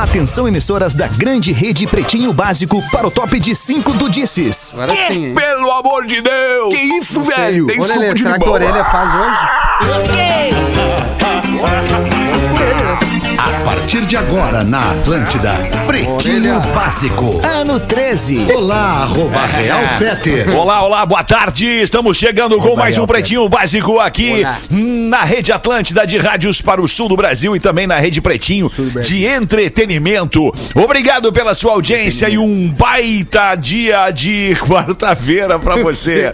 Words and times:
Atenção, 0.00 0.48
emissoras 0.48 0.94
da 0.94 1.06
grande 1.08 1.52
rede 1.52 1.86
Pretinho 1.86 2.32
Básico 2.32 2.82
para 2.90 3.06
o 3.06 3.10
top 3.10 3.38
de 3.38 3.54
5 3.54 3.92
do 3.92 4.08
Disses. 4.08 4.72
Agora 4.72 4.90
sim, 4.92 5.26
hein? 5.26 5.34
Pelo 5.34 5.70
amor 5.72 6.06
de 6.06 6.22
Deus! 6.22 6.74
Que 6.74 6.80
isso, 6.80 7.20
velho? 7.20 7.66
Tem 7.66 7.78
Ô, 7.78 7.82
suco 7.84 7.98
Lelê, 7.98 8.14
de 8.14 8.22
será 8.22 8.38
que 8.38 8.44
a 8.44 8.46
limão. 8.46 8.54
orelha 8.54 8.82
faz 8.86 9.10
hoje? 9.14 9.36
A 13.50 13.62
partir 13.64 14.06
de 14.06 14.16
agora 14.16 14.62
na 14.62 14.92
Atlântida, 14.92 15.54
Pretinho. 15.84 16.60
Básico. 16.72 17.40
Ano 17.44 17.80
13. 17.80 18.46
Olá, 18.54 19.02
arroba 19.02 19.44
Real 19.44 19.80
Feter. 19.98 20.56
Olá, 20.56 20.84
olá, 20.84 21.04
boa 21.04 21.24
tarde. 21.24 21.66
Estamos 21.66 22.16
chegando 22.16 22.58
com 22.58 22.76
mais 22.76 22.96
um 22.96 23.06
Pretinho 23.06 23.48
Básico 23.48 23.98
aqui 23.98 24.38
Olá. 24.38 24.58
na 24.70 25.24
Rede 25.24 25.50
Atlântida 25.50 26.06
de 26.06 26.16
rádios 26.16 26.62
para 26.62 26.80
o 26.80 26.86
sul 26.86 27.08
do 27.08 27.16
Brasil 27.16 27.56
e 27.56 27.60
também 27.60 27.88
na 27.88 27.98
Rede 27.98 28.20
Pretinho 28.20 28.70
de 29.02 29.24
entretenimento. 29.24 30.54
Obrigado 30.72 31.32
pela 31.32 31.52
sua 31.52 31.72
audiência 31.72 32.28
e 32.28 32.38
um 32.38 32.68
baita 32.70 33.56
dia 33.56 34.10
de 34.12 34.56
quarta-feira 34.64 35.58
para 35.58 35.74
você. 35.76 36.32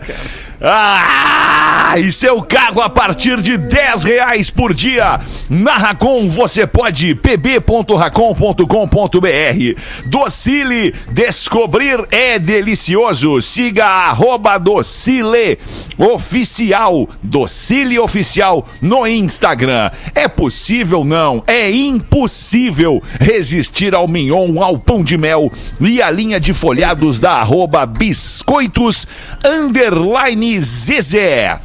Ah, 0.61 1.97
e 1.99 2.11
seu 2.11 2.43
carro 2.43 2.81
a 2.81 2.89
partir 2.89 3.43
de 3.43 3.59
10 3.59 4.05
reais 4.05 4.51
por 4.51 4.73
dia. 4.73 5.21
Na 5.51 5.77
Racon 5.77 6.31
você 6.31 6.67
pode 6.67 7.15
pb.racon.com.br. 7.15 9.81
Docile, 10.07 10.95
descobrir 11.13 12.07
é 12.11 12.39
delicioso. 12.39 13.43
Siga 13.43 13.85
arroba 13.85 14.57
Docile 14.57 15.59
Oficial, 15.99 17.07
Docile 17.23 17.99
Oficial 17.99 18.67
no 18.81 19.07
Instagram. 19.07 19.91
É 20.15 20.29
possível 20.29 21.05
não, 21.05 21.45
é 21.47 21.71
impossível 21.71 23.03
resistir 23.21 23.95
ao 23.95 24.09
mignon, 24.09 24.63
ao 24.63 24.79
pão 24.79 25.05
de 25.05 25.19
mel 25.19 25.53
e 25.81 26.01
a 26.01 26.11
linha 26.11 26.41
de 26.41 26.55
folhados 26.55 27.21
da 27.21 27.33
arroba 27.33 27.85
Biscoitos 27.85 29.07
Underline 29.45 30.46
Zezé. 30.61 31.59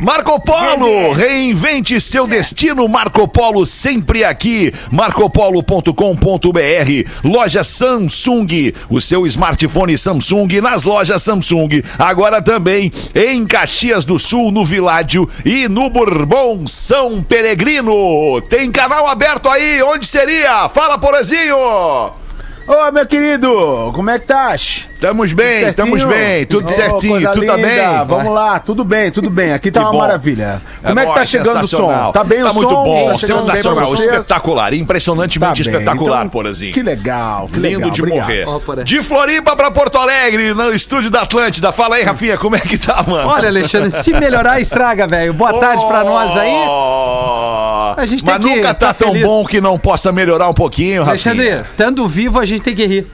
Marco 0.00 0.40
Polo, 0.40 1.12
reinvente 1.12 2.00
seu 2.00 2.26
destino. 2.26 2.88
Marco 2.88 3.28
Polo 3.28 3.66
sempre 3.66 4.24
aqui. 4.24 4.72
Marcopolo.com.br. 4.90 7.10
Loja 7.22 7.62
Samsung, 7.62 8.72
o 8.88 8.98
seu 8.98 9.26
smartphone 9.26 9.98
Samsung 9.98 10.62
nas 10.62 10.82
lojas 10.82 11.22
Samsung. 11.22 11.82
Agora 11.98 12.40
também 12.40 12.90
em 13.14 13.44
Caxias 13.44 14.06
do 14.06 14.18
Sul, 14.18 14.50
no 14.50 14.64
Viládio 14.64 15.28
e 15.44 15.68
no 15.68 15.90
Bourbon 15.90 16.66
São 16.66 17.22
Peregrino. 17.22 18.40
Tem 18.48 18.72
canal 18.72 19.06
aberto 19.06 19.50
aí. 19.50 19.82
Onde 19.82 20.06
seria? 20.06 20.70
Fala, 20.70 20.98
Porazinho. 20.98 21.54
Ô, 22.68 22.90
meu 22.90 23.06
querido, 23.06 23.92
como 23.94 24.10
é 24.10 24.18
que 24.18 24.24
estás? 24.24 24.88
Estamos 24.92 25.32
bem, 25.32 25.68
estamos 25.68 26.04
bem. 26.04 26.44
Tudo 26.46 26.64
Ô, 26.64 26.68
certinho. 26.68 27.12
coisa 27.12 27.30
Tu 27.30 27.46
tá 27.46 27.54
bem? 27.56 28.06
Vamos 28.08 28.34
lá, 28.34 28.58
tudo 28.58 28.82
bem, 28.82 29.10
tudo 29.12 29.30
bem. 29.30 29.52
Aqui 29.52 29.70
tá 29.70 29.80
Que 29.80 29.86
uma 29.86 29.92
bom. 29.92 29.98
maravilha. 29.98 30.60
Como 30.82 30.98
é, 30.98 31.06
que 31.06 31.14
tá 31.14 31.24
chegando 31.24 31.60
o 31.62 31.68
som? 31.68 32.10
Tá 32.12 32.24
bem 32.24 32.42
tá 32.42 32.46
o 32.46 32.48
som? 32.48 32.54
muito 32.54 32.74
bom, 32.74 33.12
Tá 33.12 33.18
sensacional, 33.18 33.94
espetacular, 33.94 34.74
impressionantemente 34.74 35.62
Tá 35.62 35.70
espetacular, 35.70 36.18
Então, 36.20 36.28
Porazinho. 36.30 36.72
Que 36.72 36.82
legal, 36.82 37.46
que 37.52 37.60
Lindo 37.60 37.76
legal. 37.78 37.90
de 37.90 38.02
obrigado. 38.02 38.26
morrer. 38.46 38.84
De 38.84 39.00
Floripa 39.02 39.54
pra 39.54 39.70
Porto 39.70 39.98
Alegre, 39.98 40.52
no 40.52 40.72
estúdio 40.74 41.08
da 41.10 41.22
Atlântida. 41.22 41.70
Fala 41.70 41.96
aí, 41.96 42.02
Rafinha, 42.02 42.36
como 42.36 42.56
é 42.56 42.60
que 42.60 42.76
tá, 42.78 43.00
mano? 43.06 43.28
Olha, 43.28 43.48
Alexandre, 43.48 43.92
se 43.92 44.12
melhorar, 44.12 44.60
estraga, 44.60 45.06
velho. 45.06 45.32
Boa 45.34 45.52
tarde 45.60 45.86
pra 45.86 46.02
nós 46.02 46.36
aí. 46.36 46.52
Oh! 46.68 47.94
A 47.96 48.04
gente 48.06 48.24
tem 48.24 48.34
Mas 48.34 48.44
que 48.44 48.56
nunca 48.56 48.74
tá, 48.74 48.88
tá 48.88 48.94
tão 48.94 49.08
feliz. 49.12 49.24
bom 49.24 49.44
que 49.44 49.60
não 49.60 49.78
possa 49.78 50.10
melhorar 50.10 50.48
um 50.48 50.54
pouquinho, 50.54 51.04
Rafinha. 51.04 51.32
Alexandre, 51.32 51.70
estando 51.70 52.06
vivo, 52.08 52.38
a 52.40 52.44
gente 52.44 52.55
tem 52.60 52.74
que 52.74 52.86
rir. 52.86 53.06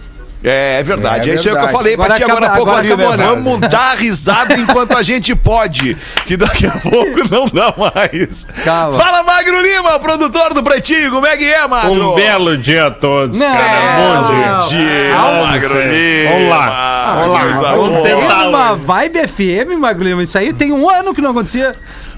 É, 0.44 0.80
é 0.80 0.82
verdade, 0.82 1.30
é, 1.30 1.34
É 1.34 1.36
isso 1.36 1.42
aí 1.48 1.54
que 1.54 1.60
eu 1.60 1.68
verdade. 1.68 1.72
falei 1.72 1.96
pra 1.96 2.04
Agora 2.06 2.18
ti 2.18 2.24
agora 2.24 2.46
há 2.46 2.50
pouco 2.56 2.70
agora 2.70 2.78
ali, 2.80 2.88
né? 2.88 2.94
acabou, 3.06 3.16
né? 3.16 3.26
Vamos 3.44 3.60
dar 3.70 3.96
risada 3.96 4.54
enquanto 4.58 4.96
a 4.96 5.02
gente 5.05 5.36
pode, 5.36 5.96
que 6.27 6.36
daqui 6.36 6.67
a 6.67 6.72
pouco 6.72 7.20
não 7.30 7.46
dá 7.46 7.72
mais. 7.78 8.44
Calma. 8.64 8.98
Fala, 8.98 9.22
Magro 9.22 9.62
Lima, 9.62 10.00
produtor 10.00 10.52
do 10.52 10.61
Pretinho, 10.64 11.12
como 11.12 11.28
é 11.28 11.36
que 11.36 11.44
é, 11.44 11.64
Magro? 11.68 12.11
Um 12.11 12.14
belo 12.17 12.58
dia 12.58 12.89
a 12.89 12.90
todos, 12.90 13.39
Não, 13.39 13.46
cara. 13.56 13.96
Bom 13.96 14.34
dia. 14.34 14.78
dia, 14.84 15.14
Vamos 15.14 15.46
Magro. 15.46 15.80
Lima. 15.80 16.30
Vamos 16.33 16.48
lá. 16.48 17.14
Vamos 17.14 17.33
lá. 17.33 17.42
Vamos 17.70 17.86
Vamos 17.88 18.02
Tem 18.02 18.20
tentar 18.20 18.48
uma 18.48 18.74
vibe 18.74 19.28
FM, 19.28 19.78
Magro 19.78 20.02
Lima. 20.02 20.22
Isso 20.24 20.36
aí 20.38 20.52
tem 20.52 20.72
um 20.72 20.90
ano 20.90 21.14
que 21.14 21.20
não 21.22 21.30
acontecia. 21.30 21.70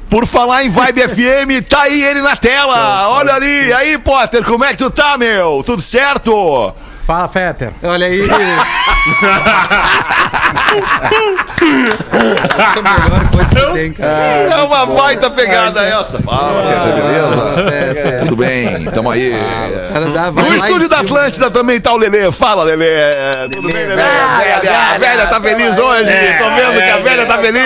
Por 0.08 0.26
falar 0.26 0.64
em 0.64 0.70
Vibe 0.70 1.00
FM, 1.08 1.66
tá 1.68 1.82
aí 1.82 2.02
ele 2.02 2.22
na 2.22 2.36
tela. 2.36 3.08
Olha 3.10 3.34
ali. 3.34 3.66
E 3.68 3.72
aí, 3.74 3.98
Potter, 3.98 4.42
como 4.44 4.64
é 4.64 4.68
que 4.68 4.76
tu 4.78 4.88
tá, 4.90 5.18
meu? 5.18 5.62
Tudo 5.64 5.82
certo? 5.82 6.72
Fala, 7.04 7.28
Fetter. 7.28 7.70
Olha 7.82 8.06
aí. 8.06 8.22
Essa 12.54 12.74
é 12.74 12.78
a 12.78 12.82
melhor 13.08 13.30
coisa 13.30 13.54
que 13.54 13.72
tem, 13.72 13.92
cara. 13.92 14.08
É 14.10 14.56
uma 14.62 14.86
baita 14.86 15.30
pegada 15.30 15.82
essa. 15.84 16.18
Fala, 16.20 16.62
Feta, 16.62 16.92
beleza? 16.96 17.70
Fetter. 17.70 18.20
Tudo 18.20 18.36
bem, 18.36 18.84
tamo 18.86 19.10
aí. 19.10 19.34
Cara, 19.92 20.06
dá- 20.06 20.30
vai 20.30 20.44
No 20.44 20.50
lá 20.50 20.56
estúdio 20.56 20.88
da 20.88 20.96
cima. 20.98 21.08
Atlântida 21.08 21.50
também 21.50 21.80
tá 21.80 21.92
o 21.92 21.96
Lelê. 21.96 22.30
Fala, 22.32 22.64
Lelê. 22.64 22.86
Tudo 23.52 23.68
bem, 23.72 23.86
Lelê? 23.86 24.02
A 24.02 24.38
velha, 24.38 24.72
a 24.94 24.98
velha 24.98 25.26
tá 25.26 25.40
feliz 25.40 25.78
hoje. 25.78 26.04
Tô 26.38 26.50
vendo 26.50 26.72
que 26.82 26.90
a 26.90 26.96
velha 26.98 27.26
tá 27.26 27.38
feliz. 27.38 27.64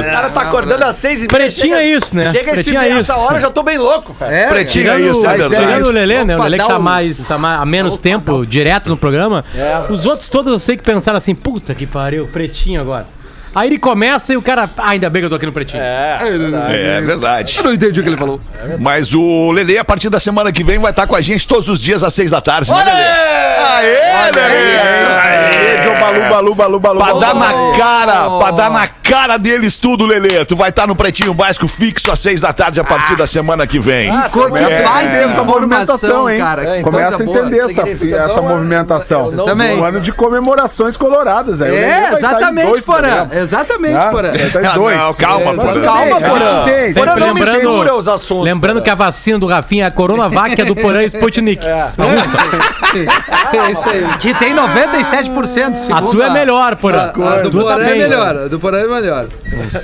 O 0.00 0.04
cara 0.10 0.30
tá 0.30 0.40
acordando 0.42 0.84
às 0.84 0.96
seis 0.96 1.14
e 1.16 1.18
meia. 1.18 1.28
Pretinho 1.28 1.74
chega- 1.74 1.82
é 1.82 1.86
isso, 1.86 2.16
né? 2.16 2.24
Chega 2.30 2.38
esse 2.38 2.50
Pretinho 2.52 2.80
é 2.80 2.88
essa 2.90 3.00
isso. 3.00 3.20
hora, 3.20 3.36
eu 3.36 3.40
já 3.40 3.50
tô 3.50 3.62
bem 3.62 3.78
louco, 3.78 4.12
velho. 4.12 4.34
É, 4.34 4.46
Pretinho 4.48 4.90
é 4.90 5.00
isso, 5.00 5.24
é 5.26 5.36
verdade. 5.36 5.54
tirando 5.66 5.84
o 5.86 5.90
Lelê, 5.90 6.24
né? 6.24 6.34
O 6.34 6.36
Opa, 6.36 6.44
Lelê 6.44 6.56
que 6.58 6.62
dá 6.62 6.68
tá 6.68 6.78
um- 6.78 6.82
mais 6.82 7.18
tá 7.18 7.38
mais- 7.38 7.60
há 7.60 7.64
menos 7.66 7.98
tempo 8.18 8.46
direto 8.46 8.88
no 8.88 8.96
programa. 8.96 9.44
Os 9.90 10.06
outros 10.06 10.28
todos 10.28 10.52
eu 10.52 10.58
sei 10.58 10.76
que 10.76 10.82
pensaram 10.82 11.18
assim, 11.18 11.34
puta 11.34 11.74
que 11.74 11.86
pariu, 11.86 12.26
pretinho 12.26 12.80
agora. 12.80 13.06
Aí 13.54 13.68
ele 13.68 13.78
começa 13.78 14.32
e 14.32 14.36
o 14.36 14.42
cara. 14.42 14.68
Ah, 14.76 14.90
ainda 14.90 15.08
bem 15.08 15.22
que 15.22 15.26
eu 15.26 15.30
tô 15.30 15.36
aqui 15.36 15.46
no 15.46 15.52
pretinho. 15.52 15.82
É 15.82 17.00
verdade. 17.00 17.56
Eu 17.58 17.64
não 17.64 17.72
entendi 17.72 18.00
o 18.00 18.02
que 18.02 18.08
ele 18.08 18.16
falou. 18.16 18.40
Mas 18.80 19.14
o 19.14 19.50
Lelê, 19.52 19.78
a 19.78 19.84
partir 19.84 20.08
da 20.10 20.18
semana 20.18 20.50
que 20.50 20.64
vem, 20.64 20.78
vai 20.78 20.90
estar 20.90 21.06
com 21.06 21.14
a 21.14 21.20
gente 21.20 21.46
todos 21.46 21.68
os 21.68 21.80
dias 21.80 22.02
às 22.02 22.12
seis 22.12 22.30
da 22.30 22.40
tarde, 22.40 22.70
né, 22.70 22.78
Lelê? 22.78 22.90
Aê, 22.90 24.30
Lelê! 24.32 24.78
Aê, 25.20 25.74
Balu, 26.04 26.54
Balu, 26.54 26.54
Balu, 26.54 26.80
Balu. 26.80 26.98
Pra 27.00 27.12
dar 27.14 27.34
na 27.34 27.78
cara, 27.78 28.38
pra 28.38 28.50
dar 28.50 28.70
na 28.70 28.86
cara 28.86 29.36
deles 29.38 29.78
tudo, 29.78 30.06
Lelê. 30.06 30.44
Tu 30.44 30.54
vai 30.54 30.70
estar 30.70 30.86
no 30.86 30.94
Pretinho 30.94 31.32
Básico 31.34 31.66
fixo 31.66 32.10
às 32.10 32.20
seis 32.20 32.40
da 32.40 32.52
tarde 32.52 32.78
a 32.80 32.84
partir 32.84 33.16
da 33.16 33.26
semana 33.26 33.66
que 33.66 33.78
vem. 33.78 34.10
Coisa 34.30 34.48
Começa 34.48 34.66
a 34.66 34.82
vai 34.82 35.04
entender 35.06 35.18
ter 35.18 35.30
essa 35.30 35.44
movimentação, 35.44 36.30
hein? 36.30 36.38
cara. 36.38 36.78
É, 36.78 36.82
Começa 36.82 37.16
coisa 37.16 37.22
a 37.22 37.26
boa. 37.26 37.38
entender 37.38 37.58
essa, 37.60 38.24
essa 38.30 38.42
movimentação. 38.42 39.32
Também. 39.44 39.80
Um 39.80 39.84
ano 39.84 40.00
de 40.00 40.12
comemorações 40.12 40.96
coloradas. 40.96 41.60
É, 41.60 42.12
exatamente, 42.12 42.82
Porã. 42.82 43.28
Exatamente, 43.44 43.94
Ah, 43.96 44.08
Porã. 44.10 44.30
Ah, 44.30 44.74
dois. 44.74 44.96
não, 44.98 45.14
calma, 45.14 45.50
É, 45.52 45.54
Porã. 45.54 45.82
Calma, 45.84 46.20
Porã. 46.20 46.64
Porã 46.94 47.16
não 47.16 47.26
lembrando- 47.34 47.58
mistura 47.58 47.94
os 47.94 48.08
assuntos. 48.08 48.44
Lembrando 48.44 48.82
que 48.82 48.90
a 48.90 48.94
vacina 48.94 49.38
do 49.38 49.46
Rafinha 49.46 49.84
é 49.84 49.88
a 49.88 49.90
Coronavac, 49.90 50.60
é 50.60 50.64
do 50.64 50.74
Porã 50.74 51.02
Sputnik. 51.04 51.64
É 51.66 53.70
isso 53.70 53.88
aí. 53.88 54.04
Que 54.18 54.34
tem 54.34 54.54
97%, 54.54 55.92
A 55.92 56.02
tua 56.02 56.26
é 56.26 56.30
melhor, 56.30 56.76
Porã. 56.76 57.00
A, 57.00 57.04
a 57.04 57.12
do 57.12 57.48
A 57.48 57.50
tua 57.50 57.62
Porã 57.62 57.76
tá 57.76 57.82
é 57.90 57.94
melhor. 57.94 58.36
A 58.36 58.48
do 58.48 58.58
Porã 58.60 58.78
é 58.78 58.86
melhor. 58.86 59.26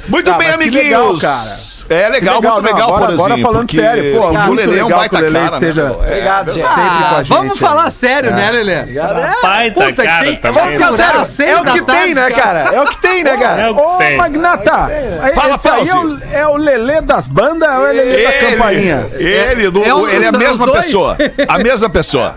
Muito 0.08 0.30
Tá, 0.30 0.36
bem, 0.38 0.50
amiguinhos. 0.50 0.84
legal, 0.84 1.18
cara. 1.18 1.70
É 1.90 2.08
legal, 2.08 2.40
Que 2.40 2.46
muito 2.46 2.62
não, 2.62 2.72
legal, 2.72 2.88
agora, 2.88 3.00
Porazinho, 3.00 3.24
agora 3.26 3.42
falando 3.42 3.66
porque 3.66 3.80
sério, 3.80 4.16
pô, 4.16 4.28
o 4.28 4.54
Lelê 4.54 4.78
é 4.78 4.84
um 4.84 4.86
legal 4.86 4.98
baita 5.00 5.16
que 5.16 5.22
o 5.22 5.26
Lelê 5.26 5.40
cara, 5.50 5.60
né? 5.60 5.66
É, 5.66 5.90
Obrigado, 5.90 6.52
gente. 6.52 6.66
sempre 6.68 6.80
com 6.80 6.80
a 6.80 7.10
Ah, 7.10 7.14
gente. 7.22 7.28
vamos 7.28 7.58
falar 7.58 7.90
sério, 7.90 8.30
né, 8.32 8.50
Lelê? 8.52 8.82
Baita 9.42 9.80
Puta, 9.84 10.02
cara 10.04 10.36
também. 10.36 11.48
É 11.48 11.60
o 11.60 11.64
que 11.64 11.82
tem, 11.82 12.14
né, 12.14 12.30
cara? 12.30 12.58
É 12.74 12.80
o 12.80 12.84
que 12.84 12.98
tem, 12.98 13.24
né, 13.24 13.36
cara? 13.36 13.49
É 13.58 13.70
o 13.70 13.76
Ô, 13.76 13.96
tem. 13.98 14.16
Magnata, 14.16 14.90
Fala, 15.34 15.54
esse 15.54 15.68
aí 15.68 15.88
é 15.88 15.94
o, 15.96 16.18
é 16.32 16.46
o 16.46 16.56
Lelê 16.56 17.00
das 17.00 17.26
bandas 17.26 17.68
ou 17.68 17.86
é 17.86 17.90
o 17.90 17.94
Lelê 17.94 18.22
da 18.24 18.32
campainha? 18.50 19.06
Ele, 19.14 19.70
do- 19.70 19.84
É 19.84 19.94
o- 19.94 20.08
ele 20.08 20.24
é 20.24 20.28
a 20.28 20.30
são 20.30 20.40
mesma 20.40 20.66
dois. 20.66 20.84
pessoa. 20.86 21.16
A 21.48 21.58
mesma 21.58 21.90
pessoa. 21.90 22.34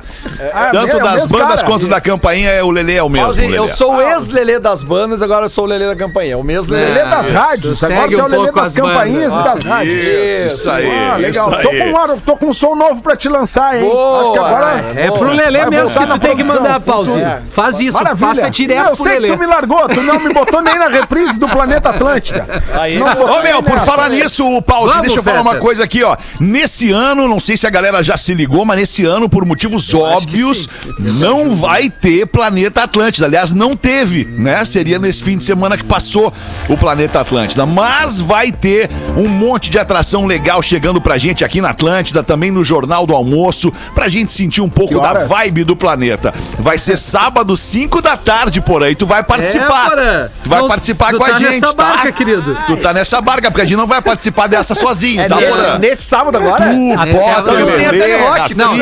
Ah, 0.54 0.70
Tanto 0.72 0.94
é 0.94 0.96
o 0.96 1.04
das 1.04 1.14
mesmo 1.16 1.38
bandas 1.38 1.56
cara. 1.62 1.68
quanto 1.72 1.88
da 1.88 2.00
campainha, 2.02 2.50
é 2.50 2.64
o 2.64 2.72
Lelê 2.72 2.96
é 2.96 3.04
o 3.04 3.10
mesmo. 3.10 3.26
Pause, 3.28 3.44
eu 3.44 3.64
Lelê. 3.64 3.74
sou 3.74 3.96
o 3.96 4.02
ex-Lelê 4.02 4.60
das 4.60 4.82
bandas, 4.84 5.22
agora 5.22 5.46
eu 5.46 5.50
sou 5.50 5.66
o 5.66 5.68
Lelê 5.68 5.86
da 5.88 5.96
campanha. 5.96 6.38
O 6.38 6.44
mesmo 6.44 6.74
Lelê. 6.74 6.94
Lelê 6.94 7.10
das 7.10 7.26
Isso, 7.26 7.34
rádios, 7.34 7.84
agora 7.84 8.00
segue 8.02 8.16
que 8.16 8.20
é 8.20 8.24
o 8.24 8.26
um 8.26 8.30
Lelê 8.30 8.44
pouco 8.44 8.56
das 8.60 8.66
as 8.68 8.72
bandas. 8.74 8.92
campainhas 8.92 9.34
e 9.34 9.44
das 9.44 9.64
rádios. 9.64 9.94
Isso, 10.04 10.48
isso 10.48 10.72
aí. 10.72 10.90
Ah, 10.92 11.16
legal. 11.18 11.50
isso 11.52 11.62
Tô 11.62 11.70
aí. 11.70 11.78
com, 11.80 11.86
um, 11.90 11.98
ar- 11.98 12.18
tô 12.26 12.38
com 12.38 12.46
um 12.48 12.54
som 12.54 12.76
novo 12.76 13.02
pra 13.02 13.16
te 13.16 13.28
lançar, 13.30 13.76
hein? 13.78 13.84
Boa, 13.90 14.22
Acho 14.22 14.32
que 14.34 14.40
agora. 14.40 14.86
É 14.96 15.12
pro 15.12 15.32
Lelê 15.32 15.60
Vai 15.60 15.70
mesmo 15.70 15.90
voltar 15.90 16.00
que 16.00 16.06
tu 16.06 16.10
na 16.10 16.18
tem 16.20 16.30
que 16.38 16.44
produção. 16.44 16.64
mandar 16.64 16.80
pause. 16.80 17.20
É. 17.22 17.40
Faz 17.50 17.80
isso, 17.80 17.94
Maravilha. 17.98 18.28
passa 18.28 18.50
direto 18.50 18.80
eu 18.90 18.96
pro 18.96 19.04
sei 19.04 19.14
que 19.16 19.20
Lelê. 19.20 19.34
tu 19.34 19.40
me 19.40 19.46
largou, 19.46 19.88
tu 19.90 20.02
não 20.02 20.20
me 20.20 20.34
botou 20.34 20.62
nem 20.62 20.78
na 20.80 20.88
reprise 21.04 21.40
do 21.40 21.48
Planeta 21.48 21.90
Atlântida. 21.90 22.64
Aí, 22.74 22.98
Não 22.98 23.08
Ô, 23.08 23.42
meu, 23.44 23.62
por 23.62 23.74
nessa. 23.74 23.86
falar 23.86 24.10
nisso, 24.10 24.46
o 24.48 24.62
Pause, 24.62 24.88
Vamos, 24.90 25.02
deixa 25.04 25.20
eu 25.20 25.24
falar 25.24 25.42
uma 25.42 25.52
Fetter. 25.52 25.62
coisa 25.66 25.84
aqui, 25.84 26.04
ó. 26.04 26.16
Nesse 26.40 26.92
ano, 26.92 27.28
não 27.28 27.40
sei 27.40 27.58
se 27.58 27.68
a 27.68 27.70
galera 27.70 28.02
já 28.04 28.18
se 28.18 28.34
ligou, 28.34 28.64
mas 28.66 28.78
nesse 28.78 29.06
ano, 29.06 29.28
por 29.30 29.46
motivos 29.46 29.94
óbvios, 29.94 30.68
óbvios, 30.68 30.70
não 31.00 31.56
vai 31.56 31.90
ter 31.90 32.26
Planeta 32.28 32.84
Atlântida. 32.84 33.26
Aliás, 33.28 33.52
não 33.52 33.76
teve, 33.76 34.26
né? 34.26 34.64
Seria 34.66 34.98
nesse 35.00 35.24
fim 35.24 35.38
de 35.38 35.44
semana 35.44 35.78
que 35.78 35.84
passou 35.84 36.32
o 36.70 36.78
Planeta 36.78 37.20
Atlântida. 37.20 37.66
Mas 37.66 38.20
vai 38.22 38.52
ter 38.52 38.90
um 39.18 39.28
monte 39.28 39.70
de 39.70 39.78
atração 39.80 40.26
legal 40.26 40.62
chegando 40.62 41.00
pra 41.02 41.18
gente 41.18 41.44
aqui 41.44 41.62
na 41.62 41.70
Atlântida, 41.70 42.24
também 42.24 42.52
no 42.52 42.64
Jornal 42.64 43.06
do 43.06 43.14
Almoço, 43.14 43.72
pra 43.94 44.10
gente 44.10 44.32
sentir 44.32 44.62
um 44.62 44.70
pouco 44.70 45.00
da 45.00 45.26
vibe 45.26 45.64
do 45.64 45.76
planeta. 45.76 46.34
Vai 46.60 46.78
ser 46.78 46.98
sábado, 46.98 47.56
5 47.58 48.02
da 48.02 48.16
tarde, 48.18 48.62
por 48.62 48.84
aí. 48.84 48.96
Tu 48.96 49.06
vai 49.06 49.24
participar. 49.24 49.90
Porã. 49.90 50.30
tu 50.44 50.50
vai 50.50 50.62
Não, 50.62 50.68
participar 50.68 50.83
tu 51.14 51.18
com 51.18 51.24
a 51.24 51.30
tá 51.30 51.40
gente, 51.40 51.52
nessa 51.52 51.74
tá? 51.74 51.84
barca, 51.84 52.12
querido. 52.12 52.58
Tu 52.68 52.78
tá 52.78 52.94
nessa 52.94 53.22
barca, 53.22 53.50
porque 53.52 53.62
a 53.62 53.66
gente 53.66 53.78
não 53.78 53.88
vai 53.88 54.02
participar 54.02 54.48
dessa 54.48 54.76
sozinho, 54.76 55.28
tá, 55.28 55.38
Porã? 55.38 55.78
Nesse, 55.78 55.80
nesse 55.80 56.04
sábado 56.04 56.38
agora? 56.38 56.66
Tu, 56.66 57.00
Até 57.00 57.12
Potter, 57.14 57.34
sábado 57.36 57.56
tem 57.56 57.62
a 57.62 57.66
Lelê, 57.66 58.00
Telerock, 58.00 58.56
Não, 58.56 58.78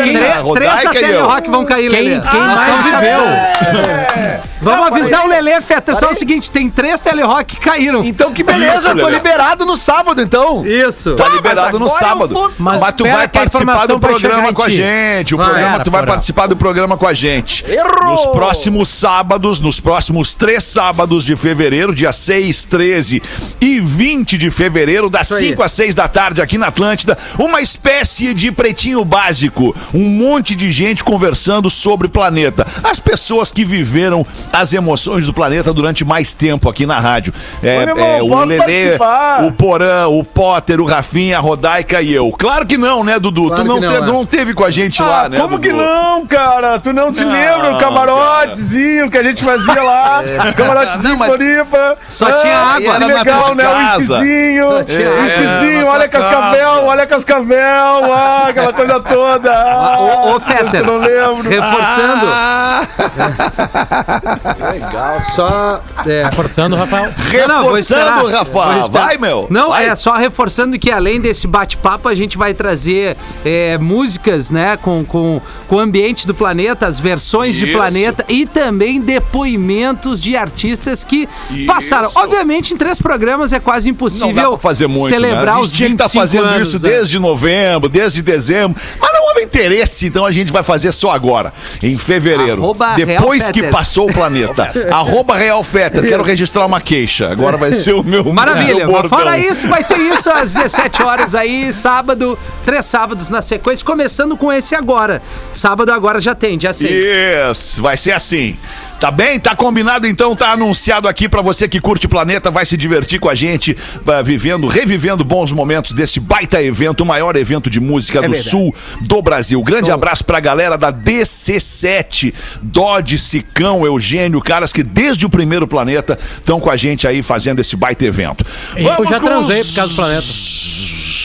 três 0.56 0.84
da 0.84 0.84
e 0.84 0.86
eu. 0.86 0.92
Telerock 0.92 1.50
vão 1.50 1.66
cair, 1.66 1.90
Quem, 1.92 2.02
Lelê. 2.02 2.22
quem 2.22 2.40
Nós 2.40 2.56
mais 2.56 2.84
viveu? 2.84 4.42
Vamos 4.62 4.88
avisar 4.88 5.26
o 5.26 5.28
Lelê, 5.28 5.60
Fê. 5.62 5.74
Atenção, 5.74 6.10
é 6.10 6.12
o 6.12 6.16
seguinte: 6.16 6.52
tem 6.52 6.70
três 6.70 7.02
Telerock 7.02 7.56
que 7.56 7.60
caíram. 7.60 8.04
Então 8.06 8.32
que 8.32 8.44
beleza, 8.44 8.90
tô 8.90 9.06
Lelê. 9.06 9.12
liberado 9.18 9.66
no 9.66 9.76
sábado, 9.76 10.22
então. 10.22 10.64
Isso. 10.66 11.16
Tá 11.16 11.28
liberado 11.30 11.80
no 11.80 11.86
agora 11.88 12.00
sábado. 12.00 12.54
Mas, 12.58 12.94
tu 12.94 13.04
vai 13.06 13.26
a 13.26 13.30
participar 13.30 13.88
do 13.88 14.00
programa 14.00 14.54
com 14.54 14.64
a 14.64 14.70
gente. 14.70 15.34
O 15.34 15.38
programa, 15.38 15.80
tu 15.80 15.92
vai 15.92 16.06
participar 16.06 16.48
do 16.48 16.56
programa 16.56 16.98
com 16.98 17.08
a 17.08 17.14
gente. 17.14 17.66
Errou! 17.68 18.12
Nos 18.12 18.26
próximos 18.28 18.90
sábados, 18.90 19.60
nos 19.60 19.80
próximos 19.80 20.36
três 20.36 20.64
sábados 20.64 21.24
de 21.24 21.36
fevereiro, 21.36 21.91
dia 21.94 22.12
6, 22.12 22.66
13 22.66 23.22
e 23.60 23.80
20 23.80 24.38
de 24.38 24.50
fevereiro, 24.52 25.10
das 25.10 25.32
aí. 25.32 25.50
5 25.50 25.64
às 25.64 25.72
6 25.72 25.96
da 25.96 26.08
tarde 26.08 26.42
aqui 26.42 26.58
na 26.58 26.68
Atlântida, 26.68 27.18
uma 27.38 27.62
espécie 27.62 28.34
de 28.34 28.52
pretinho 28.52 29.04
básico. 29.06 29.76
Um 29.94 30.08
monte 30.10 30.56
de 30.56 30.72
gente 30.72 31.04
conversando 31.04 31.70
sobre 31.70 32.08
o 32.08 32.10
planeta. 32.10 32.66
As 32.84 33.00
pessoas 33.00 33.52
que 33.52 33.64
viveram 33.66 34.26
as 34.52 34.74
emoções 34.74 35.26
do 35.26 35.34
planeta 35.34 35.74
durante 35.74 36.04
mais 36.06 36.34
tempo 36.34 36.70
aqui 36.70 36.86
na 36.86 37.00
rádio. 37.00 37.34
É, 37.64 37.78
Ô, 37.78 37.82
irmão, 37.82 38.06
é, 38.06 38.22
o 38.22 38.40
Lelê, 38.46 38.58
participar? 38.58 39.44
o 39.46 39.52
Porã, 39.52 40.08
o 40.08 40.24
Potter, 40.24 40.80
o 40.82 40.86
Rafinha, 40.86 41.38
a 41.38 41.40
Rodaica 41.40 42.02
e 42.02 42.14
eu. 42.14 42.30
Claro 42.38 42.66
que 42.66 42.78
não, 42.78 43.04
né, 43.04 43.20
Dudu? 43.20 43.48
Claro 43.48 43.62
tu 43.64 43.68
não, 43.68 43.80
que 43.80 43.86
não, 43.86 43.92
te- 43.92 43.98
é. 43.98 44.06
não 44.06 44.26
teve 44.26 44.54
com 44.54 44.64
a 44.64 44.72
gente 44.72 45.02
lá, 45.02 45.26
Ah, 45.26 45.30
né, 45.30 45.38
como 45.40 45.58
Dudu? 45.58 45.62
que 45.70 45.74
não, 45.74 46.26
cara? 46.28 46.80
Tu 46.80 46.94
não 46.94 47.12
te 47.12 47.24
Não, 47.24 47.32
lembra 47.32 47.76
o 47.76 47.80
camarotezinho 47.80 49.10
que 49.10 49.18
a 49.18 49.24
gente 49.24 49.44
fazia 49.44 49.82
lá? 49.82 50.24
Camarotezinho 50.56 51.10
Não, 51.14 51.18
mas- 51.20 51.28
Floripa. 51.30 51.78
Só 52.10 52.26
Ah, 52.28 52.34
tinha 52.34 52.58
água. 52.58 52.80
Que 52.82 52.88
Era 52.88 53.00
na 53.00 53.06
legal, 53.08 53.56
né? 53.56 53.68
O 53.68 53.82
esquisinho. 53.82 54.70
O 54.70 54.80
esquisinho, 54.82 55.88
olha 55.88 56.08
Cascavel, 56.08 56.70
casa. 56.70 56.82
olha 56.82 57.08
Cascavel. 57.08 58.14
Ah, 58.14 58.46
aquela 58.50 58.74
coisa 58.74 59.00
toda. 59.00 59.52
Ah, 59.82 59.98
Ô, 60.36 60.40
Fetter, 60.40 60.86
não 60.86 60.98
lembro. 60.98 61.50
reforçando. 61.50 62.26
Ah, 62.28 62.82
Legal, 64.74 65.22
só. 65.36 65.82
É. 66.06 66.30
Forçando, 66.36 66.76
Rafael. 66.76 67.12
Reforçando, 67.30 68.28
Rafa. 68.28 68.52
Vou 68.52 68.78
esperar. 68.80 68.90
Vai, 68.90 69.18
meu. 69.18 69.48
Não, 69.50 69.70
Vai. 69.70 69.90
é 69.90 69.96
só 69.96 70.14
reforçando 70.16 70.78
que 70.80 70.92
além 70.92 71.20
desse 71.20 71.48
bate-papo, 71.48 72.08
a 72.08 72.16
gente 72.16 72.38
vai 72.38 72.54
trazer 72.54 73.18
é, 73.46 73.78
músicas, 73.78 74.52
né, 74.52 74.78
com, 74.78 75.04
com, 75.06 75.42
com 75.68 75.76
o 75.76 75.80
ambiente 75.80 76.26
do 76.28 76.34
planeta, 76.34 76.88
as 76.88 77.00
versões 77.00 77.56
de 77.56 77.66
Isso. 77.68 77.78
planeta 77.78 78.26
e 78.28 78.46
também 78.46 79.00
depoimentos 79.02 80.22
de 80.22 80.36
artistas 80.36 81.04
que 81.04 81.28
Isso. 81.50 81.66
Passaram. 81.74 82.12
Obviamente, 82.16 82.74
em 82.74 82.78
três 82.78 83.00
programas 83.00 83.54
é 83.54 83.60
quase 83.60 83.90
impossível 83.90 84.58
fazer 84.58 84.88
muito, 84.88 85.14
celebrar 85.14 85.56
né? 85.56 85.62
Os 85.62 85.70
gente 85.70 85.78
tinha 85.78 85.90
que 85.90 85.96
estar 85.96 86.06
25 86.08 86.22
fazendo 86.22 86.46
anos, 86.46 86.68
isso 86.68 86.80
né? 86.80 86.90
desde 86.90 87.20
novembro, 87.20 87.90
desde 87.90 88.22
dezembro. 88.22 88.80
Mas 89.00 89.14
não 89.14 89.28
houve 89.28 89.44
interesse, 89.44 90.08
então 90.08 90.26
a 90.26 90.32
gente 90.32 90.52
vai 90.52 90.64
fazer 90.64 90.92
só 90.92 91.12
agora, 91.12 91.54
em 91.82 91.98
fevereiro. 91.98 92.62
Arroba 92.62 92.96
depois 92.96 93.50
que 93.50 93.64
passou 93.64 94.10
o 94.10 94.14
planeta. 94.14 94.72
Arroba 94.92 95.36
Real 95.38 95.64
Fetter. 95.64 96.04
Quero 96.04 96.24
registrar 96.24 96.66
uma 96.66 96.82
queixa. 96.82 97.30
Agora 97.32 97.58
vai 97.58 97.74
ser 97.74 97.96
o 97.96 98.04
meu 98.04 98.32
Maravilha, 98.32 98.88
meu 98.88 99.10
fora 99.10 99.38
isso, 99.38 99.68
vai 99.68 99.84
ter 99.84 99.98
isso 99.98 100.30
às 100.30 100.54
17 100.54 101.04
horas 101.04 101.36
aí, 101.36 101.74
sábado, 101.74 102.38
três 102.66 102.86
sábados 102.86 103.30
na 103.30 103.42
sequência, 103.42 103.86
começando 103.86 104.36
com 104.38 104.52
esse 104.52 104.76
agora. 104.76 105.22
Sábado 105.54 105.92
agora 105.92 106.20
já 106.20 106.36
tem, 106.36 106.58
dia 106.58 106.74
6. 106.74 107.06
Isso, 107.52 107.82
vai 107.82 107.98
ser 107.98 108.12
assim. 108.12 108.58
Tá 109.02 109.10
bem? 109.10 109.40
Tá 109.40 109.56
combinado 109.56 110.06
então, 110.06 110.36
tá 110.36 110.52
anunciado 110.52 111.08
aqui 111.08 111.28
pra 111.28 111.42
você 111.42 111.68
que 111.68 111.82
curte 111.82 112.08
Planeta, 112.08 112.52
vai 112.52 112.68
se 112.68 112.78
divertir 112.78 113.20
com 113.20 113.28
a 113.30 113.34
gente, 113.34 113.76
ah, 114.06 114.22
vivendo, 114.22 114.68
revivendo 114.68 115.24
bons 115.26 115.52
momentos 115.52 115.96
desse 115.96 116.20
baita 116.20 116.62
evento, 116.62 117.02
o 117.02 117.06
maior 117.06 117.36
evento 117.36 117.68
de 117.68 117.80
música 117.80 118.22
do 118.22 118.28
sul 118.52 118.76
do 119.02 119.20
Brasil. 119.20 119.60
Grande 119.64 119.90
abraço 119.90 120.24
pra 120.24 120.40
galera 120.40 120.78
da 120.78 120.94
DC7, 120.94 122.32
Dodge, 122.62 123.18
Sicão, 123.18 123.84
Eugênio, 123.84 124.40
caras 124.40 124.72
que 124.72 124.84
desde 124.84 125.26
o 125.26 125.30
primeiro 125.32 125.68
Planeta 125.68 126.16
estão 126.38 126.60
com 126.60 126.70
a 126.70 126.76
gente 126.78 127.08
aí 127.08 127.24
fazendo 127.24 127.60
esse 127.60 127.76
baita 127.76 128.06
evento. 128.06 128.46
Eu 128.78 128.84
já 129.08 129.20
com 129.20 129.26
transei 129.26 129.62
os- 129.62 129.70
por 129.70 129.76
causa 129.78 129.94
do 129.94 129.96
planeta. 129.96 130.28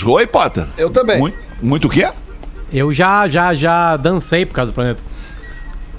Oi, 0.06 0.26
Potter. 0.26 0.64
Eu 0.78 0.88
também. 0.88 1.18
Muito, 1.18 1.36
muito 1.60 1.88
o 1.88 1.90
quê? 1.90 2.08
Eu 2.72 2.90
já, 2.90 3.28
já, 3.28 3.52
já 3.52 3.98
dancei 3.98 4.46
por 4.46 4.54
causa 4.54 4.72
do 4.72 4.74
planeta. 4.74 5.02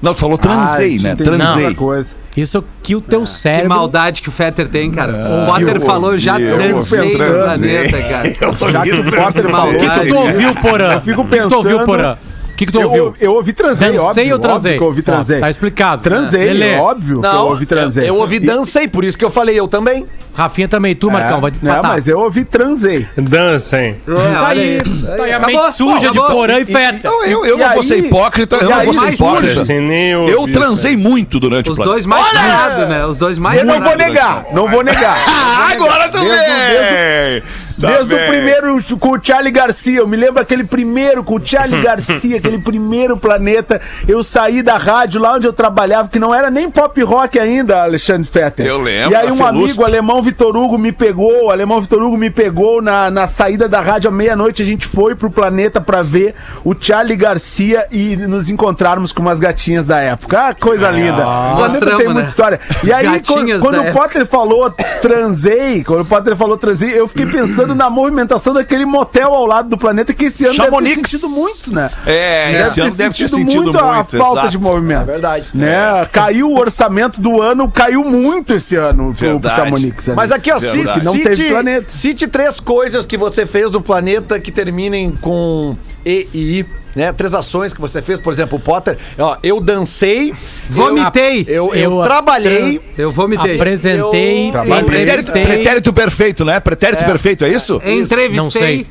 Não, 0.01 0.13
tu 0.13 0.19
falou 0.19 0.37
transei, 0.37 0.97
Ah, 0.99 1.03
né? 1.03 1.15
Transei. 1.15 1.73
coisa. 1.73 2.15
Isso 2.35 2.63
que 2.83 2.95
o 2.95 3.01
teu 3.01 3.21
Que 3.21 3.29
cérebro. 3.29 3.69
maldade 3.69 4.21
que 4.21 4.29
o 4.29 4.31
Fetter 4.31 4.67
tem, 4.67 4.91
cara. 4.91 5.11
o 5.11 5.45
Potter 5.51 5.75
eu 5.77 5.81
falou, 5.81 6.17
já 6.19 6.33
ouvi, 6.33 6.51
ouvi, 6.73 6.97
no 6.97 7.17
planeta, 7.43 8.01
cara. 8.03 8.29
Já 8.71 8.81
que 8.83 8.91
o 8.93 9.03
Potter 9.11 9.43
falou. 9.49 9.73
O 9.73 9.77
que, 9.77 9.89
que 9.89 10.07
tu 10.07 10.15
ouviu, 10.17 10.55
Porã? 10.55 10.93
Eu 10.93 11.01
fico 11.01 11.21
O 11.21 11.25
que, 11.25 11.39
que 11.39 11.47
tu 11.47 11.55
ouviu, 11.55 11.71
pensando- 11.79 11.85
Porã? 11.85 12.15
O 12.57 12.59
que, 12.59 12.65
que 12.65 12.71
tu 12.71 12.81
Eu, 12.81 12.87
ouviu? 12.87 13.15
eu 13.19 13.33
ouvi 13.35 13.53
transei, 13.53 13.91
Dancei 13.91 14.01
óbvio, 14.07 14.33
ou 14.33 14.39
transei? 14.39 14.71
óbvio 14.71 14.77
que 14.79 14.83
eu 14.83 14.87
ouvi 14.87 15.01
Tá, 15.03 15.11
transei. 15.11 15.39
Tá, 15.39 15.47
explicado. 15.51 16.01
Transei, 16.01 16.43
Lelê, 16.53 16.75
óbvio 16.77 17.21
que 17.21 17.27
eu 17.27 17.31
ouvi 17.45 17.65
transei. 17.67 18.03
eu, 18.05 18.07
eu 18.07 18.15
ouvi 18.19 18.39
dancei, 18.39 18.87
por 18.87 19.05
isso 19.05 19.15
que 19.15 19.23
eu 19.23 19.29
falei, 19.29 19.59
eu 19.59 19.67
também. 19.67 20.07
Rafinha 20.33 20.67
também, 20.67 20.95
tu, 20.95 21.09
Marcão, 21.11 21.39
vai 21.39 21.51
te 21.51 21.57
É, 21.67 21.81
mas 21.83 22.07
eu 22.07 22.19
ouvi 22.19 22.43
transei. 22.45 23.05
Dancem. 23.15 23.95
É, 24.07 24.33
Tá 24.33 24.43
olha 24.47 24.61
aí, 24.61 24.77
tá 25.17 25.23
aí 25.23 25.31
a 25.33 25.37
Acabou. 25.37 25.61
mente 25.61 25.71
suja 25.73 25.99
de 25.99 26.05
Acabou. 26.07 26.29
Porã 26.31 26.59
e 26.59 26.65
Feta. 26.65 26.99
Não, 27.09 27.23
eu, 27.25 27.45
eu 27.45 27.57
E 27.57 27.59
não 27.59 27.69
vou 27.69 27.77
aí- 27.77 27.83
ser 27.83 27.97
hipócrita, 27.99 28.55
eu 28.55 28.69
não 28.71 28.83
vou 28.85 28.93
ser 28.93 29.13
hipócrita. 29.13 29.63
Nem 29.79 30.09
Eu 30.11 30.39
ouvi 30.39 30.51
isso 30.51 30.59
transei 30.59 30.97
muito 30.97 31.39
durante 31.39 31.69
Os 31.69 31.77
o 31.77 31.83
dois 31.83 32.07
mais 32.07 32.25
parados, 32.31 32.87
né? 32.89 33.05
Os 33.05 33.19
dois 33.19 33.37
mais 33.37 33.59
Eu 33.59 33.65
não 33.67 33.79
vou 33.79 33.95
negar, 33.95 34.45
não 34.51 34.67
vou 34.67 34.83
negar. 34.83 35.15
Ah, 35.27 35.71
agora 35.73 36.07
vem! 36.11 37.43
Tá 37.79 37.87
Desde 37.89 38.13
o 38.13 38.17
bem. 38.17 38.29
primeiro 38.29 38.97
com 38.99 39.11
o 39.11 39.19
Charlie 39.21 39.51
Garcia, 39.51 39.99
eu 39.99 40.07
me 40.07 40.17
lembro 40.17 40.41
aquele 40.41 40.63
primeiro 40.63 41.23
com 41.23 41.35
o 41.35 41.45
Charlie 41.45 41.81
Garcia, 41.83 42.37
aquele 42.37 42.57
primeiro 42.57 43.17
planeta. 43.17 43.79
Eu 44.07 44.23
saí 44.23 44.61
da 44.63 44.77
rádio 44.77 45.21
lá 45.21 45.33
onde 45.33 45.45
eu 45.45 45.53
trabalhava, 45.53 46.07
que 46.07 46.17
não 46.19 46.33
era 46.33 46.49
nem 46.49 46.69
pop 46.69 47.01
rock 47.03 47.39
ainda, 47.39 47.83
Alexandre 47.83 48.27
Fetter. 48.27 48.65
Eu 48.65 48.81
lembro, 48.81 49.11
E 49.11 49.15
aí 49.15 49.31
um 49.31 49.45
amigo, 49.45 49.81
o 49.81 49.85
alemão 49.85 50.21
Vitor 50.21 50.55
Hugo, 50.55 50.77
me 50.77 50.91
pegou. 50.91 51.45
O 51.45 51.51
alemão 51.51 51.79
Vitor 51.79 52.01
Hugo 52.01 52.17
me 52.17 52.29
pegou 52.29 52.81
na, 52.81 53.11
na 53.11 53.27
saída 53.27 53.69
da 53.69 53.79
rádio 53.79 54.09
à 54.09 54.11
meia-noite. 54.11 54.61
A 54.61 54.65
gente 54.65 54.87
foi 54.87 55.15
pro 55.15 55.29
planeta 55.29 55.79
pra 55.79 56.01
ver 56.01 56.33
o 56.63 56.73
Charlie 56.79 57.15
Garcia 57.15 57.85
e 57.91 58.15
nos 58.15 58.49
encontrarmos 58.49 59.11
com 59.11 59.21
umas 59.21 59.39
gatinhas 59.39 59.85
da 59.85 59.99
época. 59.99 60.47
Ah, 60.49 60.55
coisa 60.55 60.89
linda. 60.89 61.21
O 61.27 61.55
planeta 61.57 61.57
Mostramos, 61.67 61.97
tem 61.97 62.07
né? 62.07 62.13
muita 62.13 62.29
história. 62.29 62.59
E 62.83 62.91
aí, 62.91 63.05
Gatinhas 63.05 63.61
quando, 63.61 63.77
quando 63.77 63.89
o. 63.89 63.93
Potter 63.93 64.25
falou 64.25 64.73
transei, 65.01 65.83
quando 65.83 66.01
o 66.01 66.05
Potter 66.05 66.35
falou 66.35 66.57
transei, 66.57 66.99
eu 66.99 67.07
fiquei 67.07 67.25
pensando 67.25 67.66
na 67.75 67.89
movimentação 67.89 68.53
daquele 68.53 68.85
motel 68.85 69.33
ao 69.33 69.45
lado 69.45 69.69
do 69.69 69.77
planeta 69.77 70.13
que 70.13 70.25
esse 70.25 70.45
ano 70.45 70.53
Chamonix. 70.55 70.95
deve 70.95 71.01
ter 71.01 71.17
sentido 71.17 71.29
muito, 71.29 71.73
né? 71.73 71.89
É, 72.05 72.61
esse 72.61 72.81
ano 72.81 72.95
deve 72.95 73.15
ter 73.15 73.29
sentido 73.29 73.63
muito, 73.63 73.77
a 73.77 74.03
falta 74.03 74.17
exato. 74.17 74.49
de 74.49 74.57
movimento. 74.57 75.01
É 75.01 75.05
verdade. 75.05 75.49
Né? 75.53 76.05
Caiu 76.11 76.51
o 76.51 76.59
orçamento 76.59 77.19
do 77.21 77.41
ano, 77.41 77.69
caiu 77.69 78.03
muito 78.03 78.53
esse 78.53 78.75
ano 78.75 79.13
pro, 79.13 79.15
pro 79.15 79.27
Verdade. 79.39 79.55
Chamonix. 79.63 80.09
ali. 80.09 80.15
Mas 80.15 80.31
aqui, 80.31 80.51
ó, 80.51 80.59
Verdade. 80.59 80.93
cite, 80.93 81.05
Não 81.05 81.13
cite, 81.13 81.29
teve 81.29 81.49
planeta. 81.49 81.85
cite 81.89 82.27
três 82.27 82.59
coisas 82.59 83.05
que 83.05 83.17
você 83.17 83.45
fez 83.45 83.71
no 83.71 83.81
planeta 83.81 84.39
que 84.39 84.51
terminem 84.51 85.11
com 85.11 85.75
E 86.07 86.27
e 86.33 86.59
I, 86.59 86.65
né? 86.95 87.11
Três 87.11 87.33
ações 87.33 87.73
que 87.73 87.81
você 87.81 88.01
fez, 88.01 88.19
por 88.19 88.31
exemplo, 88.31 88.57
o 88.57 88.61
Potter, 88.61 88.97
ó, 89.19 89.37
eu 89.43 89.59
dancei, 89.59 90.33
Vomitei. 90.69 91.45
eu, 91.47 91.73
eu, 91.73 91.75
eu 91.75 91.91
Eu- 91.99 92.03
trabalhei, 92.03 92.81
Eu 92.97 93.11
vomitei. 93.11 93.55
Apresentei, 93.55 94.49
Eu- 94.49 94.85
Pretérito, 94.85 95.31
pretérito 95.31 95.93
perfeito, 95.93 96.45
né? 96.45 96.59
Pretérito 96.59 97.03
perfeito, 97.05 97.43
é 97.45 97.49
isso? 97.49 97.81
Entrevistei. 97.85 98.35
Não 98.37 98.49
sei. 98.51 98.87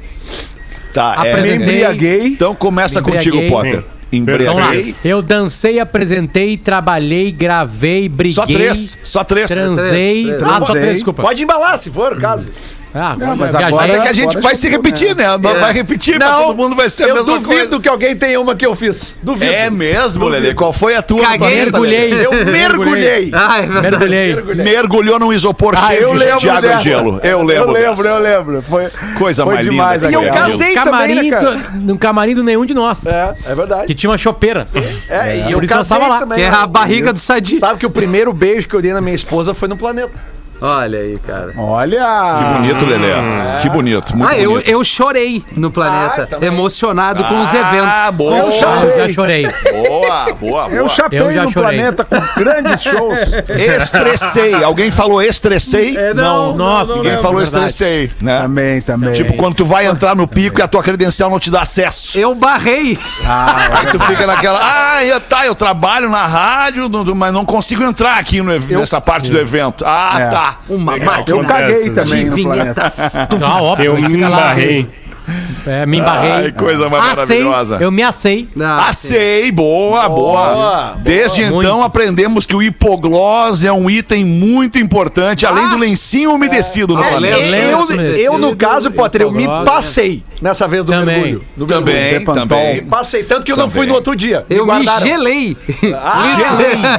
Tá, 0.93 1.17
Me 1.21 1.29
é. 1.29 1.33
Apresentei. 1.33 1.57
embriaguei. 1.63 2.27
Então 2.29 2.55
começa 2.55 3.01
Me 3.01 3.11
contigo. 3.13 3.37
Potter. 3.49 3.83
Vamos 3.83 3.85
lá. 3.85 3.87
Embriaguei. 4.13 4.95
Eu 5.05 5.21
dancei, 5.21 5.79
apresentei, 5.81 6.57
trabalhei, 6.57 7.33
gravei, 7.33 8.09
briguei. 8.09 8.35
Só 8.35 8.47
três, 8.47 8.99
só 9.03 9.25
três. 9.25 9.51
Transei. 9.51 10.25
Três, 10.27 10.43
Ah, 10.43 10.59
só 10.65 10.73
três, 10.73 10.95
desculpa. 10.95 11.23
pode 11.23 11.43
embalar 11.43 11.79
se 11.79 11.91
for 11.91 12.13
o 12.13 12.17
caso. 12.17 12.51
Ah, 12.97 13.13
agora 13.13 13.37
mas 13.37 13.51
viajar. 13.51 13.71
Mas 13.71 13.91
é 13.91 13.99
que 14.01 14.09
a 14.09 14.13
gente 14.13 14.27
Agora 14.31 14.41
vai 14.43 14.55
já 14.55 14.61
se 14.61 14.69
repetir, 14.69 15.15
né? 15.17 15.25
Não 15.29 15.39
Vai 15.39 15.73
repetir, 15.73 16.19
mas 16.19 16.37
todo 16.37 16.57
mundo 16.57 16.75
vai 16.77 16.89
ser 16.89 17.05
a 17.05 17.09
eu 17.09 17.15
mesma 17.17 17.35
duvido 17.39 17.55
coisa. 17.69 17.81
que 17.81 17.89
alguém 17.89 18.17
tenha 18.17 18.41
uma 18.41 18.55
que 18.55 18.65
eu 18.67 18.75
fiz. 18.75 19.15
Duvido. 19.23 19.53
É 19.53 19.69
mesmo, 19.71 20.27
Lelê? 20.29 20.55
Qual 20.55 20.73
foi 20.73 20.95
a 20.97 21.03
tua? 21.03 21.23
Caguei. 21.23 21.57
Mergulhei. 21.57 22.25
Eu 22.27 22.33
mergulhei. 22.47 23.31
Ah, 23.35 23.59
é 23.59 23.67
verdade. 23.67 24.09
Mergulhei. 24.09 24.65
Mergulhou 24.65 25.19
num 25.19 25.33
isopor 25.33 25.75
Ah, 25.77 25.89
cheio 25.89 26.03
eu 26.03 26.13
de, 26.13 26.19
lembro 26.19 26.41
de 26.41 26.49
água 26.49 26.61
dessa. 26.63 26.81
e 26.81 26.85
gelo. 26.85 27.21
Eu 27.23 27.43
lembro. 27.43 27.65
Eu 27.65 27.71
lembro, 27.73 28.03
dessa. 28.03 28.17
eu 28.17 28.19
lembro. 28.21 28.63
Foi, 28.63 28.89
Coisa 29.19 29.45
foi 29.45 29.55
mais 29.55 29.67
demais 29.67 30.03
linda. 30.03 30.13
E 30.13 30.15
eu 30.15 30.33
casei 30.33 30.75
Camarim, 30.75 31.15
também, 31.15 31.31
né, 31.31 31.37
cara? 31.39 31.57
do- 31.57 31.77
no 31.79 31.99
camarim 31.99 32.35
do 32.35 32.43
nenhum 32.43 32.65
de 32.65 32.75
nós. 32.75 33.07
É, 33.07 33.35
é 33.47 33.55
verdade. 33.55 33.87
Que 33.87 33.95
tinha 33.95 34.11
uma 34.11 34.19
chopeira. 34.19 34.67
É, 35.09 35.49
e 35.49 35.53
eu 35.53 35.61
casei 35.67 35.99
tava 35.99 36.09
lá. 36.11 36.19
também. 36.21 36.39
Que 36.39 36.45
é 36.45 36.51
né? 36.51 36.57
a 36.57 36.67
barriga 36.67 37.13
do 37.13 37.19
Sadi. 37.19 37.59
Sabe 37.59 37.79
que 37.81 37.87
o 37.87 37.91
primeiro 37.91 38.33
beijo 38.33 38.69
que 38.69 38.75
eu 38.75 38.81
dei 38.83 38.93
na 38.93 39.01
minha 39.01 39.15
esposa 39.17 39.53
foi 39.55 39.69
no 39.69 39.77
planeta. 39.77 40.11
Olha 40.61 40.99
aí, 41.01 41.19
cara. 41.19 41.53
Olha. 41.59 42.35
Que 42.39 42.45
bonito, 42.55 42.87
Lelê. 42.87 43.13
Que 43.61 43.69
bonito. 43.69 44.17
Muito 44.17 44.31
Ah, 44.31 44.39
eu, 44.39 44.53
bonito. 44.53 44.69
eu 44.71 44.83
chorei 44.85 45.45
no 45.55 45.71
planeta, 45.71 46.23
Ah, 46.23 46.27
também. 46.27 46.49
emocionado 46.49 47.23
com 47.25 47.43
os 47.43 47.51
Ah, 47.55 47.59
eventos. 47.59 48.17
boa. 48.17 48.37
Eu 48.39 48.47
Ah, 48.49 48.53
chapei. 48.53 48.91
eu 48.91 49.07
já 49.09 49.13
chorei. 49.13 49.47
Boa, 49.73 50.33
boa, 50.41 50.69
Eu 50.71 50.77
boa. 50.85 50.89
chapei 50.89 51.19
Eu 51.21 51.33
já 51.35 51.43
no 51.45 51.53
chorei. 51.53 51.79
planeta 51.79 52.05
com 52.05 52.41
grandes 52.41 52.83
shows. 52.83 53.19
Estressei. 53.51 54.55
Alguém 54.65 54.91
falou 54.91 55.21
estressei? 55.23 55.97
não, 56.15 56.55
Nossa, 56.57 56.97
Ninguém 56.97 57.13
não, 57.13 57.23
falou 57.23 57.39
verdade. 57.39 57.67
estressei, 57.67 58.11
né? 58.21 58.41
Também, 58.41 58.81
também. 58.81 59.13
Tipo, 59.13 59.35
quando 59.35 59.57
tu 59.57 59.65
vai 59.67 59.87
entrar 59.87 60.15
no 60.17 60.27
pico 60.27 60.59
e 60.59 60.63
a 60.63 60.69
tua 60.69 60.83
credencial 60.83 61.29
não 61.29 61.39
te 61.39 61.51
dá 61.51 61.63
acesso. 61.63 62.19
Eu 62.19 62.35
barrei. 62.35 62.99
Aí 63.27 63.87
tu 63.93 63.99
fica 64.01 64.27
naquela, 64.27 64.59
ah, 64.63 65.05
eu, 65.05 65.21
tá, 65.21 65.45
eu 65.47 65.55
trabalho 65.55 66.09
na 66.09 66.27
rádio, 66.27 66.89
mas 67.15 67.33
não 67.33 67.45
consigo 67.45 67.83
entrar 67.85 68.19
aqui 68.19 68.41
no 68.41 68.57
nessa 68.57 69.01
parte 69.03 69.31
do 69.31 69.39
evento. 69.39 69.85
Ah, 69.87 70.17
É. 70.19 70.27
tá. 70.31 70.46
Uma 70.69 70.93
Legal. 70.95 71.25
Eu 71.27 71.41
caguei 71.45 71.91
também 71.91 72.25
de 72.31 72.43
no 72.43 72.43
planeta. 72.49 72.89
vinhetas. 72.89 73.17
Ah, 73.43 73.63
óbvio. 73.63 73.85
Eu 73.97 74.01
me 74.11 74.17
embarrei. 74.17 74.89
É, 75.67 75.85
me 75.87 75.99
embarrei. 75.99 76.31
Ai, 76.31 76.53
coisa 76.53 76.89
mais 76.89 77.07
maravilhosa. 77.09 77.79
Eu 77.81 77.91
me 77.91 78.03
assei. 78.03 78.49
Ah, 78.61 78.89
Assei, 78.89 79.51
boa, 79.51 80.09
boa. 80.09 80.97
Desde 81.03 81.45
boa. 81.47 81.63
então 81.63 81.77
Muito. 81.79 81.87
aprendemos 81.87 82.47
que 82.47 82.55
o 82.55 82.63
hipoglós 82.63 83.65
é 83.65 83.73
um 83.73 83.91
item 83.91 84.25
muito 84.25 84.79
importante, 84.79 85.45
além 85.47 85.69
do 85.69 85.77
lencinho 85.79 86.33
umedecido 86.33 86.95
no 86.95 87.03
É, 87.03 87.09
planeta. 87.09 87.37
lembra- 87.39 88.03
Eu, 88.17 88.33
eu, 88.33 88.39
no 88.39 88.55
caso, 88.57 88.91
Potter, 88.91 89.23
eu 89.23 89.33
me 89.33 89.47
passei 89.65 90.23
nessa 90.41 90.69
vez 90.69 90.85
do 90.85 90.93
Também. 90.93 91.17
mergulho. 91.21 91.45
Do 91.57 91.67
Também, 91.67 91.95
mergulho. 91.95 92.35
também. 92.39 92.83
Passei, 92.85 93.23
tanto 93.25 93.45
que 93.45 93.53
eu 93.53 93.57
não 93.57 93.65
Também. 93.67 93.77
fui 93.83 93.87
no 93.87 93.95
outro 93.95 94.15
dia. 94.15 94.45
Eu 94.49 94.65
me 94.67 94.73
guardaram. 94.73 95.07
gelei. 95.07 95.57
Ah, 95.95 96.37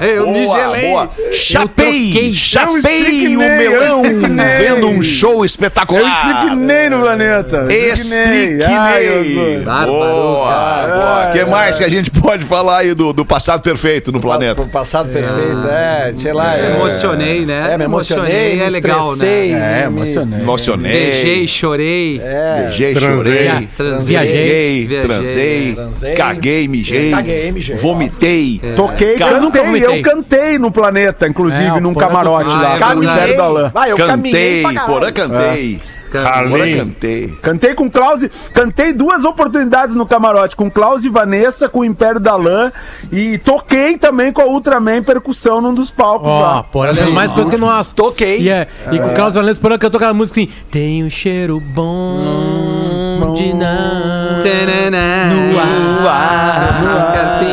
eu 0.05 0.27
me 0.31 0.45
Boa, 0.45 0.57
gelei. 0.59 0.89
boa. 0.91 1.09
Chapei, 1.31 2.33
chapei 2.33 2.67
Eu 2.69 2.73
o 2.73 2.77
estrignei, 2.77 3.37
melão 3.37 4.05
eu 4.05 4.11
estrignei. 4.11 4.45
vendo 4.57 4.87
um 4.87 5.01
show 5.01 5.37
Eu 5.39 5.45
espetacular. 5.45 6.33
estrignei 6.43 6.89
no 6.89 6.99
planeta. 6.99 7.67
Estriquinei. 7.73 8.56
Ai, 8.65 9.07
eu- 9.07 9.63
Bárbaro, 9.63 9.91
Boa. 9.91 11.29
O 11.29 11.33
que 11.33 11.45
mais 11.45 11.77
que 11.77 11.83
a 11.83 11.89
gente 11.89 12.09
pode 12.11 12.43
falar 12.45 12.79
aí 12.79 12.93
do, 12.93 13.11
do 13.13 13.25
passado 13.25 13.61
perfeito 13.61 14.11
no 14.11 14.19
planeta? 14.19 14.55
Pro 14.55 14.67
passado 14.67 15.09
perfeito, 15.11 15.67
é, 15.69 16.13
sei 16.17 16.33
lá. 16.33 16.57
é. 16.57 16.75
Emocionei, 16.75 17.45
né? 17.45 17.73
É, 17.73 17.77
me 17.77 17.83
emocionei, 17.85 18.59
é 18.59 18.65
me 18.65 18.69
legal, 18.69 19.13
estressei, 19.13 19.51
né? 19.53 19.83
É, 19.83 19.89
me- 19.89 20.01
emocionei. 20.01 20.39
Emocionei. 20.41 20.91
Beijei, 20.91 21.47
chorei. 21.47 22.21
É, 22.23 22.61
Beijei, 22.63 22.93
Transei. 22.93 23.17
chorei. 23.47 23.69
Transei. 23.77 24.05
Viajei. 24.05 25.01
Transei, 25.01 25.73
Transei. 25.75 26.15
caguei, 26.15 26.67
mijei, 26.67 27.11
Caguei, 27.11 27.51
mijei. 27.51 27.75
vomitei. 27.75 28.61
Toquei, 28.75 29.15
eu 29.19 29.41
nunca 29.41 29.59
cantei, 29.59 29.81
vomitei. 29.81 29.99
eu 29.99 30.01
cantei 30.03 30.57
no 30.57 30.71
planeta, 30.71 31.27
inclusive, 31.27 31.63
É, 31.65 31.73
o 31.73 31.79
num 31.79 31.93
camarote 31.93 32.49
lá, 32.49 32.77
Ah, 32.81 33.27
é 33.27 33.33
da 33.33 33.47
Lã. 33.47 33.71
Vai, 33.73 33.91
eu 33.91 33.97
caminhei 33.97 34.63
Cantei, 34.63 34.85
porra, 34.85 35.11
cantei. 35.11 35.81
Carlinhos. 36.11 36.77
cantei. 36.85 37.27
Cantei 37.41 37.73
com 37.75 37.89
Klaus, 37.89 38.25
cantei 38.53 38.93
duas 38.93 39.23
oportunidades 39.23 39.95
no 39.95 40.05
camarote, 40.05 40.55
com 40.55 40.69
Klaus 40.69 41.03
e 41.05 41.09
Vanessa, 41.09 41.67
com 41.69 41.79
o 41.79 41.85
Império 41.85 42.19
da 42.19 42.35
Lã, 42.35 42.71
e 43.11 43.37
toquei 43.37 43.97
também 43.97 44.31
com 44.31 44.41
a 44.41 44.45
Ultraman 44.45 45.03
percussão 45.03 45.61
num 45.61 45.73
dos 45.73 45.89
palcos 45.91 46.27
Ó, 46.29 46.41
lá. 46.41 46.63
porra, 46.63 46.93
fez 46.93 47.11
mais 47.11 47.31
coisa 47.31 47.49
que 47.51 47.57
nós. 47.57 47.91
Toquei. 47.91 48.41
E, 48.41 48.49
é, 48.49 48.67
e 48.91 48.99
com 48.99 49.07
o 49.09 49.13
Carlos 49.13 49.35
Valença 49.35 49.59
Porã 49.59 49.77
cantou 49.77 49.97
aquela 49.97 50.13
música 50.13 50.39
assim: 50.41 50.51
Tem 50.71 51.03
um 51.03 51.09
cheiro 51.09 51.59
bom 51.59 53.33
de 53.35 53.53
não. 53.53 54.41
Tanana, 54.41 55.33
No 55.33 55.59
ar, 56.07 56.81
no 56.81 57.13
carpim. 57.13 57.46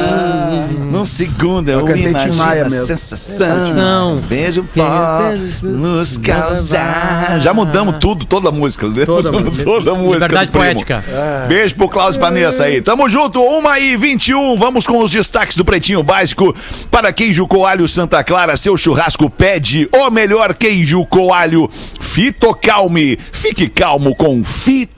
No 1.04 1.08
segundo 1.08 1.68
eu, 1.68 1.86
Eu 1.86 1.96
imagino 1.98 2.42
a 2.42 2.54
mesmo. 2.54 2.70
Sensação. 2.86 3.18
sensação. 3.18 4.16
Beijo 4.26 4.64
pode 4.74 5.54
nos 5.62 6.16
causar. 6.16 7.42
Já 7.42 7.52
mudamos 7.52 7.96
tudo, 8.00 8.24
toda 8.24 8.48
a 8.48 8.52
música. 8.52 8.88
né? 8.88 9.04
Toda 9.04 9.30
música. 9.38 9.64
Toda 9.64 9.90
a 9.92 9.94
música. 9.94 10.28
Primo. 10.30 10.50
poética. 10.52 11.04
Beijo 11.46 11.74
pro 11.76 11.90
Klaus 11.90 12.16
Panessa 12.16 12.64
aí. 12.64 12.80
Tamo 12.80 13.06
junto, 13.10 13.38
1 13.38 13.76
e 13.76 13.96
21. 13.98 14.56
Vamos 14.56 14.86
com 14.86 14.98
os 15.02 15.10
destaques 15.10 15.58
do 15.58 15.64
Pretinho 15.64 16.02
Básico. 16.02 16.56
Para 16.90 17.12
queijo 17.12 17.46
coalho 17.46 17.86
Santa 17.86 18.24
Clara, 18.24 18.56
seu 18.56 18.74
churrasco 18.78 19.28
pede 19.28 19.86
o 19.92 20.10
melhor 20.10 20.54
queijo 20.54 21.04
coalho. 21.04 21.68
Fitocalme. 22.00 23.18
Fique 23.30 23.68
calmo 23.68 24.16
com 24.16 24.42
Fitocalme, 24.42 24.88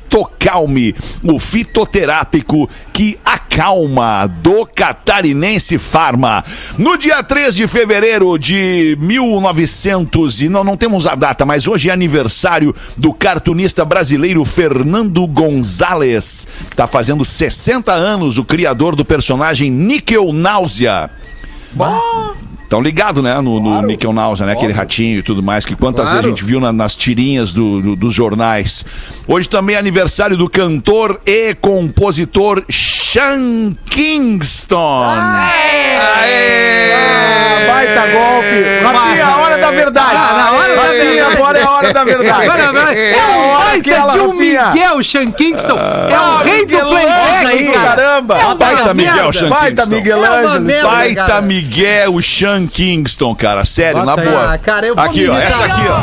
o 1.25 1.39
fitoterápico 1.39 2.69
que 2.93 3.19
acalma 3.25 4.27
do 4.27 4.67
Catarinense 4.67 5.79
Farma. 5.79 6.45
No 6.79 6.97
dia 6.97 7.23
3 7.23 7.55
de 7.55 7.69
fevereiro 7.69 8.39
de 8.39 8.97
1900 9.01 10.43
e 10.43 10.49
não 10.49 10.65
não 10.65 10.77
temos 10.77 11.07
a 11.07 11.15
data, 11.15 11.45
mas 11.45 11.67
hoje 11.67 11.89
é 11.89 11.93
aniversário 11.93 12.75
do 12.97 13.13
cartunista 13.13 13.85
brasileiro 13.85 14.45
Fernando 14.45 15.27
Gonzalez. 15.27 16.47
Tá 16.75 16.87
fazendo 16.87 17.25
60 17.25 17.93
anos 17.93 18.39
o 18.39 18.45
criador 18.45 18.97
do 18.97 19.05
personagem 19.05 19.71
Níquel 19.71 20.33
Náusea. 20.33 21.11
Estão 22.67 22.81
ligados, 22.81 23.23
né? 23.23 23.41
No, 23.41 23.61
no 23.61 23.81
Níquel 23.83 24.13
Náusea, 24.13 24.45
né? 24.45 24.53
Aquele 24.55 24.73
ratinho 24.73 25.21
e 25.21 25.23
tudo 25.23 25.41
mais, 25.41 25.65
que 25.65 25.77
quantas 25.77 26.07
Claro. 26.07 26.17
vezes 26.17 26.27
a 26.27 26.37
gente 26.37 26.45
viu 26.45 26.59
na- 26.59 26.73
nas 26.73 26.97
tirinhas 26.97 27.53
do- 27.53 27.81
do- 27.81 27.95
dos 27.97 28.13
jornais. 28.13 28.85
Hoje 29.29 29.49
também 29.49 29.77
é 29.77 29.79
aniversário 29.79 30.37
do 30.37 30.51
cantor 30.51 31.21
e 31.25 31.55
compositor 31.55 32.65
Sean 33.17 33.75
Kingston. 33.89 35.05
Aê! 35.07 35.97
Ah, 36.93 37.65
baita 37.67 38.07
golpe. 38.13 38.59
Rafinha, 38.85 39.27
a 39.27 39.37
hora 39.39 39.57
da 39.57 39.71
verdade. 39.71 40.17
Ah, 40.17 40.37
na 40.37 40.53
hora 40.53 40.75
da 40.77 40.83
Rafinha, 40.83 41.01
verdade. 41.01 41.35
agora 41.35 41.59
é 41.59 41.63
a 41.63 41.71
hora 41.71 41.93
da 41.95 42.05
verdade. 42.05 42.47
É 42.99 43.19
a 43.19 43.27
um 43.39 43.57
baita 43.57 44.09
de 44.11 44.19
um. 44.19 44.35
Miguel, 44.35 45.03
Sean 45.03 45.31
Kingston. 45.31 45.79
É 45.79 46.21
o 46.21 46.37
rei 46.45 46.67
do 46.67 46.79
playback, 46.79 47.73
caramba. 47.73 48.39
É 48.39 48.45
uma 48.45 48.55
Baita 48.55 48.93
Miguel. 48.93 49.33
Sean 49.33 49.49
Baita 49.49 49.83
Kingston. 49.85 49.97
Miguel 49.97 50.23
É 50.23 50.29
Ângelo. 50.29 50.83
Baita. 50.91 51.41
Miguel 51.41 52.23
Sean 52.23 52.67
Kingston, 52.67 53.35
cara. 53.35 53.65
Sério, 53.65 54.05
Bota 54.05 54.23
na 54.23 54.31
boa. 54.31 54.53
Ah, 54.53 54.59
cara, 54.59 54.89
eu 54.89 54.95
vou 54.95 55.03
aqui, 55.03 55.27
ó. 55.27 55.35
Essa 55.35 55.65
aqui, 55.65 55.83
ó. 55.89 56.01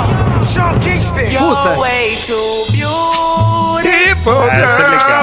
Puta. 4.24 4.50
Essa 4.52 4.82
é 4.82 4.90
legal. 4.90 5.23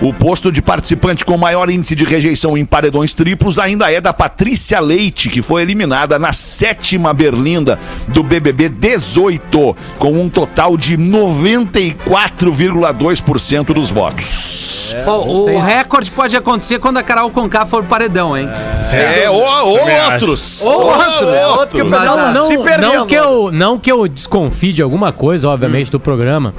O 0.05 0.13
posto 0.13 0.53
de 0.53 0.61
participante 0.61 1.25
com 1.25 1.39
maior 1.39 1.71
índice 1.71 1.97
de 1.97 2.05
rejeição 2.05 2.59
em 2.59 2.65
paredões 2.67 3.15
triplos 3.15 3.59
ainda 3.59 3.91
é 3.91 4.03
da 4.03 4.13
Patrícia 4.13 4.79
Leite, 4.79 5.31
que 5.31 5.41
foi 5.41 5.63
eliminada 5.63 6.19
na 6.19 6.35
sétima 6.35 7.15
berlinda 7.15 7.79
do 8.09 8.23
BBB 8.23 8.69
18, 8.69 9.75
com 9.99 10.13
um 10.13 10.29
total 10.29 10.77
de 10.77 10.99
94,2% 10.99 13.73
dos 13.73 13.91
votos. 13.91 14.95
Pô, 15.07 15.23
o 15.23 15.59
recorde 15.59 16.11
pode 16.11 16.37
acontecer 16.37 16.79
quando 16.79 16.99
a 16.99 17.03
Carol 17.03 17.31
Conká 17.31 17.65
for 17.65 17.83
paredão, 17.85 18.37
hein? 18.37 18.47
É, 18.93 19.31
ou, 19.31 19.43
ou 19.43 19.79
outros. 20.11 20.61
Ou 20.61 20.85
outro, 20.85 21.31
é 21.31 21.47
outro 21.47 21.79
que 21.79 21.83
o 21.83 21.91
pessoal 21.91 22.19
Não, 22.19 22.35
não, 22.35 22.51
não 22.79 23.07
que 23.07 23.15
eu, 23.15 23.51
não 23.51 23.79
que 23.79 23.91
eu 23.91 24.07
desconfie 24.07 24.75
de 24.75 24.83
alguma 24.83 25.13
coisa, 25.13 25.49
obviamente, 25.49 25.91
do 25.91 25.99
programa. 25.99 26.53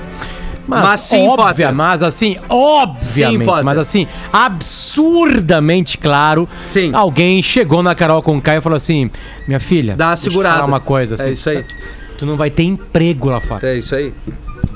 Mas, 0.67 0.81
Mas 0.84 1.00
sim, 1.01 1.27
óbvia, 1.27 1.45
Potter. 1.67 1.74
mas 1.75 2.01
assim, 2.03 2.38
obviamente, 2.50 3.45
Sim, 3.45 3.63
mas 3.63 3.77
assim, 3.77 4.07
absurdamente 4.31 5.98
claro, 5.98 6.48
Sim. 6.63 6.91
alguém 6.93 7.41
chegou 7.41 7.84
na 7.84 7.93
Carol 7.93 8.22
com 8.22 8.38
e 8.45 8.62
falou 8.62 8.75
assim: 8.75 9.10
"Minha 9.48 9.60
filha, 9.60 9.95
Dá 9.95 10.07
uma 10.07 10.13
deixa 10.13 10.27
eu 10.27 10.29
te 10.29 10.34
segurada. 10.34 10.55
falar 10.55 10.67
uma 10.67 10.79
coisa 10.79 11.15
assim. 11.15 11.29
É 11.29 11.31
isso 11.31 11.50
aí. 11.50 11.63
Tu 12.17 12.25
não 12.25 12.36
vai 12.38 12.50
ter 12.50 12.63
emprego 12.63 13.29
lá 13.29 13.39
fora. 13.39 13.67
É 13.67 13.77
isso 13.77 13.93
aí. 13.95 14.13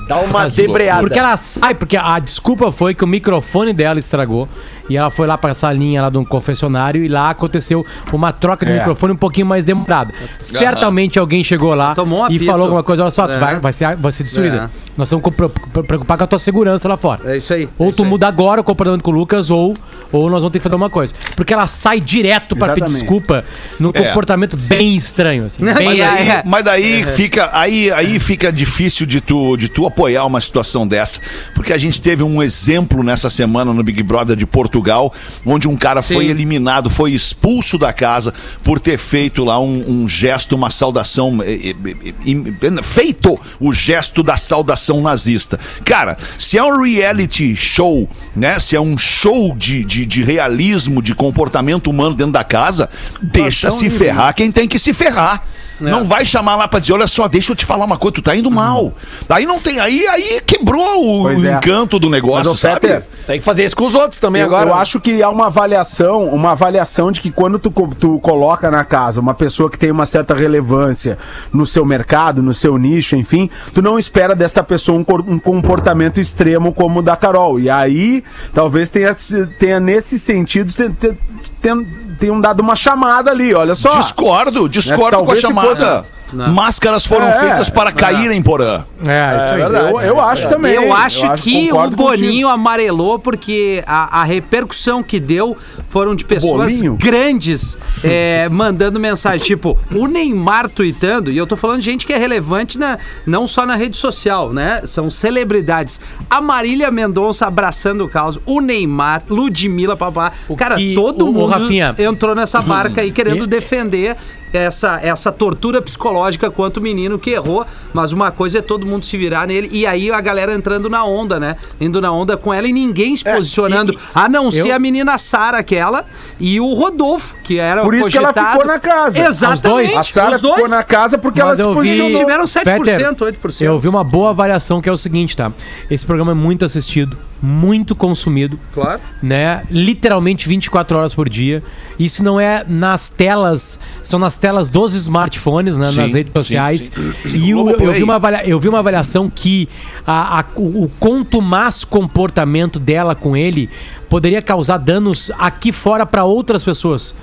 Dá 0.06 0.18
uma 0.18 0.48
debreada. 0.48 1.00
Porque 1.02 1.18
ela 1.18 1.36
sai, 1.36 1.74
porque 1.74 1.96
a 1.96 2.18
desculpa 2.18 2.72
foi 2.72 2.94
que 2.94 3.04
o 3.04 3.06
microfone 3.06 3.72
dela 3.72 3.98
estragou 3.98 4.48
e 4.90 4.96
ela 4.96 5.10
foi 5.10 5.26
lá 5.26 5.38
pra 5.38 5.54
salinha 5.54 6.02
lá 6.02 6.10
de 6.10 6.18
um 6.18 6.24
confessionário 6.24 7.02
e 7.02 7.08
lá 7.08 7.30
aconteceu 7.30 7.86
uma 8.12 8.32
troca 8.32 8.66
de 8.66 8.72
É. 8.72 8.78
microfone 8.78 9.14
um 9.14 9.16
pouquinho 9.16 9.46
mais 9.46 9.64
demorada. 9.64 10.12
Certamente 10.40 11.18
alguém 11.18 11.42
chegou 11.42 11.72
lá 11.74 11.94
Tomou 11.94 12.24
um 12.24 12.30
e 12.30 12.38
falou 12.40 12.64
alguma 12.66 12.82
coisa, 12.82 13.02
olha 13.02 13.10
só, 13.10 13.26
tu 13.26 13.32
É. 13.34 13.38
vai, 13.38 13.60
vai 13.60 13.72
ser, 13.72 13.96
vai 13.96 14.12
ser 14.12 14.24
destruída. 14.24 14.70
É. 14.76 14.90
Nós 14.96 15.08
estamos 15.08 15.22
com- 15.24 15.30
pre- 15.32 15.48
pre- 15.48 15.82
preocupar 15.84 16.18
com 16.18 16.24
a 16.24 16.26
tua 16.26 16.38
segurança 16.38 16.86
lá 16.88 16.96
fora. 16.96 17.32
É 17.32 17.36
isso 17.36 17.54
aí. 17.54 17.66
Ou 17.78 17.88
é 17.88 17.92
tu 17.92 18.02
aí. 18.02 18.08
muda 18.08 18.26
agora 18.28 18.60
o 18.60 18.64
comportamento 18.64 19.02
com 19.02 19.10
o 19.10 19.14
Lucas, 19.14 19.48
ou, 19.48 19.76
ou 20.12 20.28
nós 20.28 20.42
vamos 20.42 20.52
ter 20.52 20.58
que 20.58 20.62
fazer 20.64 20.74
uma 20.74 20.90
coisa. 20.90 21.14
Porque 21.36 21.54
ela 21.54 21.66
sai 21.66 22.00
direto 22.00 22.54
pra 22.56 22.74
pedir 22.74 22.88
desculpa 22.88 23.44
num 23.78 23.90
É. 23.94 24.02
comportamento 24.08 24.56
bem 24.56 24.96
estranho. 24.96 25.46
Assim, 25.46 25.64
bem 25.64 25.74
mas 25.74 25.84
Mas 25.84 25.98
É, 25.98 26.04
aí, 26.06 26.28
é. 26.28 26.42
mas 26.44 26.64
daí 26.64 27.06
fica 27.06 27.48
aí, 27.52 27.90
aí 27.92 28.18
fica 28.20 28.52
difícil 28.52 29.06
de 29.06 29.20
tu, 29.20 29.56
de 29.56 29.68
tu 29.68 29.86
apoiar 29.86 30.24
uma 30.24 30.40
situação 30.40 30.86
dessa, 30.86 31.20
porque 31.54 31.72
a 31.72 31.78
gente 31.78 32.00
teve 32.00 32.22
um 32.22 32.42
exemplo 32.42 33.02
nessa 33.02 33.30
semana 33.30 33.72
no 33.72 33.82
Big 33.82 34.02
Brother 34.02 34.36
de 34.36 34.46
Portugal, 34.80 35.12
onde 35.44 35.68
um 35.68 35.76
cara 35.76 36.00
Sim. 36.02 36.14
foi 36.14 36.26
eliminado, 36.26 36.88
foi 36.88 37.12
expulso 37.12 37.76
da 37.76 37.92
casa 37.92 38.32
por 38.64 38.80
ter 38.80 38.98
feito 38.98 39.44
lá 39.44 39.60
um, 39.60 39.84
um 39.86 40.08
gesto, 40.08 40.56
uma 40.56 40.70
saudação, 40.70 41.40
eh, 41.42 41.74
eh, 41.74 42.14
eh, 42.26 42.82
feito 42.82 43.38
o 43.60 43.72
gesto 43.72 44.22
da 44.22 44.36
saudação 44.36 45.02
nazista. 45.02 45.60
Cara, 45.84 46.16
se 46.38 46.56
é 46.56 46.64
um 46.64 46.82
reality 46.82 47.54
show, 47.54 48.08
né? 48.34 48.58
Se 48.58 48.74
é 48.74 48.80
um 48.80 48.96
show 48.96 49.54
de, 49.54 49.84
de, 49.84 50.06
de 50.06 50.22
realismo, 50.22 51.02
de 51.02 51.14
comportamento 51.14 51.90
humano 51.90 52.14
dentro 52.14 52.32
da 52.32 52.44
casa, 52.44 52.88
deixa 53.20 53.70
se 53.70 53.90
ferrar 53.90 54.34
quem 54.34 54.50
tem 54.50 54.66
que 54.66 54.78
se 54.78 54.92
ferrar. 54.94 55.44
Não 55.80 56.04
vai 56.04 56.24
chamar 56.24 56.56
lá 56.56 56.68
pra 56.68 56.78
dizer, 56.78 56.92
olha 56.92 57.06
só, 57.06 57.26
deixa 57.28 57.52
eu 57.52 57.56
te 57.56 57.64
falar 57.64 57.84
uma 57.84 57.96
coisa, 57.96 58.14
tu 58.16 58.22
tá 58.22 58.36
indo 58.36 58.50
mal. 58.50 58.92
Aí 59.28 59.46
não 59.46 59.58
tem, 59.60 59.78
aí, 59.80 60.06
aí 60.06 60.40
quebrou 60.44 61.20
o, 61.20 61.22
Pois 61.22 61.42
é. 61.44 61.54
encanto 61.56 61.98
do 61.98 62.10
negócio, 62.10 62.50
Mas, 62.50 62.60
sabe? 62.60 62.80
Peter, 62.80 63.04
Tem 63.26 63.38
que 63.38 63.44
fazer 63.44 63.64
isso 63.64 63.74
com 63.76 63.86
os 63.86 63.94
outros 63.94 64.20
também 64.20 64.42
Eu, 64.42 64.48
agora. 64.48 64.70
eu 64.70 64.74
acho 64.74 65.00
que 65.00 65.22
há 65.22 65.30
uma 65.30 65.46
avaliação, 65.46 66.24
uma 66.26 66.52
avaliação 66.52 67.10
de 67.10 67.20
que 67.20 67.30
quando 67.30 67.58
tu, 67.58 67.70
tu 67.98 68.18
coloca 68.20 68.70
na 68.70 68.84
casa 68.84 69.20
uma 69.20 69.34
pessoa 69.34 69.70
que 69.70 69.78
tem 69.78 69.90
uma 69.90 70.06
certa 70.06 70.34
relevância 70.34 71.16
no 71.52 71.66
seu 71.66 71.84
mercado, 71.84 72.42
no 72.42 72.52
seu 72.52 72.76
nicho, 72.76 73.16
enfim, 73.16 73.48
tu 73.72 73.80
não 73.80 73.98
espera 73.98 74.34
desta 74.34 74.62
pessoa 74.62 74.98
um, 74.98 75.32
um 75.32 75.38
comportamento 75.38 76.20
extremo 76.20 76.72
como 76.74 76.98
o 77.00 77.02
da 77.02 77.16
Carol. 77.16 77.58
E 77.58 77.70
aí, 77.70 78.22
talvez 78.54 78.90
tenha, 78.90 79.14
tenha 79.58 79.80
nesse 79.80 80.18
sentido, 80.18 80.72
ten- 80.72 80.90
ten- 80.92 81.18
ten- 81.60 81.86
tenham 82.20 82.40
dado 82.40 82.60
uma 82.60 82.76
chamada 82.76 83.30
ali, 83.30 83.52
olha 83.54 83.74
só. 83.74 83.98
Discordo, 83.98 84.68
discordo 84.68 85.16
Nessa, 85.18 85.24
com 85.26 85.32
a 85.32 85.36
chamada. 85.40 85.68
fosse- 85.68 86.19
Máscaras 86.32 87.04
foram 87.04 87.26
É, 87.28 87.32
feitas 87.40 87.68
para 87.70 87.92
caírem, 87.92 88.42
porã. 88.42 88.84
É, 89.06 89.38
isso 89.44 89.52
aí. 89.54 89.60
eu, 89.62 90.00
eu 90.00 90.20
acho 90.20 90.48
também. 90.48 90.72
Eu 90.74 90.94
acho 90.94 91.32
que 91.36 91.72
o 91.72 91.90
Boninho 91.90 92.30
contigo. 92.32 92.48
amarelou 92.48 93.18
porque 93.18 93.82
a, 93.86 94.20
a 94.20 94.24
repercussão 94.24 95.02
que 95.02 95.18
deu 95.18 95.56
foram 95.88 96.14
de 96.14 96.24
pessoas 96.24 96.72
Bolinho? 96.74 96.96
grandes 96.96 97.76
é, 98.04 98.48
mandando 98.50 99.00
mensagem, 99.00 99.44
tipo, 99.44 99.76
o 99.94 100.06
Neymar 100.06 100.68
tweetando, 100.68 101.30
e 101.32 101.36
eu 101.36 101.46
tô 101.46 101.56
falando 101.56 101.80
de 101.80 101.84
gente 101.86 102.06
que 102.06 102.12
é 102.12 102.16
relevante 102.18 102.78
na, 102.78 102.98
não 103.26 103.46
só 103.46 103.64
na 103.66 103.74
rede 103.76 103.96
social, 103.96 104.52
né? 104.52 104.82
São 104.84 105.10
celebridades. 105.10 106.00
A 106.28 106.40
Marília 106.40 106.90
Mendonça 106.90 107.46
abraçando 107.46 108.04
o 108.04 108.08
caos, 108.08 108.38
o 108.46 108.60
Neymar, 108.60 109.22
Ludmilla, 109.28 109.96
papá. 109.96 110.32
Cara, 110.56 110.76
que- 110.76 110.94
todo 110.94 111.24
o- 111.26 111.30
o 111.30 111.32
mundo 111.32 111.46
Rafinha- 111.46 111.94
entrou 111.98 112.34
nessa 112.34 112.60
barca 112.62 113.00
aí 113.00 113.10
querendo 113.10 113.44
E- 113.44 113.46
defender 113.46 114.16
essa, 114.52 114.98
essa 115.02 115.30
tortura 115.32 115.80
psicológica 115.80 116.50
quanto 116.50 116.78
o 116.78 116.80
menino 116.80 117.18
que 117.18 117.30
errou, 117.30 117.64
mas 117.92 118.12
uma 118.12 118.30
coisa 118.30 118.58
é 118.58 118.62
todo 118.62 118.84
mundo 118.86 119.04
se 119.06 119.16
virar 119.16 119.46
nele 119.46 119.68
e 119.72 119.86
aí 119.86 120.10
a 120.10 120.20
galera 120.20 120.52
entrando 120.54 120.88
na 120.90 121.04
onda, 121.04 121.38
né? 121.38 121.56
Indo 121.80 122.00
na 122.00 122.10
onda 122.12 122.36
com 122.36 122.52
ela 122.52 122.66
e 122.66 122.72
ninguém 122.72 123.14
se 123.16 123.24
posicionando, 123.24 123.98
a 124.14 124.28
não 124.28 124.50
ser 124.50 124.68
eu- 124.70 124.74
a 124.76 124.78
menina 124.78 125.16
Sara 125.18 125.58
aquela 125.58 126.04
e 126.38 126.60
o 126.60 126.72
Rodolfo, 126.74 127.34
que 127.44 127.58
era 127.58 127.82
Por 127.82 127.94
isso 127.94 128.08
que 128.10 128.18
ela 128.18 128.32
cogitado. 128.32 128.52
ficou 128.60 128.66
na 128.72 128.78
casa. 128.78 129.20
Exatamente. 129.20 129.94
A 129.96 130.04
Sara 130.04 130.38
ficou 130.38 130.68
na 130.68 130.82
casa 130.82 131.18
porque 131.18 131.40
ela 131.40 131.50
Mas 131.50 131.58
se 131.58 131.64
eu 131.64 131.74
vi- 131.80 131.88
Eles 131.88 132.00
posicionou. 132.00 132.20
tiveram 132.20 132.46
7%, 132.46 133.24
8%. 133.24 133.64
Eu 133.64 133.78
vi 133.78 133.88
uma 133.88 134.02
boa 134.04 134.30
avaliação 134.30 134.80
que 134.80 134.88
é 134.88 134.92
o 134.92 134.96
seguinte, 134.96 135.36
tá? 135.36 135.52
Esse 135.90 136.04
programa 136.04 136.32
é 136.32 136.34
muito 136.34 136.64
assistido, 136.64 137.16
muito 137.42 137.94
consumido, 137.94 138.58
Claro. 138.74 139.00
né? 139.22 139.62
Literalmente 139.70 140.48
24 140.48 140.98
horas 140.98 141.14
por 141.14 141.28
dia. 141.28 141.62
Isso 141.98 142.22
não 142.22 142.38
é 142.38 142.64
nas 142.68 143.08
telas, 143.08 143.78
são 144.02 144.18
nas 144.18 144.36
telas 144.36 144.68
dos 144.68 144.94
smartphones, 144.94 145.76
né? 145.76 145.90
Sim, 145.90 145.96
nas 146.02 146.12
redes 146.14 146.30
sim, 146.32 146.38
sociais. 146.38 146.92
sim. 147.26 147.38
E 147.46 147.54
o- 147.54 147.70
eu, 147.70 147.92
vi 147.92 148.02
uma 148.02 148.16
avalia- 148.16 148.46
eu 148.46 148.60
vi 148.60 148.68
uma 148.68 148.78
avaliação 148.80 149.30
que 149.30 149.68
a, 150.06 150.40
a- 150.40 150.44
o, 150.56 150.84
o 150.84 150.88
contumaz 151.00 151.84
comportamento 151.84 152.78
dela 152.78 153.14
com 153.14 153.36
ele 153.36 153.70
poderia 154.08 154.42
causar 154.42 154.78
danos 154.78 155.30
aqui 155.38 155.72
fora 155.72 156.04
para 156.04 156.24
outras 156.24 156.62
pessoas. 156.62 157.14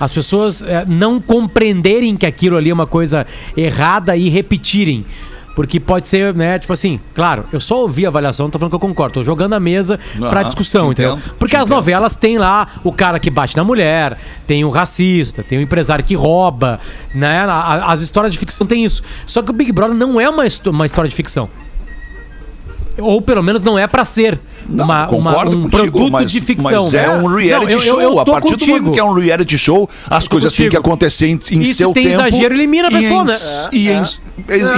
As 0.00 0.12
pessoas 0.12 0.64
eh, 0.64 0.84
não 0.88 1.20
compreenderem 1.20 2.16
que 2.16 2.26
aquilo 2.26 2.56
ali 2.56 2.70
é 2.70 2.74
uma 2.74 2.86
coisa 2.88 3.24
errada 3.56 4.16
e 4.16 4.28
repetirem. 4.28 5.04
Porque 5.54 5.78
pode 5.78 6.06
ser, 6.06 6.34
né, 6.34 6.58
tipo 6.58 6.72
assim, 6.72 6.98
claro, 7.14 7.44
eu 7.52 7.60
só 7.60 7.80
ouvi 7.82 8.06
a 8.06 8.08
avaliação, 8.08 8.46
não 8.46 8.50
tô 8.50 8.58
falando 8.58 8.70
que 8.70 8.76
eu 8.76 8.80
concordo, 8.80 9.14
tô 9.14 9.24
jogando 9.24 9.52
a 9.52 9.60
mesa 9.60 9.98
pra 10.18 10.40
Aham, 10.40 10.44
discussão, 10.44 10.86
te 10.88 10.92
entendeu? 10.92 11.16
entendo, 11.18 11.34
Porque 11.38 11.54
as 11.56 11.62
entendo. 11.66 11.74
novelas 11.76 12.16
têm 12.16 12.38
lá 12.38 12.66
o 12.82 12.92
cara 12.92 13.18
que 13.18 13.30
bate 13.30 13.56
na 13.56 13.62
mulher, 13.64 14.18
tem 14.46 14.64
o 14.64 14.70
racista, 14.70 15.42
tem 15.42 15.58
o 15.58 15.60
empresário 15.60 16.04
que 16.04 16.14
rouba, 16.14 16.80
né? 17.14 17.44
As 17.86 18.00
histórias 18.00 18.32
de 18.32 18.38
ficção 18.38 18.66
tem 18.66 18.84
isso. 18.84 19.02
Só 19.26 19.42
que 19.42 19.50
o 19.50 19.52
Big 19.52 19.70
Brother 19.72 19.94
não 19.96 20.20
é 20.20 20.28
uma, 20.28 20.44
uma 20.66 20.86
história 20.86 21.08
de 21.08 21.14
ficção. 21.14 21.48
Ou 22.98 23.22
pelo 23.22 23.42
menos 23.42 23.62
não 23.62 23.78
é 23.78 23.86
pra 23.86 24.04
ser 24.04 24.38
Não, 24.68 24.84
uma, 24.84 25.08
uma- 25.08 25.30
um 25.40 25.44
contigo, 25.44 25.70
produto 25.70 26.10
mas, 26.12 26.30
de 26.30 26.40
ficção. 26.40 26.84
Mas 26.84 26.94
é 26.94 27.06
né? 27.06 27.16
um 27.16 27.26
reality 27.26 27.74
Não, 27.74 27.80
eu- 27.80 27.86
show. 27.86 28.00
eu- 28.00 28.12
eu 28.12 28.20
a 28.20 28.24
partir 28.24 28.48
do 28.48 28.50
contigo. 28.58 28.72
momento 28.78 28.92
que 28.92 29.00
é 29.00 29.04
um 29.04 29.12
reality 29.14 29.56
show, 29.58 29.88
as 30.10 30.28
coisas 30.28 30.52
têm 30.52 30.68
que 30.68 30.76
contigo. 30.76 30.88
acontecer 30.90 31.26
em, 31.28 31.38
em 31.52 31.60
E 31.62 31.66
se 31.66 31.74
seu 31.74 31.92
tem 31.92 32.08
tempo. 32.08 32.20
exagero, 32.20 32.54
elimina 32.54 32.88
a 32.88 32.90
e 32.92 32.94
pessoa, 33.00 33.22
em- 33.22 33.26
né? 33.26 33.38
E 33.72 33.88
em, 33.90 34.02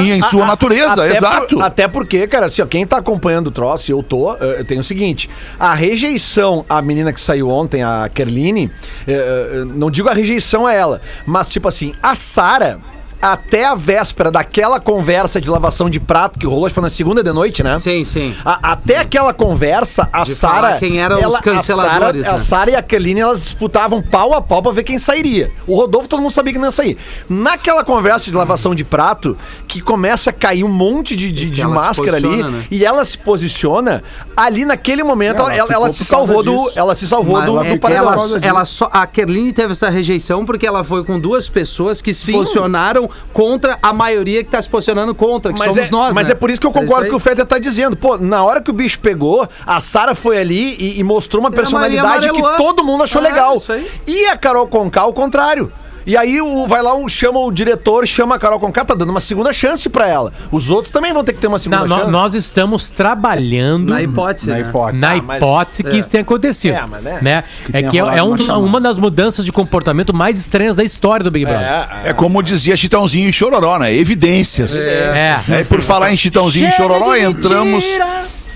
e 0.07 0.13
em 0.13 0.23
sua 0.23 0.43
A- 0.43 0.45
a- 0.45 0.49
natureza, 0.49 1.05
até 1.05 1.17
exato. 1.17 1.55
por- 1.57 1.63
até 1.63 1.89
porque, 1.89 2.27
cara, 2.27 2.47
assim, 2.47 2.63
ó, 2.63 2.67
quem 2.67 2.87
tá 2.87 2.99
acompanhando 2.99 3.49
o 3.49 3.51
troço, 3.51 3.91
e 3.91 3.93
eu 3.93 4.03
tô, 4.03 4.35
eh, 4.37 4.63
tem 4.67 4.79
o 4.79 4.85
seguinte: 4.85 5.29
a 5.59 5.75
rejeição 5.75 6.65
à 6.69 6.81
menina 6.81 7.13
que 7.13 7.21
saiu 7.21 7.49
ontem, 7.51 7.83
a 7.83 8.09
Kerline, 8.13 8.71
eh, 9.09 9.13
eh, 9.13 9.65
não 9.67 9.91
digo 9.91 10.09
a 10.09 10.13
rejeição 10.13 10.67
a 10.67 10.73
ela, 10.73 11.01
mas 11.27 11.49
tipo 11.49 11.67
assim, 11.69 11.93
a 12.03 12.15
Sara. 12.15 12.79
Até 13.25 13.65
a 13.65 13.75
véspera 13.75 14.31
daquela 14.31 14.79
conversa 14.79 15.41
de 15.41 15.49
lavação 15.49 15.89
de 15.89 15.99
prato 15.99 16.39
que 16.39 16.47
rolou, 16.47 16.67
acho 16.67 16.75
que 16.75 16.81
foi 16.81 16.83
na 16.83 16.91
segunda 16.91 17.23
de 17.23 17.33
noite, 17.33 17.63
né? 17.63 17.79
Sim, 17.79 18.05
sim. 18.05 18.35
A- 18.45 18.73
até 18.73 18.99
aquela 18.99 19.33
conversa, 19.33 20.09
a 20.13 20.25
De 20.25 20.35
falar 20.35 20.61
Sara. 20.63 20.79
quem 20.79 21.01
eram 21.01 21.17
os 21.29 21.41
canceladores, 21.41 22.21
A 22.21 22.25
Sara 22.25 22.37
né? 22.37 22.37
a 22.37 22.39
Sara 22.39 22.71
e 22.73 22.77
a 22.77 22.83
Keline, 22.83 23.21
elas 23.21 23.41
disputavam 23.41 24.03
pau 24.03 24.35
a 24.35 24.43
pau 24.43 24.63
pra 24.63 24.73
ver 24.73 24.83
quem 24.83 24.99
sairia. 24.99 25.51
O 25.67 25.75
Rodolfo 25.75 26.07
todo 26.09 26.21
mundo 26.21 26.33
sabia 26.33 26.53
que 26.53 26.59
não 26.59 26.67
ia 26.67 26.71
sair. 26.71 26.99
Naquela 27.29 27.83
conversa 27.83 28.31
de 28.31 28.37
lavação 28.37 28.75
de 28.75 28.85
prato, 28.85 29.37
que 29.75 29.81
começa 29.81 30.31
a 30.31 30.33
cair 30.33 30.63
um 30.63 30.69
monte 30.69 31.17
de, 31.17 31.33
de, 31.33 31.51
de 31.51 31.67
máscara 31.67 32.17
ali 32.17 32.45
né? 32.45 32.65
e 32.71 32.85
ela 32.85 33.05
se 33.05 33.19
posiciona 33.19 34.05
ali 34.37 34.65
naquele 34.65 35.03
momento 35.03 35.41
ela, 35.41 35.53
Ela 35.53 35.73
ela, 35.73 35.93
se 35.93 36.05
salvou 36.05 36.45
do 36.45 36.71
ela 36.77 36.95
se 36.95 37.09
salvou 37.09 37.39
Mas 37.39 37.47
do, 37.47 37.61
é- 37.65 37.73
do 37.75 37.81
paredão. 37.81 38.13
ela, 38.13 38.39
ela 38.41 38.65
só, 38.65 38.89
a 38.93 39.05
Kerline 39.05 39.53
teve 39.53 39.73
essa 39.73 39.91
rejeição 39.91 40.45
porque 40.47 40.65
ela 40.65 40.85
foi 40.85 41.03
com 41.05 41.19
duas 41.19 41.49
pessoas 41.49 42.01
que 42.01 42.15
se 42.15 42.27
Sim. 42.27 42.33
posicionaram 42.35 43.11
contra 43.33 43.77
a 43.83 43.93
maioria 43.93 44.45
que 44.45 44.51
tá 44.51 44.63
se 44.63 44.69
posicionando 44.69 45.13
contra, 45.13 45.53
que 45.53 45.59
Mas, 45.59 45.73
somos 45.73 45.89
é, 45.89 45.91
nós, 45.91 46.15
mas 46.15 46.27
né? 46.29 46.33
é 46.33 46.35
por 46.37 46.51
isso 46.51 46.61
que 46.61 46.67
eu 46.69 46.71
É 46.71 46.75
concordo 46.75 47.05
aí. 47.07 47.11
com 47.11 47.17
o 47.17 47.21
Feta 47.21 47.45
tá 47.45 47.59
dizendo. 47.59 47.97
Pô, 47.97 48.17
na 48.17 48.45
hora 48.45 48.61
que 48.61 48.71
o 48.71 48.73
bicho 48.75 49.01
pegou, 49.01 49.49
a 49.67 49.81
Sara 49.81 50.15
foi 50.15 50.39
ali 50.39 50.77
e, 50.79 51.01
e 51.01 51.03
mostrou 51.03 51.41
uma 51.43 51.51
personalidade 51.51 52.31
que 52.31 52.43
todo 52.57 52.85
mundo 52.85 53.03
achou 53.03 53.21
Ah, 53.21 53.25
legal. 53.25 53.57
isso 53.57 53.73
aí. 53.73 53.91
E 54.07 54.27
a 54.27 54.37
Carol 54.37 54.69
Conká, 54.69 55.01
ao 55.01 55.13
contrário. 55.13 55.73
E 56.07 56.17
aí 56.17 56.41
o, 56.41 56.67
vai 56.67 56.83
lá, 56.83 56.95
o, 56.95 57.09
chama 57.09 57.39
o 57.41 57.51
diretor, 57.51 58.07
chama 58.07 58.35
a 58.35 58.39
Carol 58.39 58.61
Conká, 58.61 58.85
tá 58.85 58.95
dando 58.95 59.11
uma 59.11 59.21
segunda 59.21 59.53
chance 59.53 59.89
pra 59.89 60.07
ela. 60.09 60.33
Os 60.53 60.71
outros 60.71 60.93
também 60.93 61.13
vão 61.13 61.25
ter 61.25 61.33
que 61.33 61.39
ter 61.41 61.47
uma 61.47 61.59
segunda 61.59 61.87
no- 61.87 61.97
chance. 61.97 62.11
nós 62.11 62.35
estamos 62.35 62.91
trabalhando 62.91 63.91
Na 63.91 64.03
hipótese, 64.03 64.51
Na 64.51 64.57
né? 64.57 64.61
hipótese. 64.69 64.99
na 65.01 65.13
Ah, 65.13 65.23
mas- 65.23 65.37
hipótese 65.39 65.83
que 65.85 65.97
isso 65.97 66.11
tenha 66.11 66.23
acontecido. 66.23 66.75
É, 66.75 66.87
mas 66.87 67.03
né? 67.03 67.19
né? 67.23 67.45
É 67.69 67.73
tenha 67.79 67.89
que 67.91 67.99
é, 67.99 68.19
é 68.19 68.23
um- 68.23 68.35
uma 68.65 68.81
das 68.81 68.99
mudanças 68.99 69.45
de 69.45 69.53
comportamento 69.53 70.13
mais 70.15 70.39
estranhas 70.39 70.77
da 70.77 70.85
história 70.85 71.25
do 71.25 71.31
Big 71.31 71.45
Brother. 71.47 71.67
É, 71.67 72.11
É 72.11 72.13
como 72.13 72.43
dizia 72.43 72.77
Chitãozinho 72.77 73.29
e 73.29 73.33
Chororó, 73.33 73.79
né? 73.79 73.95
Evidências. 73.95 74.75
É. 74.89 75.41
É, 75.51 75.65
por 75.65 75.81
falar 75.81 76.13
em 76.13 76.17
Chitãozinho 76.17 76.69
e 76.69 76.73
Chororó, 76.73 77.15
entramos. 77.17 77.85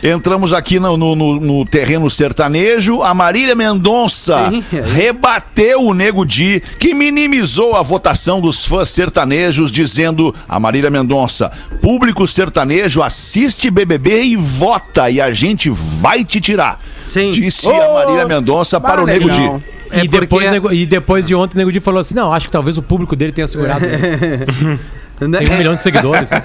Entramos 0.02 0.52
aqui 0.52 0.78
no, 0.78 0.96
no- 0.96 1.16
no- 1.16 1.40
no 1.40 1.64
terreno 1.66 2.08
sertanejo. 2.08 3.02
A 3.02 3.12
Marília 3.12 3.54
Mendonça 3.54 4.48
Sim. 4.50 4.64
rebateu 4.94 5.82
o 5.82 5.92
Nego 5.94 6.24
Di, 6.24 6.62
que 6.78 6.94
minimizou 6.94 7.74
a 7.74 7.82
votação 7.82 8.40
dos 8.40 8.64
fãs 8.64 8.90
sertanejos, 8.90 9.72
dizendo: 9.72 10.34
A 10.48 10.61
Marília 10.61 10.90
Mendonça, 10.90 11.50
público 11.82 12.26
sertanejo 12.28 13.02
assiste 13.02 13.70
BBB 13.70 14.22
e 14.22 14.37
vota, 14.37 15.11
e 15.11 15.20
a 15.20 15.32
gente 15.32 15.68
vai 15.70 16.24
te 16.24 16.40
tirar. 16.40 16.80
Sim. 17.04 17.30
Disse 17.32 17.68
a 17.68 17.88
Ô, 17.90 17.94
Marília 17.94 18.26
Mendonça 18.26 18.80
para 18.80 19.02
o 19.02 19.06
Nego 19.06 19.28
Di. 19.30 19.78
É 19.90 20.04
e, 20.04 20.08
depois, 20.08 20.61
porque- 20.61 20.74
e 20.76 20.84
depois 20.87 21.26
de 21.26 21.34
ontem 21.34 21.56
o 21.56 21.58
Nego 21.58 21.72
Di 21.72 21.80
falou 21.80 22.00
assim: 22.00 22.14
não, 22.14 22.32
acho 22.32 22.46
que 22.46 22.52
talvez 22.52 22.76
o 22.78 22.82
público 22.82 23.16
dele 23.16 23.32
tenha 23.32 23.46
segurado. 23.46 23.84
né? 25.20 25.26
Né? 25.28 25.38
Tem 25.38 25.50
um 25.54 25.59
milhão 25.59 25.74
de 25.74 25.83
seguidores. 25.83 26.31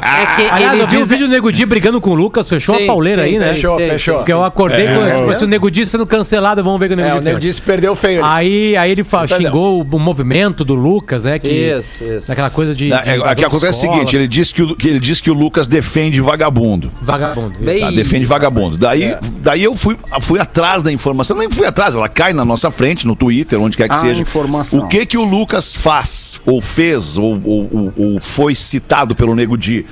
É 0.00 0.36
que 0.36 0.48
Aliás, 0.50 0.72
ele 0.74 0.82
eu 0.82 0.86
vi 0.88 0.96
o 0.96 1.00
diz... 1.00 1.08
vídeo 1.10 1.26
do 1.26 1.32
Nego 1.32 1.52
Di 1.52 1.64
brigando 1.66 2.00
com 2.00 2.10
o 2.10 2.14
Lucas, 2.14 2.48
fechou 2.48 2.76
Sim, 2.76 2.84
a 2.84 2.86
pauleira 2.86 3.22
sim, 3.22 3.28
aí, 3.30 3.38
né? 3.38 3.54
Fechou, 3.54 3.78
sim, 3.78 3.88
fechou. 3.88 4.16
Porque 4.16 4.32
eu 4.32 4.44
acordei 4.44 4.86
com, 4.88 5.16
tipo 5.16 5.30
assim, 5.30 5.44
o 5.44 5.48
Nego 5.48 5.70
Di 5.70 5.84
sendo 5.86 6.06
cancelado, 6.06 6.62
vamos 6.62 6.78
ver 6.80 6.88
que 6.88 6.94
o 6.94 6.96
Nego 6.96 7.08
É, 7.08 7.12
Di 7.12 7.18
o 7.18 7.22
Nego 7.22 7.40
fez. 7.40 7.42
disse 7.54 7.62
perdeu 7.62 7.94
feio. 7.96 8.24
ali. 8.24 8.46
Aí, 8.48 8.76
aí 8.76 8.90
ele 8.90 9.04
fa- 9.04 9.26
xingou 9.26 9.80
o, 9.80 9.96
o 9.96 9.98
movimento 9.98 10.64
do 10.64 10.74
Lucas, 10.74 11.24
né? 11.24 11.38
Que, 11.38 11.48
Isso, 11.48 12.04
isso. 12.04 12.28
Daquela 12.28 12.50
coisa 12.50 12.74
de. 12.74 12.88
Não, 12.88 13.02
de 13.02 13.08
é, 13.10 13.16
invasão 13.16 13.32
o 13.32 13.34
que 13.34 13.40
de 13.40 13.46
acontece 13.46 13.64
é 13.66 13.68
o 13.68 13.70
escola. 13.70 13.92
seguinte: 13.94 14.16
ele 14.16 14.28
disse 14.28 14.54
que 14.54 14.62
o, 14.62 14.76
que 14.76 14.88
ele 14.88 15.00
disse 15.00 15.22
que 15.22 15.30
o 15.30 15.34
Lucas 15.34 15.66
defende 15.68 16.20
vagabundo. 16.20 16.90
Vagabundo. 17.02 17.54
Bem- 17.58 17.80
Tá, 17.80 17.90
defende 17.90 18.24
vagabundo. 18.26 18.76
Daí, 18.76 19.16
daí 19.38 19.62
eu 19.64 19.74
fui, 19.74 19.96
fui 20.20 20.38
atrás 20.40 20.82
da 20.82 20.92
informação. 20.92 21.36
Nem 21.36 21.50
fui 21.50 21.66
atrás, 21.66 21.94
ela 21.94 22.08
cai 22.08 22.32
na 22.32 22.44
nossa 22.44 22.70
frente, 22.70 23.06
no 23.06 23.16
Twitter, 23.16 23.60
onde 23.60 23.76
quer 23.76 23.88
que 23.88 23.94
A 23.94 23.98
seja. 24.00 24.20
informação. 24.22 24.80
O 24.80 24.88
que 24.88 25.06
que 25.06 25.16
o 25.16 25.24
Lucas 25.24 25.74
faz, 25.74 26.40
ou 26.44 26.60
fez, 26.60 27.16
ou, 27.16 27.40
ou- 27.44 27.68
ou- 27.72 27.79
ou 27.96 28.20
foi 28.20 28.54
citado 28.54 29.14
pelo 29.14 29.34
Nego 29.34 29.56
Di? 29.56 29.84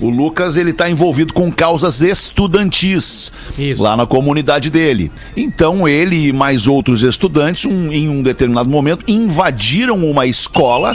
O 0.00 0.08
Lucas, 0.10 0.56
ele 0.56 0.72
tá 0.72 0.90
envolvido 0.90 1.32
com 1.32 1.52
causas 1.52 2.00
estudantis 2.00 3.30
Isso. 3.56 3.80
lá 3.80 3.96
na 3.96 4.04
comunidade 4.06 4.68
dele. 4.70 5.12
Então, 5.36 5.86
ele 5.86 6.28
e 6.28 6.32
mais 6.32 6.66
outros 6.66 7.02
estudantes, 7.02 7.64
um- 7.64 7.92
em 7.92 8.08
um 8.08 8.22
determinado 8.22 8.68
momento, 8.68 9.04
invadiram 9.06 9.96
uma 10.04 10.26
escola 10.26 10.92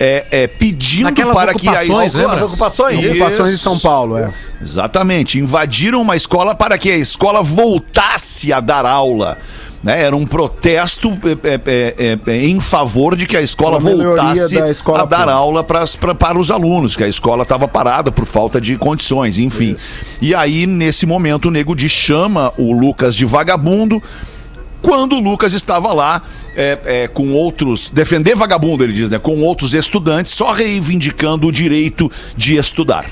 é, 0.00 0.26
é, 0.30 0.46
pedindo 0.46 1.04
Naquelas 1.04 1.34
para 1.36 1.54
que 1.54 1.68
a 1.68 1.82
escola... 1.84 2.04
ocupações. 2.46 2.98
Ocupações 3.04 3.48
de 3.50 3.54
Isso. 3.54 3.64
São 3.64 3.78
Paulo, 3.78 4.16
é. 4.16 4.30
Exatamente. 4.60 5.38
Invadiram 5.38 6.00
uma 6.00 6.16
escola 6.16 6.54
para 6.54 6.76
que 6.78 6.90
a 6.90 6.96
escola 6.96 7.42
voltasse 7.42 8.52
a 8.52 8.60
dar 8.60 8.86
aula. 8.86 9.38
Né? 9.82 10.02
Era 10.02 10.14
um 10.14 10.26
protesto 10.26 11.10
é, 11.42 11.60
é, 12.04 12.18
é, 12.26 12.46
em 12.46 12.60
favor 12.60 13.16
de 13.16 13.26
que 13.26 13.34
a 13.36 13.40
escola 13.40 13.80
melhoria 13.80 14.22
voltasse 14.34 14.70
escola 14.70 14.98
a 15.00 15.04
dar 15.06 15.16
pública. 15.18 15.32
aula 15.38 15.64
pras- 15.64 15.96
pra- 15.96 16.14
para 16.14 16.38
os 16.38 16.50
alunos, 16.50 16.96
que 16.96 17.02
a 17.04 17.08
escola 17.08 17.44
estava 17.44 17.66
parada 17.66 18.12
por 18.12 18.26
falta 18.26 18.60
de 18.60 18.76
condições, 18.76 19.38
enfim. 19.38 19.74
E 20.20 20.34
aí, 20.34 20.66
nesse 20.66 21.06
momento, 21.06 21.48
o 21.48 21.50
Nego 21.50 21.74
de 21.74 21.88
chama 21.88 22.52
o 22.58 22.72
Lucas 22.78 23.14
de 23.14 23.24
vagabundo. 23.24 24.02
Quando 24.82 25.16
o 25.16 25.20
Lucas 25.20 25.52
estava 25.54 25.92
lá 25.92 26.22
é, 26.56 26.78
é, 26.84 27.08
com 27.08 27.32
outros. 27.32 27.88
Defender 27.90 28.34
vagabundo, 28.34 28.82
ele 28.84 28.92
diz, 28.92 29.08
né? 29.10 29.18
Com 29.18 29.40
outros 29.42 29.72
estudantes, 29.74 30.32
só 30.32 30.52
reivindicando 30.52 31.46
o 31.46 31.52
direito 31.52 32.10
de 32.36 32.56
estudar. 32.56 33.06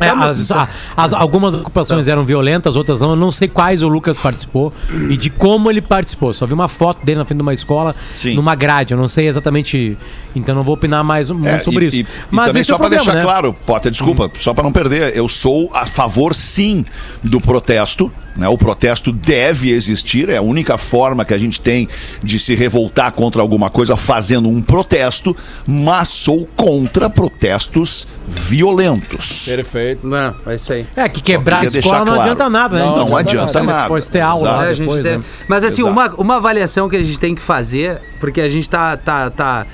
É, 0.00 0.08
as- 0.10 0.50
a- 0.50 0.68
as- 0.96 1.12
algumas 1.14 1.54
ocupações 1.54 2.06
eram 2.08 2.24
violentas, 2.24 2.76
outras 2.76 3.00
não. 3.00 3.10
Eu 3.10 3.16
não 3.16 3.30
sei 3.30 3.48
quais 3.48 3.82
o 3.82 3.88
Lucas 3.88 4.18
participou 4.18 4.72
e 5.08 5.16
de 5.16 5.30
como 5.30 5.70
ele 5.70 5.80
participou. 5.80 6.34
Só 6.34 6.44
vi 6.46 6.52
uma 6.52 6.68
foto 6.68 7.04
dele 7.04 7.18
na 7.18 7.24
frente 7.24 7.38
de 7.38 7.42
uma 7.42 7.54
escola, 7.54 7.94
Sim. 8.14 8.34
numa 8.34 8.54
grade. 8.54 8.92
Eu 8.92 8.98
não 8.98 9.08
sei 9.08 9.26
exatamente. 9.28 9.96
Então 10.34 10.54
não 10.54 10.62
vou 10.62 10.74
opinar 10.74 11.02
mais 11.02 11.30
muito 11.30 11.48
É, 11.48 11.60
sobre 11.62 11.86
e- 11.86 11.88
isso. 11.88 11.96
E, 12.00 12.06
Mas 12.30 12.54
e 12.54 12.58
é 12.58 12.62
só 12.62 12.74
o 12.74 12.78
para 12.78 12.88
deixar 12.90 13.14
né? 13.14 13.22
claro, 13.22 13.54
Potter, 13.64 13.90
desculpa, 13.90 14.30
só 14.38 14.52
para 14.52 14.64
não 14.64 14.72
perder, 14.72 15.16
eu 15.16 15.26
sou 15.28 15.70
a 15.72 15.86
favor 15.86 16.34
sim 16.34 16.84
do 17.24 17.40
protesto, 17.40 18.12
né? 18.36 18.48
O 18.48 18.58
protesto 18.58 19.12
deve 19.12 19.70
existir, 19.70 20.28
é 20.28 20.36
a 20.36 20.42
única 20.42 20.76
forma 20.76 21.24
que 21.24 21.32
a 21.34 21.38
gente 21.38 21.60
tem 21.60 21.88
de 22.22 22.38
se 22.38 22.54
revoltar 22.54 23.12
contra 23.12 23.40
alguma 23.40 23.70
coisa 23.70 23.96
fazendo 23.96 24.48
um 24.48 24.60
protesto, 24.62 25.34
mas 25.66 26.08
sou 26.08 26.46
contra 26.56 27.08
protestos 27.08 28.06
violentos. 28.26 29.44
Perfeito. 29.46 30.06
Não, 30.06 30.34
é 30.46 30.54
isso 30.54 30.72
aí. 30.72 30.86
É, 30.96 31.08
que 31.08 31.20
quebrar 31.20 31.60
a 31.60 31.64
escola 31.64 31.98
não 31.98 32.04
claro. 32.06 32.20
adianta 32.22 32.50
nada, 32.50 32.76
né? 32.76 32.84
Não, 32.84 32.96
não 32.96 33.02
Então, 33.04 33.16
adianta 33.16 33.62
nada. 33.62 33.82
Depois 33.82 34.08
ter 34.08 34.20
aula 34.20 34.48
Exato. 34.48 34.62
É, 34.62 34.66
a 34.68 34.74
gente 34.74 34.86
depois, 34.86 35.04
tem- 35.04 35.18
né? 35.18 35.24
Mas 35.48 35.64
assim, 35.64 35.82
Exato. 35.82 35.92
uma, 35.92 36.14
uma 36.14 36.36
avaliação 36.36 36.88
que 36.88 36.96
a 36.96 37.02
gente 37.02 37.18
tem 37.18 37.34
que 37.34 37.42
fazer, 37.42 38.00
porque 38.20 38.40
a 38.40 38.48
gente 38.48 38.68
tá, 38.68 38.96
tá, 38.96 39.30
tá, 39.30 39.66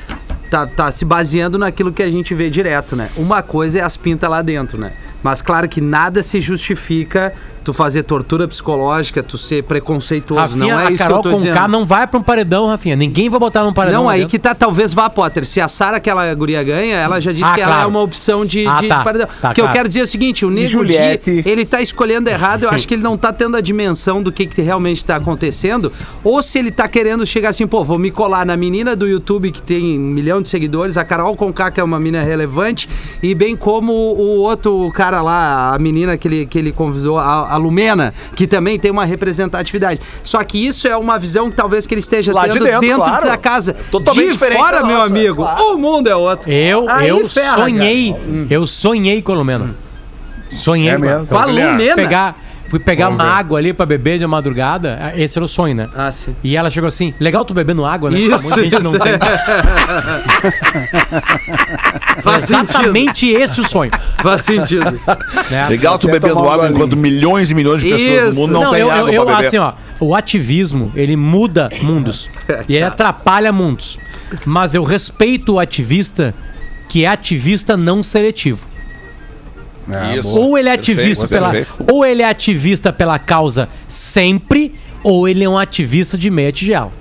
tá, 0.50 0.66
tá 0.66 0.90
se 0.90 1.04
baseando 1.04 1.58
naquilo 1.58 1.92
que 1.92 2.02
a 2.02 2.10
gente 2.10 2.34
vê 2.34 2.50
direto, 2.50 2.94
né? 2.94 3.08
Uma 3.16 3.42
coisa 3.42 3.78
é 3.78 3.82
as 3.82 3.96
pintas 3.96 4.28
lá 4.28 4.42
dentro, 4.42 4.78
né? 4.78 4.92
Mas 5.22 5.40
claro 5.40 5.68
que 5.68 5.80
nada 5.80 6.22
se 6.22 6.40
justifica 6.40 7.32
tu 7.64 7.72
fazer 7.72 8.02
tortura 8.02 8.46
psicológica, 8.48 9.22
tu 9.22 9.38
ser 9.38 9.62
preconceituoso. 9.64 10.40
Rafinha, 10.42 10.66
não 10.74 10.80
é 10.80 10.86
a 10.86 10.90
isso 10.90 11.02
Carol 11.02 11.20
que 11.22 11.28
eu 11.28 11.30
tô 11.32 11.36
com 11.36 11.42
dizendo. 11.42 11.54
K 11.54 11.68
não 11.68 11.86
vai 11.86 12.06
pra 12.06 12.18
um 12.18 12.22
paredão, 12.22 12.66
Rafinha. 12.66 12.96
Ninguém 12.96 13.28
vai 13.30 13.38
botar 13.40 13.62
num 13.64 13.72
paredão. 13.72 14.00
Não, 14.00 14.06
lá 14.06 14.12
aí 14.12 14.20
dentro. 14.20 14.30
que 14.30 14.38
tá, 14.38 14.54
talvez 14.54 14.92
vá, 14.92 15.08
Potter. 15.08 15.46
Se 15.46 15.60
a 15.60 15.68
Sara, 15.68 15.96
aquela 15.98 16.32
guria 16.34 16.62
ganha, 16.62 16.96
ela 16.96 17.20
já 17.20 17.32
disse 17.32 17.44
Ah, 17.44 17.54
que 17.54 17.60
ela 17.60 17.70
claro. 17.72 17.84
é 17.84 17.86
uma 17.86 18.00
opção 18.00 18.44
de, 18.44 18.66
Ah, 18.66 18.80
de 18.80 18.88
tá. 18.88 19.02
paredão. 19.04 19.28
Tá, 19.40 19.50
O 19.50 19.54
que 19.54 19.60
eu 19.60 19.64
claro. 19.64 19.76
quero 19.76 19.88
dizer 19.88 20.00
é 20.00 20.04
o 20.04 20.08
seguinte, 20.08 20.44
o 20.44 20.50
Nego 20.50 20.66
Di, 20.66 20.72
Juliette. 20.72 21.42
ele 21.46 21.64
tá 21.64 21.80
escolhendo 21.80 22.28
errado, 22.28 22.64
eu 22.64 22.70
acho 22.70 22.86
que 22.86 22.94
ele 22.94 23.02
não 23.02 23.16
tá 23.16 23.32
tendo 23.32 23.56
a 23.56 23.60
dimensão 23.60 24.22
do 24.22 24.30
que, 24.32 24.46
que 24.46 24.60
realmente 24.62 25.04
tá 25.04 25.16
acontecendo, 25.16 25.92
ou 26.24 26.42
se 26.42 26.58
ele 26.58 26.70
tá 26.70 26.88
querendo 26.88 27.26
chegar 27.26 27.50
assim, 27.50 27.66
pô, 27.66 27.84
vou 27.84 27.98
me 27.98 28.10
colar 28.10 28.44
na 28.46 28.56
menina 28.56 28.94
do 28.96 29.06
YouTube 29.06 29.50
que 29.50 29.62
tem 29.62 29.98
um 29.98 30.02
milhão 30.02 30.40
de 30.42 30.48
seguidores, 30.48 30.96
a 30.96 31.04
Carol 31.04 31.36
Conká, 31.36 31.70
que 31.70 31.80
é 31.80 31.84
uma 31.84 31.98
menina 31.98 32.22
relevante, 32.24 32.88
e 33.22 33.34
bem 33.34 33.56
como 33.56 33.92
o 33.92 34.38
outro 34.40 34.90
cara 34.94 35.22
lá, 35.22 35.74
a 35.74 35.78
menina 35.78 36.16
que 36.16 36.26
ele, 36.28 36.46
que 36.46 36.58
ele 36.58 36.72
convidou, 36.72 37.18
a, 37.18 37.51
a 37.52 37.56
Lumena, 37.56 38.14
que 38.34 38.46
também 38.46 38.78
tem 38.78 38.90
uma 38.90 39.04
representatividade. 39.04 40.00
Só 40.24 40.42
que 40.42 40.66
isso 40.66 40.88
é 40.88 40.96
uma 40.96 41.18
visão 41.18 41.50
que 41.50 41.56
talvez 41.56 41.86
que 41.86 41.94
ele 41.94 42.00
esteja 42.00 42.32
Lá 42.32 42.46
de 42.46 42.54
tendo 42.54 42.64
dentro, 42.64 42.80
dentro, 42.80 42.96
claro. 42.96 43.26
da 43.26 43.36
casa. 43.36 43.76
Totalmente 43.90 44.26
de 44.26 44.32
diferente 44.32 44.58
fora, 44.58 44.84
meu 44.84 44.96
nossa, 44.96 45.06
amigo, 45.06 45.42
claro. 45.42 45.74
o 45.74 45.78
mundo 45.78 46.08
é 46.08 46.16
outro. 46.16 46.50
Eu, 46.50 46.88
Aí 46.88 47.08
eu 47.08 47.28
ferra, 47.28 47.56
sonhei, 47.56 48.12
cara. 48.12 48.24
Hum. 48.26 48.46
eu 48.48 48.66
sonhei 48.66 49.20
com 49.20 49.32
a 49.32 49.34
Lumena. 49.34 49.74
Sonhei. 50.50 50.90
É 50.90 50.98
mesmo? 50.98 51.26
Com 51.26 51.36
a 51.36 51.44
Lumena. 51.44 51.94
Pegar, 51.94 52.36
fui 52.72 52.78
pegar 52.78 53.10
uma 53.10 53.22
água 53.22 53.58
ali 53.58 53.74
pra 53.74 53.84
beber 53.84 54.18
de 54.18 54.26
madrugada. 54.26 55.12
Esse 55.14 55.36
era 55.36 55.44
o 55.44 55.48
sonho, 55.48 55.74
né? 55.74 55.90
Ah, 55.94 56.10
sim. 56.10 56.34
E 56.42 56.56
ela 56.56 56.70
chegou 56.70 56.88
assim, 56.88 57.12
legal 57.20 57.44
tu 57.44 57.52
bebendo 57.52 57.84
água, 57.84 58.10
né? 58.10 58.18
Isso, 58.18 58.48
Muita 58.48 58.64
gente 58.64 58.82
não 58.82 58.92
tem. 58.92 59.12
Faz 62.22 62.44
sentido. 62.44 62.70
Exatamente 62.70 63.28
esse 63.28 63.60
o 63.60 63.68
sonho. 63.68 63.90
Faz 64.22 64.46
sentido. 64.46 64.90
né? 65.50 65.68
Legal 65.68 65.98
tu 65.98 66.06
bebendo 66.06 66.48
água 66.48 66.70
enquanto 66.70 66.96
milhões 66.96 67.50
e 67.50 67.54
milhões 67.54 67.82
de 67.82 67.90
pessoas 67.90 68.30
Isso. 68.30 68.40
no 68.40 68.46
mundo 68.46 68.52
não, 68.54 68.62
Não, 68.62 68.70
têm 68.70 68.80
eu, 68.80 68.90
água 68.90 69.10
eu, 69.10 69.14
eu 69.16 69.26
pra 69.26 69.34
beber. 69.36 69.48
assim, 69.48 69.58
ó, 69.58 69.74
o 70.00 70.14
ativismo, 70.14 70.90
ele 70.96 71.14
muda 71.14 71.68
mundos. 71.82 72.30
e 72.66 72.72
ele 72.74 72.86
atrapalha 72.86 73.52
mundos. 73.52 73.98
Mas 74.46 74.74
eu 74.74 74.82
respeito 74.82 75.52
o 75.52 75.60
ativista 75.60 76.34
que 76.88 77.04
é 77.04 77.08
ativista 77.08 77.76
não 77.76 78.02
seletivo. 78.02 78.71
Isso. 80.18 80.38
Ou 80.38 80.58
ele 80.58 80.68
é 80.68 80.76
Perfeito, 80.76 81.00
ativista 81.00 81.28
pela, 81.28 81.50
perfeito. 81.50 81.92
ou 81.92 82.04
ele 82.04 82.22
é 82.22 82.28
ativista 82.28 82.92
pela 82.92 83.18
causa 83.18 83.68
sempre, 83.88 84.74
ou 85.02 85.28
ele 85.28 85.44
é 85.44 85.48
um 85.48 85.58
ativista 85.58 86.16
de 86.16 86.30
meia 86.30 86.52
tigela. 86.52 86.92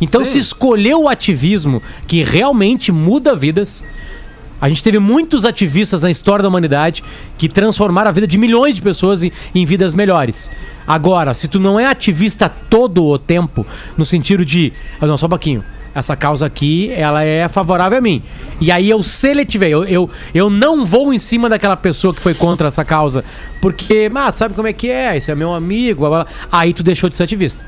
Então, 0.00 0.24
se 0.24 0.38
escolher 0.38 0.94
o 0.94 1.08
ativismo 1.08 1.82
que 2.06 2.22
realmente 2.22 2.90
muda 2.90 3.34
vidas, 3.34 3.82
a 4.60 4.68
gente 4.68 4.82
teve 4.82 4.98
muitos 4.98 5.44
ativistas 5.44 6.02
na 6.02 6.10
história 6.10 6.42
da 6.42 6.48
humanidade 6.48 7.04
que 7.36 7.48
transformaram 7.48 8.08
a 8.08 8.12
vida 8.12 8.26
de 8.26 8.38
milhões 8.38 8.74
de 8.74 8.82
pessoas 8.82 9.22
em, 9.22 9.30
em 9.54 9.64
vidas 9.64 9.92
melhores. 9.92 10.50
Agora, 10.86 11.34
se 11.34 11.48
tu 11.48 11.60
não 11.60 11.78
é 11.78 11.86
ativista 11.86 12.48
todo 12.48 13.04
o 13.04 13.18
tempo, 13.18 13.66
no 13.96 14.04
sentido 14.04 14.44
de. 14.44 14.72
Ah, 15.00 15.06
não, 15.06 15.18
só 15.18 15.26
um 15.26 15.30
pouquinho. 15.30 15.64
Essa 15.94 16.16
causa 16.16 16.46
aqui, 16.46 16.90
ela 16.92 17.22
é 17.22 17.48
favorável 17.48 17.98
a 17.98 18.00
mim. 18.00 18.22
E 18.60 18.70
aí 18.70 18.90
eu 18.90 19.02
seletivei, 19.02 19.72
eu, 19.72 19.84
eu, 19.84 20.10
eu 20.34 20.50
não 20.50 20.84
vou 20.84 21.12
em 21.12 21.18
cima 21.18 21.48
daquela 21.48 21.76
pessoa 21.76 22.14
que 22.14 22.20
foi 22.20 22.34
contra 22.34 22.68
essa 22.68 22.84
causa, 22.84 23.24
porque, 23.60 24.10
ah, 24.14 24.32
sabe 24.32 24.54
como 24.54 24.68
é 24.68 24.72
que 24.72 24.90
é, 24.90 25.16
esse 25.16 25.30
é 25.30 25.34
meu 25.34 25.52
amigo, 25.52 26.00
blá, 26.00 26.24
blá, 26.24 26.26
aí 26.50 26.72
tu 26.72 26.82
deixou 26.82 27.08
de 27.08 27.16
ser 27.16 27.24
ativista. 27.24 27.64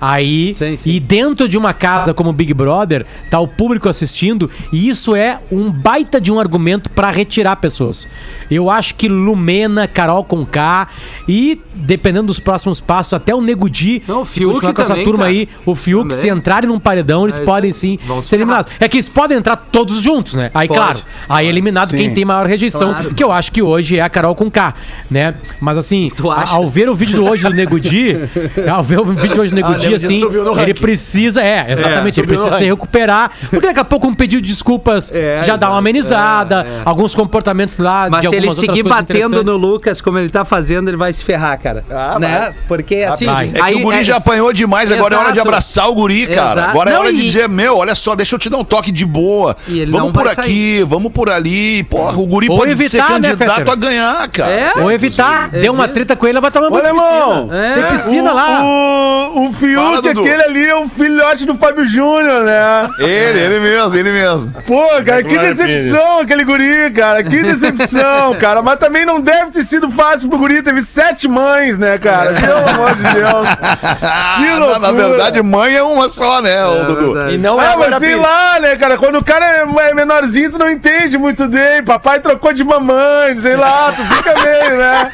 Aí, 0.00 0.54
Sim, 0.54 0.76
sim. 0.76 0.90
e 0.90 1.00
dentro 1.00 1.48
de 1.48 1.58
uma 1.58 1.72
casa 1.72 2.14
como 2.14 2.32
Big 2.32 2.54
Brother, 2.54 3.04
tá 3.30 3.40
o 3.40 3.48
público 3.48 3.88
assistindo, 3.88 4.50
e 4.72 4.88
isso 4.88 5.16
é 5.16 5.40
um 5.50 5.70
baita 5.70 6.20
de 6.20 6.30
um 6.30 6.38
argumento 6.38 6.88
pra 6.90 7.10
retirar 7.10 7.56
pessoas. 7.56 8.06
Eu 8.50 8.70
acho 8.70 8.94
que 8.94 9.08
Lumena, 9.08 9.88
Carol 9.88 10.22
Conká 10.24 10.88
e, 11.28 11.60
dependendo 11.74 12.28
dos 12.28 12.38
próximos 12.38 12.80
passos, 12.80 13.12
até 13.14 13.34
o 13.34 13.40
Nego 13.40 13.68
Di, 13.68 14.02
Não, 14.06 14.22
o 14.22 14.24
se 14.26 14.38
Fiuk 14.40 14.60
com 14.72 14.82
essa 14.82 14.94
turma 14.96 15.24
cara. 15.24 15.30
aí, 15.30 15.48
o 15.66 15.74
Fiuk, 15.74 16.02
Também. 16.10 16.18
se 16.18 16.28
entrarem 16.28 16.68
num 16.68 16.78
paredão, 16.78 17.24
eles 17.24 17.38
É 17.38 17.44
podem 17.44 17.72
sim 17.72 17.98
ser 18.22 18.36
eliminados. 18.36 18.72
É 18.78 18.88
que 18.88 18.96
eles 18.96 19.08
podem 19.08 19.36
entrar 19.38 19.56
todos 19.56 20.00
juntos, 20.00 20.34
né? 20.34 20.50
Aí, 20.54 20.68
Pode. 20.68 20.78
claro, 20.78 20.98
aí 21.28 21.46
é 21.46 21.48
eliminado 21.48 21.90
quem 21.90 22.08
Sim. 22.08 22.14
tem 22.14 22.24
maior 22.24 22.46
rejeição, 22.46 22.92
Claro. 22.94 23.14
que 23.14 23.24
eu 23.24 23.32
acho 23.32 23.50
que 23.50 23.60
hoje 23.62 23.98
é 23.98 24.02
a 24.02 24.08
Carol 24.08 24.34
Conká, 24.34 24.74
né? 25.10 25.34
Mas 25.60 25.76
assim, 25.78 26.08
ao 26.50 26.68
ver 26.68 26.88
o 26.88 26.94
vídeo 26.94 27.16
do 27.16 27.24
hoje 27.26 27.42
do 27.44 27.50
Nego 27.54 27.80
Di, 27.80 28.16
ao 28.70 28.82
ver 28.82 29.00
o 29.00 29.04
vídeo 29.04 29.34
de 29.34 29.40
hoje 29.40 29.50
do 29.50 29.56
Nego 29.56 29.74
Ah, 29.94 29.98
Di, 29.98 30.06
Nego 30.06 30.08
Di 30.08 30.14
assim, 30.14 30.20
subiu 30.20 30.44
no 30.44 30.60
ele 30.60 30.74
precisa, 30.74 31.42
é, 31.42 31.66
exatamente, 31.72 32.20
ele 32.20 32.26
subiu 32.26 32.38
no 32.38 32.42
precisa 32.42 32.58
se 32.58 32.64
recuperar, 32.64 33.30
porque 33.50 33.66
daqui 33.66 33.80
a 33.80 33.84
pouco 33.84 34.06
um 34.08 34.14
pedido 34.14 34.42
de 34.42 34.48
desculpas 34.48 35.12
É, 35.12 35.42
já 35.44 35.56
dá 35.56 35.68
uma 35.70 35.78
amenizada, 35.78 36.66
É, 36.66 36.78
é. 36.78 36.82
alguns 36.84 37.14
comportamentos 37.14 37.78
lá 37.78 38.08
Mas 38.10 38.22
de 38.22 38.28
se 38.28 38.36
ele 38.36 38.50
seguir 38.50 38.82
batendo 38.82 39.44
no. 39.44 39.56
Lucas 39.58 40.00
como 40.00 40.18
ele 40.18 40.28
tá 40.28 40.44
fazendo, 40.44 40.88
ele 40.88 40.96
vai 40.96 41.12
se 41.12 41.24
ferrar, 41.24 41.58
cara. 41.60 41.84
Ah, 41.90 42.16
né? 42.18 42.38
vai. 42.38 42.54
Porque 42.68 42.96
assim. 43.08 43.26
vai. 43.26 43.50
É 43.52 43.62
que 43.72 43.74
o 43.74 43.80
guri 43.80 44.04
já 44.04 44.16
apanhou 44.16 44.52
demais, 44.52 44.90
agora 44.92 45.14
é 45.14 45.18
hora 45.18 45.32
de 45.32 45.40
abraçar 45.40 45.88
o 45.90 45.94
guri, 45.94 46.26
cara. 46.26 46.60
Exato. 46.60 46.70
Agora 46.70 46.90
é 46.90 46.92
Não, 46.94 47.00
hora 47.00 47.12
de 47.12 47.18
e- 47.18 47.22
dizer, 47.22 47.48
meu, 47.48 47.76
olha 47.76 47.94
só, 47.94 48.14
deixa 48.14 48.34
eu 48.34 48.38
te 48.38 48.48
dar 48.48 48.56
um 48.58 48.64
toque 48.64 48.92
de 48.92 49.04
boa. 49.04 49.56
E 49.66 49.80
ele 49.80 49.90
vamos 49.90 50.06
não 50.06 50.12
por 50.12 50.28
aqui, 50.28 50.84
vamos 50.86 51.12
por 51.12 51.28
ali. 51.28 51.82
Porra, 51.84 52.16
o 52.16 52.26
guri 52.26 52.48
Ou 52.48 52.58
pode 52.58 52.76
ser 52.76 52.82
evitar, 52.84 53.18
né, 53.20 53.30
candidato 53.30 53.70
a 53.70 53.74
ganhar, 53.74 54.28
cara. 54.28 54.52
É? 54.52 54.72
Ou 54.76 54.90
evitar, 54.92 55.48
deu 55.48 55.72
uma 55.72 55.88
treta 55.88 56.14
com 56.14 56.26
ele, 56.26 56.38
ela 56.38 56.40
vai 56.40 56.50
tomar 56.50 56.70
banho 56.70 56.84
de 56.84 56.90
piscina. 56.90 57.56
É. 57.56 57.74
Tem 57.74 57.92
piscina 57.92 58.32
o, 58.32 58.34
lá. 58.36 58.64
O, 58.64 59.46
o 59.46 59.52
Fiuk, 59.78 59.88
Fala, 59.88 60.02
Dudu. 60.02 60.20
aquele 60.20 60.42
ali 60.42 60.68
é 60.68 60.74
o 60.74 60.88
filhote 60.88 61.46
do 61.46 61.54
Fábio 61.56 61.86
Júnior, 61.86 62.44
né? 62.44 62.88
Ele, 62.98 63.38
ele 63.40 63.60
mesmo, 63.60 63.96
ele 63.96 64.12
mesmo. 64.12 64.52
Pô, 64.66 64.86
cara, 65.04 65.22
que 65.22 65.38
decepção 65.38 66.20
aquele 66.20 66.44
guri, 66.44 66.90
cara. 66.90 67.22
Que 67.22 67.42
decepção, 67.42 68.34
cara. 68.40 68.62
Mas 68.62 68.78
também 68.78 69.04
não 69.04 69.20
deve 69.20 69.50
ter 69.52 69.62
sido 69.62 69.90
fácil 69.90 70.28
pro 70.28 70.38
guri. 70.38 70.62
Teve 70.62 70.82
sete 70.82 71.28
mães, 71.28 71.78
né, 71.78 71.98
cara? 71.98 72.32
Pelo 72.32 72.68
amor 72.68 72.94
de 72.94 73.02
Deus. 73.02 73.48
na, 73.98 74.56
loucura. 74.58 74.78
na 74.78 74.92
verdade, 74.92 75.42
mãe 75.42 75.74
é 75.74 75.82
uma 75.82 76.08
só, 76.08 76.40
né, 76.40 76.64
ô, 76.66 76.84
Dudu? 76.84 77.30
E 77.30 77.38
não 77.38 77.60
é 77.60 77.66
Ah, 77.66 77.72
agora 77.72 77.90
mas 77.90 78.00
sei 78.00 78.16
lá, 78.16 78.58
né, 78.60 78.76
cara? 78.76 78.98
Quando 78.98 79.18
o 79.18 79.24
cara 79.24 79.44
é 79.44 79.66
é 79.88 79.94
menorzinho, 79.94 80.50
tu 80.50 80.58
não 80.58 80.70
entende 80.70 81.16
muito 81.16 81.46
bem. 81.48 81.82
Papai 81.82 82.20
trocou 82.20 82.52
de 82.52 82.64
mamãe, 82.64 83.36
sei 83.36 83.56
lá, 83.56 83.92
tu 83.92 84.02
fica 84.14 84.34
meio, 84.34 84.78
né? 84.78 85.12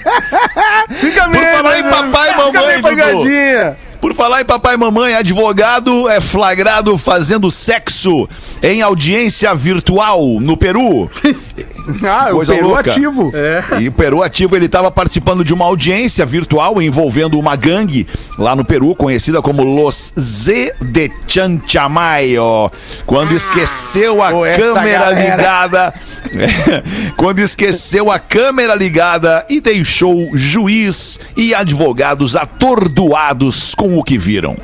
Fica 0.90 1.29
meio. 1.29 1.57
falar 1.57 1.79
em 1.79 1.83
né? 1.83 1.90
papai 1.90 2.31
e 2.31 2.35
Fica 2.35 2.38
mamãe, 2.44 2.83
meio 2.83 3.18
Dudu. 3.18 3.77
Por 4.05 4.14
falar 4.14 4.43
em 4.43 4.45
papai 4.45 4.75
e 4.75 4.77
mamãe, 4.77 5.14
advogado 5.14 6.11
é 6.11 6.21
flagrado 6.21 6.99
fazendo 6.99 7.51
sexo 7.51 8.29
em 8.62 8.83
audiência 8.83 9.55
virtual 9.55 10.38
no 10.43 10.59
Peru. 10.59 11.11
Ah, 12.05 12.29
o 12.31 12.37
Coisa 12.37 12.55
Peru 12.55 12.68
louca. 12.68 12.90
ativo. 12.90 13.33
E 13.81 13.88
o 13.88 13.92
Peru 13.92 14.23
ativo, 14.23 14.55
ele 14.57 14.66
estava 14.66 14.90
participando 14.90 15.44
de 15.44 15.53
uma 15.53 15.64
audiência 15.64 16.25
virtual 16.25 16.81
envolvendo 16.81 17.38
uma 17.38 17.57
gangue 17.57 18.07
lá 18.38 18.55
no 18.55 18.64
Peru, 18.64 18.94
conhecida 18.94 19.40
como 19.40 19.62
Los 19.64 20.12
Z 20.18 20.75
de 20.81 21.11
Chanchamayo. 21.27 22.70
Quando 23.07 23.35
esqueceu 23.35 24.23
a 24.23 24.31
câmera 24.57 25.11
ligada. 25.11 25.94
quando 27.16 27.38
esqueceu 27.40 28.11
a 28.11 28.18
câmera 28.18 28.75
ligada 28.75 29.44
e 29.49 29.61
deixou 29.61 30.31
juiz 30.35 31.20
e 31.37 31.55
advogados 31.55 32.37
atordoados 32.37 33.75
com 33.75 33.99
o 33.99 34.03
que 34.03 34.16
viram. 34.16 34.57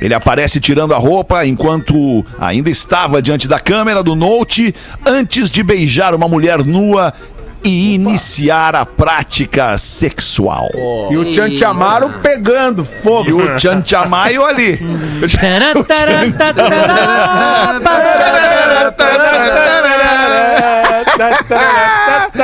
Ele 0.00 0.14
aparece 0.14 0.60
tirando 0.60 0.94
a 0.94 0.98
roupa 0.98 1.46
enquanto 1.46 2.24
ainda 2.38 2.70
estava 2.70 3.22
diante 3.22 3.48
da 3.48 3.58
câmera 3.58 4.02
do 4.02 4.14
Note 4.14 4.74
antes 5.06 5.50
de 5.50 5.62
beijar 5.62 6.14
uma 6.14 6.28
mulher 6.28 6.64
nua 6.64 7.12
e 7.64 7.94
iniciar 7.94 8.76
a 8.76 8.84
prática 8.84 9.78
sexual. 9.78 10.68
E 11.10 11.16
o 11.16 11.34
Chanchamaru 11.34 12.10
pegando 12.22 12.84
fogo. 13.02 13.30
E 13.30 13.32
o 13.32 13.58
Chanchamayo 13.58 14.44
ali. 14.44 14.78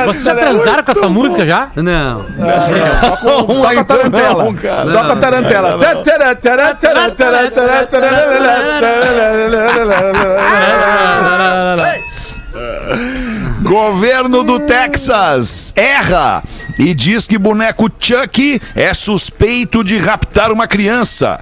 Vocês 0.05 0.23
já 0.23 0.35
transaram 0.35 0.83
com 0.83 0.91
essa 0.91 1.09
música 1.09 1.45
já? 1.45 1.69
Não. 1.75 2.25
Só 3.19 3.73
com 3.73 3.79
a 3.79 3.83
tarantela. 3.83 4.45
Só 4.85 5.03
com 5.03 5.11
a 5.11 5.15
tarantela. 5.15 5.77
Governo 13.61 14.43
do 14.43 14.59
Texas 14.59 15.71
erra 15.75 16.43
e 16.77 16.93
diz 16.93 17.27
que 17.27 17.37
boneco 17.37 17.89
Chuck 17.99 18.61
é 18.75 18.93
suspeito 18.93 19.83
de 19.83 19.97
raptar 19.97 20.51
uma 20.51 20.67
criança. 20.67 21.39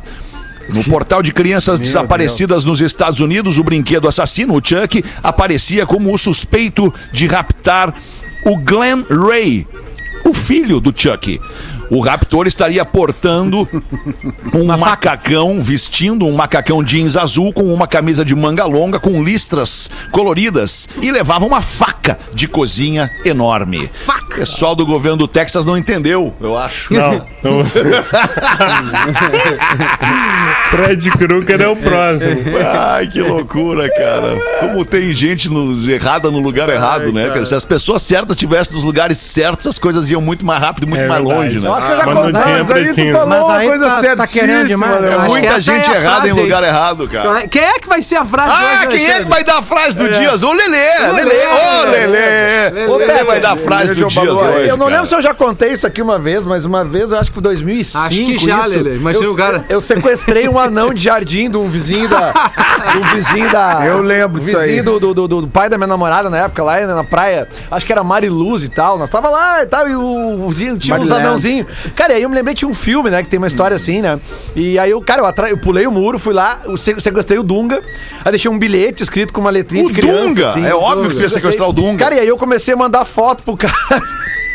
No 0.74 0.84
portal 0.84 1.22
de 1.22 1.32
crianças 1.32 1.80
desaparecidas 1.80 2.64
nos 2.64 2.80
Estados 2.82 3.20
Unidos, 3.20 3.58
o 3.58 3.64
brinquedo 3.64 4.08
assassino, 4.08 4.54
o 4.54 4.62
Chuck, 4.64 5.04
aparecia 5.24 5.86
como 5.86 6.14
o 6.14 6.18
suspeito 6.18 6.94
de 7.12 7.28
raptar 7.28 7.94
o 8.46 8.58
Glenn 8.58 9.04
Ray, 9.10 9.68
o 10.24 10.34
filho 10.34 10.80
do 10.80 10.94
Chuck. 10.96 11.40
O 11.90 12.00
raptor 12.02 12.46
estaria 12.48 12.86
portando 12.86 13.68
um 14.54 14.66
macacão, 14.78 15.62
vestindo 15.62 16.26
um 16.26 16.34
macacão 16.36 16.84
jeans 16.84 17.16
azul 17.18 17.52
com 17.52 17.74
uma 17.74 17.88
camisa 17.88 18.24
de 18.24 18.36
manga 18.36 18.66
longa 18.66 19.00
com 19.00 19.24
listras 19.24 19.90
coloridas 20.12 20.88
e 21.02 21.12
levava 21.12 21.46
uma 21.46 21.62
faca 21.62 22.18
de 22.34 22.48
cozinha 22.48 23.10
enorme. 23.26 23.90
O 24.08 24.36
pessoal 24.36 24.76
do 24.76 24.86
governo 24.86 25.18
do 25.18 25.28
Texas 25.28 25.66
não 25.66 25.78
entendeu, 25.78 26.34
eu 26.40 26.56
acho. 26.58 26.94
Não. 26.94 27.26
não. 27.44 27.66
Fred 30.70 31.10
Krueger 31.12 31.62
é 31.62 31.68
o 31.68 31.76
próximo. 31.76 32.42
Ai, 32.74 33.08
que 33.08 33.22
loucura, 33.22 33.90
cara. 33.90 34.38
Como 34.60 34.86
tem 34.86 35.14
gente 35.16 35.50
no- 35.50 35.90
errada 35.90 36.30
no 36.30 36.40
lugar 36.40 36.70
errado, 36.70 37.12
né, 37.12 37.28
cara? 37.30 37.46
Se 37.46 37.56
as 37.56 37.66
pessoas 37.66 38.02
certas 38.02 38.36
estivessem 38.36 38.76
nos 38.76 38.84
lugares 38.84 39.18
certos, 39.18 39.68
as 39.68 39.80
coisas 39.80 40.10
iam 40.10 40.22
muito 40.22 40.46
mais 40.46 40.62
rápido, 40.62 40.88
muito 40.88 41.04
É 41.04 41.08
mais 41.08 41.24
verdade. 41.24 41.42
longe, 41.44 41.60
né? 41.60 41.70
Acho 41.80 41.86
que 41.88 41.92
eu 41.92 41.98
já 41.98 42.04
contei. 42.04 42.32
Mas 42.34 42.72
aí 42.72 42.94
tu 42.94 43.18
falou 43.18 43.46
uma 43.48 43.60
coisa 43.64 43.86
tá- 43.86 43.96
tá 43.96 44.02
certíssima. 44.02 44.28
querendo 44.28 44.68
demais, 44.68 45.02
né? 45.02 45.14
É 45.14 45.18
muita 45.18 45.48
essa 45.48 45.62
gente 45.62 45.92
é 45.92 45.96
errada 45.96 46.28
em 46.28 46.32
lugar 46.32 46.64
errado, 46.64 47.08
cara. 47.08 47.48
Quem 47.48 47.62
é 47.64 47.80
que 47.80 47.88
vai 47.88 48.02
ser 48.02 48.16
a 48.18 48.26
frase 48.26 48.54
Ah, 48.54 48.78
hoje, 48.80 48.88
quem 48.88 49.10
é 49.10 49.20
que 49.20 49.30
vai 49.30 49.44
dar 49.44 49.58
a 49.60 49.62
frase 49.62 49.98
do 49.98 50.10
Dias? 50.10 50.44
O 50.44 50.52
Lelê! 50.54 51.00
Lelê! 51.14 51.46
Ô, 51.48 51.90
Lelê! 51.90 52.39
O 52.88 52.98
Lelê 52.98 53.24
vai 53.24 53.40
dar 53.40 53.54
a 53.54 53.58
frase 53.58 53.94
do 53.94 54.06
Dias 54.08 54.18
hoje. 54.18 54.68
Eu 54.68 54.78
não 54.78 54.88
lembro 54.88 55.06
se 55.06 55.16
eu 55.16 55.22
já 55.22 55.34
contei 55.34 55.72
isso 55.74 55.86
aqui 55.88 56.02
uma 56.02 56.18
vez, 56.20 56.46
mas 56.46 56.66
uma 56.66 56.84
vez, 56.86 57.12
eu 57.12 57.18
acho 57.18 57.30
que 57.32 57.36
foi 57.36 57.44
2005. 57.44 57.98
Acho 58.06 58.10
que 58.16 58.38
já, 58.38 58.60
isso. 58.62 58.70
Lelê. 58.70 58.96
Imagina 58.98 59.26
eu, 59.26 59.32
o 59.34 59.36
cara- 59.36 59.66
Eu 59.70 59.82
sequestrei 59.82 60.48
um 60.48 60.58
anão 60.60 60.94
de 60.94 61.02
jardim 61.04 61.50
de 61.50 61.58
um 61.58 61.70
vizinho 61.70 62.08
da. 62.08 62.34
um 62.98 63.16
vizinho 63.16 63.50
da. 63.52 63.86
Eu 63.90 64.02
lembro 64.02 64.40
um 64.42 64.44
disso 64.44 64.58
aí. 64.58 64.68
vizinho 64.70 64.84
do, 64.84 65.00
do, 65.00 65.14
do, 65.28 65.42
do 65.42 65.48
pai 65.48 65.70
da 65.70 65.78
minha 65.78 65.88
namorada 65.88 66.30
na 66.30 66.38
época, 66.38 66.64
lá 66.64 66.80
na 66.86 67.04
praia. 67.04 67.48
Acho 67.72 67.86
que 67.86 67.92
era 67.92 68.04
Mariluz 68.04 68.64
e 68.64 68.70
tal. 68.70 68.98
Nós 68.98 69.10
tava 69.10 69.30
lá 69.30 69.64
e 69.64 69.66
tal, 69.66 69.88
e 69.88 69.96
o 69.96 70.48
vizinho 70.50 70.78
tinha 70.78 70.96
uns 70.96 71.08
Marilene. 71.10 71.26
anãozinhos. 71.28 71.68
Cara, 71.96 72.14
e 72.14 72.16
aí 72.18 72.24
eu 72.24 72.30
me 72.30 72.36
lembrei, 72.36 72.54
tinha 72.56 72.70
um 72.70 72.74
filme, 72.74 73.10
né, 73.10 73.24
que 73.24 73.30
tem 73.30 73.38
uma 73.38 73.48
história 73.48 73.76
assim, 73.76 74.02
né? 74.02 74.20
E 74.56 74.78
aí 74.78 74.92
eu, 74.92 75.02
cara, 75.02 75.22
eu, 75.22 75.26
atra... 75.26 75.50
eu 75.50 75.58
pulei 75.58 75.86
o 75.88 75.92
muro, 75.92 76.20
fui 76.20 76.34
lá, 76.34 76.60
eu 76.66 76.78
sequestrei 76.78 77.40
o 77.40 77.44
Dunga, 77.44 77.82
aí 78.24 78.32
deixei 78.32 78.50
um 78.50 78.58
bilhete 78.60 79.04
escrito 79.04 79.34
com 79.34 79.42
uma 79.42 79.50
letrinha 79.50 79.86
O 79.86 79.88
de 79.88 79.94
criança. 79.94 80.28
Dunga? 80.28 80.50
assim. 80.50 80.66
É 80.66 80.74
óbvio 80.76 81.10
que 81.10 81.16
você 81.16 81.24
ia 81.24 81.30
sequestrar 81.30 81.70
o 81.70 81.74
Dunga. 81.74 82.04
Cara, 82.04 82.16
e 82.16 82.20
aí 82.20 82.28
eu 82.28 82.38
comecei 82.38 82.69
a 82.74 82.78
mandar 82.78 83.06
foto 83.06 83.44
pro 83.44 83.58
cara. 83.58 83.74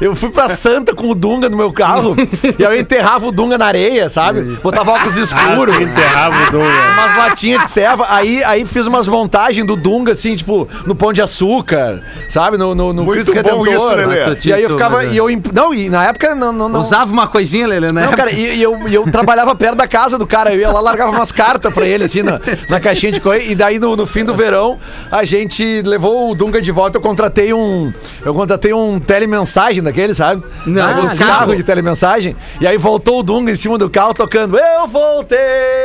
Eu 0.00 0.14
fui 0.14 0.30
pra 0.30 0.48
Santa 0.48 0.94
com 0.94 1.08
o 1.08 1.14
Dunga 1.14 1.48
no 1.48 1.56
meu 1.56 1.72
carro 1.72 2.14
e 2.58 2.64
aí 2.66 2.76
eu 2.76 2.80
enterrava 2.80 3.26
o 3.26 3.32
Dunga 3.32 3.56
na 3.56 3.66
areia, 3.66 4.08
sabe? 4.08 4.42
Botava 4.62 4.92
óculos 4.92 5.16
escuros. 5.16 5.76
Ah, 5.78 5.82
enterrava 5.82 6.34
o 6.42 6.50
Dunga. 6.50 6.64
Umas 6.92 7.16
latinhas 7.16 7.62
de 7.64 7.70
serva, 7.70 8.06
aí, 8.08 8.42
aí 8.44 8.64
fiz 8.66 8.86
umas 8.86 9.08
montagens 9.08 9.66
do 9.66 9.76
Dunga, 9.76 10.12
assim, 10.12 10.34
tipo, 10.36 10.68
no 10.86 10.94
Pão 10.94 11.12
de 11.12 11.22
Açúcar, 11.22 12.02
sabe? 12.28 12.56
No, 12.58 12.74
no, 12.74 12.92
no 12.92 13.04
Muito 13.04 13.32
Cristo 13.32 13.42
bom 13.42 13.62
Redentor. 13.62 13.68
isso, 13.74 13.94
Lelê. 13.94 14.36
E 14.44 14.52
aí 14.52 14.62
eu 14.62 14.70
ficava. 14.70 14.96
Mas, 14.96 15.12
E 15.12 15.16
eu, 15.16 15.30
imp- 15.30 15.52
não, 15.52 15.72
e 15.72 15.88
na 15.88 16.04
época 16.04 16.34
não. 16.34 16.52
não, 16.52 16.68
não 16.68 16.80
Usava 16.80 17.12
uma 17.12 17.26
coisinha, 17.26 17.66
Lelê, 17.66 17.90
né? 17.92 18.04
não, 18.06 18.12
cara, 18.12 18.30
e, 18.32 18.56
e 18.56 18.62
eu, 18.62 18.86
e 18.88 18.94
eu 18.94 19.04
trabalhava 19.10 19.54
perto 19.54 19.76
da 19.76 19.86
casa 19.88 20.18
do 20.18 20.26
cara. 20.26 20.52
Eu 20.54 20.60
ia 20.60 20.70
lá, 20.70 20.80
largava 20.80 21.10
umas 21.12 21.32
cartas 21.32 21.72
pra 21.72 21.86
ele, 21.86 22.04
assim, 22.04 22.22
na, 22.22 22.40
na 22.68 22.80
caixinha 22.80 23.12
de 23.12 23.20
coisa. 23.20 23.42
E 23.44 23.54
daí, 23.54 23.78
no, 23.78 23.96
no 23.96 24.06
fim 24.06 24.24
do 24.24 24.34
verão, 24.34 24.78
a 25.10 25.24
gente 25.24 25.82
levou 25.82 26.30
o 26.30 26.34
Dunga 26.34 26.60
de 26.60 26.70
volta. 26.72 26.98
Eu 26.98 27.02
contratei 27.02 27.52
um. 27.54 27.92
Eu 28.24 28.34
contratei 28.34 28.72
um 28.74 28.98
telemens, 29.00 29.23
telemensagem 29.24 29.82
daquele, 29.82 30.14
sabe? 30.14 30.42
Não, 30.66 30.86
Aqueles 30.88 31.12
do 31.12 31.18
carro 31.18 31.30
carro. 31.38 31.56
de 31.56 31.62
telemensagem. 31.62 32.36
E 32.60 32.66
aí 32.66 32.76
voltou 32.76 33.20
o 33.20 33.22
Dunga 33.22 33.50
em 33.50 33.56
cima 33.56 33.78
do 33.78 33.88
carro 33.88 34.12
tocando 34.14 34.56
Eu 34.58 34.86
voltei! 34.86 35.38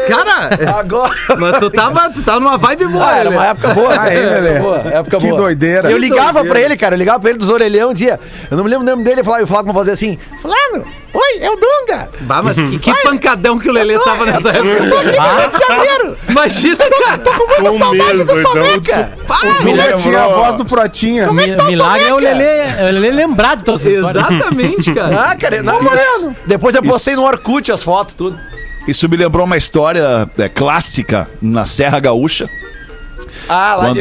Cara, 0.08 0.50
Agora... 0.78 1.12
mas 1.38 1.58
tu 1.60 1.70
tava, 1.70 2.10
tu 2.14 2.22
tava 2.22 2.40
numa 2.40 2.58
vibe 2.58 2.88
boa, 2.88 3.06
Ah, 3.08 3.18
era 3.18 3.30
né? 3.30 3.36
uma 3.38 3.46
época 3.48 3.74
boa. 3.74 3.90
Ah, 4.00 4.10
é, 4.14 4.18
época 4.20 4.40
Lelê? 4.42 4.60
boa, 4.60 4.78
época 4.78 5.18
Que 5.20 5.28
boa. 5.28 5.38
doideira. 5.42 5.90
Eu 5.90 5.96
Que 5.96 6.02
ligava 6.02 6.34
doideira. 6.34 6.50
pra 6.50 6.62
ele, 6.62 6.78
cara. 6.78 6.96
Eu 6.96 7.00
ligava 7.00 7.20
pra 7.20 7.30
ele 7.30 7.40
dos 7.40 7.50
orelhão 7.50 7.92
um 7.92 7.94
dia. 7.94 8.20
Eu 8.52 8.58
não 8.58 8.64
me 8.64 8.70
lembro 8.70 8.86
o 8.86 8.90
nome 8.90 9.04
dele. 9.04 9.22
Eu 9.22 9.26
falava, 9.26 9.44
eu 9.44 9.48
falava 9.48 9.66
como 9.68 9.78
fazer 9.80 9.92
assim: 9.92 10.18
Fulano, 10.42 10.84
oi, 11.14 11.40
é 11.42 11.50
o 11.50 11.56
Dunga. 11.56 12.10
Bah, 12.22 12.42
mas 12.44 12.60
que, 12.60 12.80
que 12.80 12.94
pancadão 13.04 13.58
que 13.60 13.70
o 13.70 13.72
Lelê 13.72 13.98
tava 14.00 14.26
nessa 14.26 14.50
Eu 14.50 14.64
tô 14.64 14.70
época. 14.70 15.00
aqui 15.00 15.20
no 15.20 15.40
Rio 15.40 15.50
de 15.50 15.68
Janeiro. 15.68 16.18
Imagina, 16.30 16.78
cara. 17.04 17.18
Tô 17.20 17.32
com 17.32 17.48
muita 17.48 17.72
Um 17.72 17.78
saudade 17.78 18.14
mês, 18.14 18.26
do. 18.28 18.42
Soneca. 18.42 19.12
Pá, 19.28 19.40
Ele 19.66 19.94
tinha 20.02 20.24
a 20.24 20.28
voz 20.28 20.56
do 20.56 20.68
Frotinha. 20.68 21.32
Mi- 21.32 21.56
milagre 21.68 22.08
é 22.08 22.14
o 22.14 22.18
Lelê, 22.20 22.44
é 22.44 22.90
o 22.90 23.00
Lelê 23.00 23.28
lembrar 23.30 23.56
de 23.56 23.64
todas 23.64 23.86
essas 23.86 23.94
histórias. 23.96 24.32
Exatamente, 24.32 24.94
cara. 24.94 25.30
Ah, 25.32 25.36
cara, 25.36 25.64
não, 25.64 25.82
mas 25.82 26.30
depois 26.46 26.76
eu 26.76 26.84
postei 26.84 27.16
no 27.16 27.24
Orkut 27.24 27.72
as 27.72 27.82
fotos, 27.84 28.14
tudo. 28.16 28.38
Isso 28.88 29.08
me 29.08 29.16
lembrou 29.18 29.46
uma 29.46 29.58
história 29.58 30.30
é, 30.38 30.50
clássica 30.50 31.28
na 31.42 31.66
Serra 31.66 32.00
Gaúcha, 32.00 32.50
Ah, 33.48 33.76
lá 33.76 33.86
quando 33.88 34.00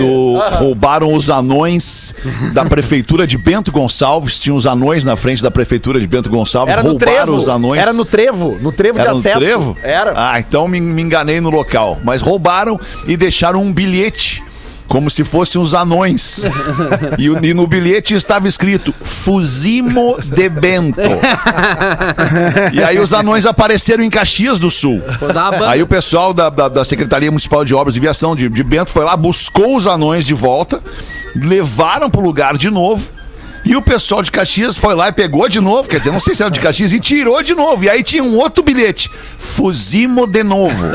de... 0.51 0.57
roubaram 0.57 1.13
os 1.13 1.29
anões 1.29 2.15
da 2.53 2.65
prefeitura 2.65 3.27
de 3.27 3.37
Bento 3.37 3.71
Gonçalves. 3.71 4.41
Tinha 4.41 4.55
os 4.55 4.67
anões 4.67 5.05
na 5.05 5.17
frente 5.17 5.43
da 5.43 5.51
prefeitura 5.51 6.01
de 6.01 6.07
Bento 6.07 6.31
Gonçalves. 6.31 6.73
Era 6.73 6.83
no 6.83 6.91
roubaram 6.91 7.13
trevo. 7.15 7.35
os 7.37 7.49
anões. 7.49 7.81
Era 7.81 7.93
no 7.93 8.05
trevo, 8.05 8.59
no 8.63 8.73
trevo 8.73 8.99
Era 8.99 9.09
de 9.09 9.15
no 9.15 9.21
acesso. 9.21 9.39
trevo? 9.41 9.77
Era. 9.83 10.13
Ah, 10.17 10.39
então 10.39 10.67
me, 10.69 10.81
me 10.81 11.03
enganei 11.03 11.41
no 11.41 11.51
local. 11.51 11.99
Mas 12.03 12.23
roubaram 12.23 12.81
e 13.07 13.17
deixaram 13.17 13.61
um 13.63 13.73
bilhete. 13.73 14.43
Como 14.89 15.11
se 15.11 15.23
fossem 15.23 15.61
os 15.61 15.75
anões. 15.75 16.45
e, 17.19 17.29
o- 17.29 17.45
e 17.45 17.53
no 17.55 17.67
bilhete 17.67 18.15
estava 18.15 18.49
escrito 18.49 18.95
Fusimo 19.03 20.17
de 20.25 20.49
Bento. 20.49 20.99
e 22.73 22.83
aí 22.83 22.99
os 22.99 23.13
anões 23.13 23.47
apareceram 23.47 24.03
em 24.03 24.11
Caxias 24.11 24.59
do 24.59 24.71
Sul. 24.71 25.03
Aí 25.69 25.83
o 25.83 25.87
pessoal 25.87 26.33
da, 26.33 26.49
da, 26.51 26.69
da 26.69 26.85
Secretaria 26.85 27.31
Municipal 27.31 27.65
de 27.65 27.75
Obras 27.75 27.97
e 27.97 28.01
Viação 28.01 28.35
de, 28.35 28.49
de 28.49 28.63
Bento 28.65 28.91
foi 28.91 29.05
lá, 29.05 29.17
buscou 29.17 29.77
os 29.77 29.87
anões 29.87 30.25
de 30.25 30.35
volta, 30.35 30.83
levaram 31.37 32.09
pro 32.11 32.21
lugar 32.21 32.57
de 32.57 32.71
novo. 32.71 33.18
E 33.69 33.77
o 33.77 33.83
pessoal 33.83 34.23
de 34.23 34.31
Caxias 34.31 34.79
foi 34.79 34.95
lá 34.95 35.09
e 35.09 35.13
pegou 35.13 35.47
de 35.47 35.61
novo, 35.61 35.87
quer 35.87 35.99
dizer, 35.99 36.11
não 36.11 36.21
sei 36.21 36.35
se 36.35 36.43
era 36.43 36.51
de 36.51 36.59
Caxias, 36.59 36.91
e 36.91 36.99
tirou 36.99 37.43
de 37.43 37.55
novo. 37.55 37.85
E 37.85 37.91
aí 37.91 38.03
tinha 38.03 38.25
um 38.25 38.35
outro 38.35 38.63
bilhete: 38.63 39.11
Fusimo 39.39 40.27
de 40.27 40.43
novo. 40.43 40.75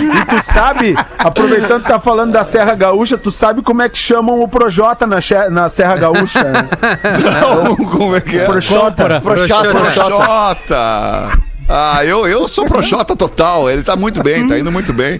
E 0.00 0.24
tu 0.24 0.42
sabe, 0.42 0.96
aproveitando 1.18 1.82
que 1.82 1.88
tá 1.88 2.00
falando 2.00 2.32
da 2.32 2.42
Serra 2.42 2.74
Gaúcha, 2.74 3.18
tu 3.18 3.30
sabe 3.30 3.60
como 3.60 3.82
é 3.82 3.88
que 3.88 3.98
chamam 3.98 4.40
o 4.40 4.48
Projota 4.48 5.06
na, 5.06 5.18
na 5.50 5.68
Serra 5.68 5.96
Gaúcha? 5.96 6.42
né? 6.42 6.68
Não, 7.40 7.76
como 7.76 8.16
é 8.16 8.20
que 8.20 8.38
é? 8.38 8.44
Projota. 8.46 9.20
Proxota. 9.20 9.70
Projota. 9.70 11.51
Ah, 11.74 12.04
eu, 12.04 12.26
eu 12.28 12.46
sou 12.46 12.66
Projota 12.66 13.16
total. 13.16 13.70
Ele 13.70 13.82
tá 13.82 13.96
muito 13.96 14.22
bem, 14.22 14.46
tá 14.46 14.58
indo 14.58 14.70
muito 14.70 14.92
bem. 14.92 15.18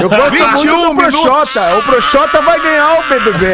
Eu 0.00 0.08
gosto 0.08 0.30
21 0.30 0.94
muito 0.94 1.10
do 1.10 1.22
Projota. 1.22 1.76
O 1.78 1.82
Projota 1.82 2.40
vai 2.40 2.60
ganhar 2.62 3.00
o 3.00 3.08
BBB. 3.08 3.46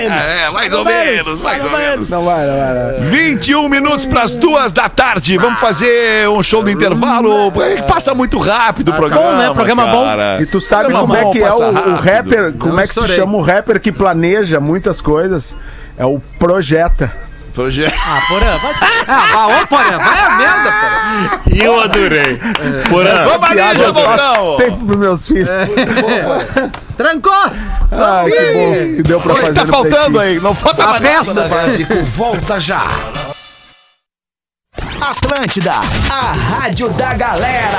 É, 0.00 0.50
mais 0.50 0.72
ou 0.72 0.82
menos, 0.82 1.42
mais 1.42 1.62
ou 1.62 1.70
menos. 1.70 2.08
Não 2.08 2.24
vai, 2.24 2.46
não 2.46 2.56
vai. 2.56 2.74
Não 2.74 3.00
vai. 3.00 3.10
21 3.10 3.68
minutos 3.68 4.06
para 4.06 4.22
as 4.22 4.34
duas 4.36 4.72
da 4.72 4.88
tarde. 4.88 5.36
Vamos 5.36 5.60
fazer 5.60 6.26
um 6.30 6.42
show 6.42 6.62
do 6.62 6.70
intervalo. 6.70 7.52
É, 7.62 7.82
Passa 7.82 8.14
muito 8.14 8.38
rápido 8.38 8.90
o 8.90 8.94
programa. 8.94 9.22
bom, 9.22 9.36
né? 9.36 9.52
Programa 9.52 9.86
bom. 9.86 10.04
cara. 10.04 10.38
E 10.40 10.46
tu 10.46 10.60
sabe 10.62 10.84
Programa 10.84 11.06
como 11.08 11.16
é 11.16 11.22
bom, 11.24 11.32
que 11.32 11.42
é 11.42 11.52
o, 11.52 11.58
o 11.58 11.94
rapper, 11.96 12.52
como 12.54 12.72
Não 12.72 12.80
é 12.80 12.86
que 12.86 12.94
se 12.94 13.00
estourei. 13.00 13.16
chama 13.16 13.36
o 13.36 13.42
rapper 13.42 13.78
que 13.80 13.92
planeja 13.92 14.58
muitas 14.60 15.02
coisas? 15.02 15.54
É 15.98 16.06
o 16.06 16.18
Projeta. 16.38 17.12
Projeto. 17.54 17.94
Ah, 18.06 18.20
porra, 18.28 18.58
vai 18.58 18.74
Ah, 19.08 19.48
ô, 19.48 19.66
porra, 19.66 19.98
vai 19.98 20.20
a 20.20 20.30
merda, 20.36 20.72
porra. 20.72 21.40
E 21.52 21.58
eu 21.64 21.80
adorei. 21.80 22.38
Porã, 22.88 23.24
Vamos 23.24 23.50
ali, 23.50 23.82
voltamos. 23.92 24.56
sempre 24.56 24.86
pros 24.86 24.96
meus 24.96 25.26
filhos. 25.26 25.48
Trancou! 26.96 27.32
Ai, 27.92 28.30
que 28.30 28.54
bom 28.54 28.96
que 28.96 29.02
deu 29.02 29.20
pra 29.20 29.32
O 29.32 29.36
que 29.36 29.42
fazer 29.42 29.54
tá 29.54 29.64
no 29.64 29.72
faltando 29.72 30.20
aí? 30.20 30.38
Não 30.40 30.54
falta 30.54 30.84
A 30.84 31.00
peça. 31.00 31.48
Básico 31.48 32.04
volta 32.04 32.60
já. 32.60 32.82
Atlântida, 35.00 35.72
a 36.10 36.32
rádio 36.32 36.88
da 36.90 37.14
galera. 37.14 37.78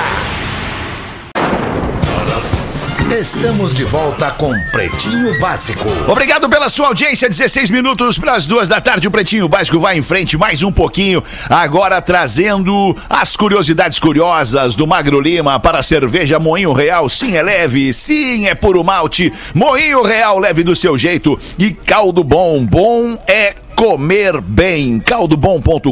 Estamos 3.11 3.73
de 3.73 3.83
volta 3.83 4.31
com 4.31 4.53
Pretinho 4.71 5.37
Básico. 5.37 5.85
Obrigado 6.07 6.49
pela 6.49 6.69
sua 6.69 6.87
audiência. 6.87 7.27
16 7.27 7.69
minutos 7.69 8.17
para 8.17 8.35
as 8.35 8.47
duas 8.47 8.69
da 8.69 8.79
tarde. 8.79 9.05
O 9.05 9.11
Pretinho 9.11 9.49
Básico 9.49 9.81
vai 9.81 9.97
em 9.97 10.01
frente 10.01 10.37
mais 10.37 10.63
um 10.63 10.71
pouquinho. 10.71 11.21
Agora 11.49 12.01
trazendo 12.01 12.95
as 13.09 13.35
curiosidades 13.35 13.99
curiosas 13.99 14.75
do 14.75 14.87
Magro 14.87 15.19
Lima 15.19 15.59
para 15.59 15.79
a 15.79 15.83
cerveja 15.83 16.39
Moinho 16.39 16.71
Real. 16.71 17.09
Sim, 17.09 17.35
é 17.35 17.43
leve. 17.43 17.91
Sim, 17.91 18.47
é 18.47 18.55
puro 18.55 18.81
malte. 18.81 19.31
Moinho 19.53 20.03
Real, 20.03 20.39
leve 20.39 20.63
do 20.63 20.73
seu 20.73 20.97
jeito. 20.97 21.37
E 21.59 21.71
caldo 21.71 22.23
bom. 22.23 22.65
Bom 22.65 23.21
é 23.27 23.55
comer 23.75 24.39
bem. 24.39 25.01
caldobom.com.br. 25.01 25.91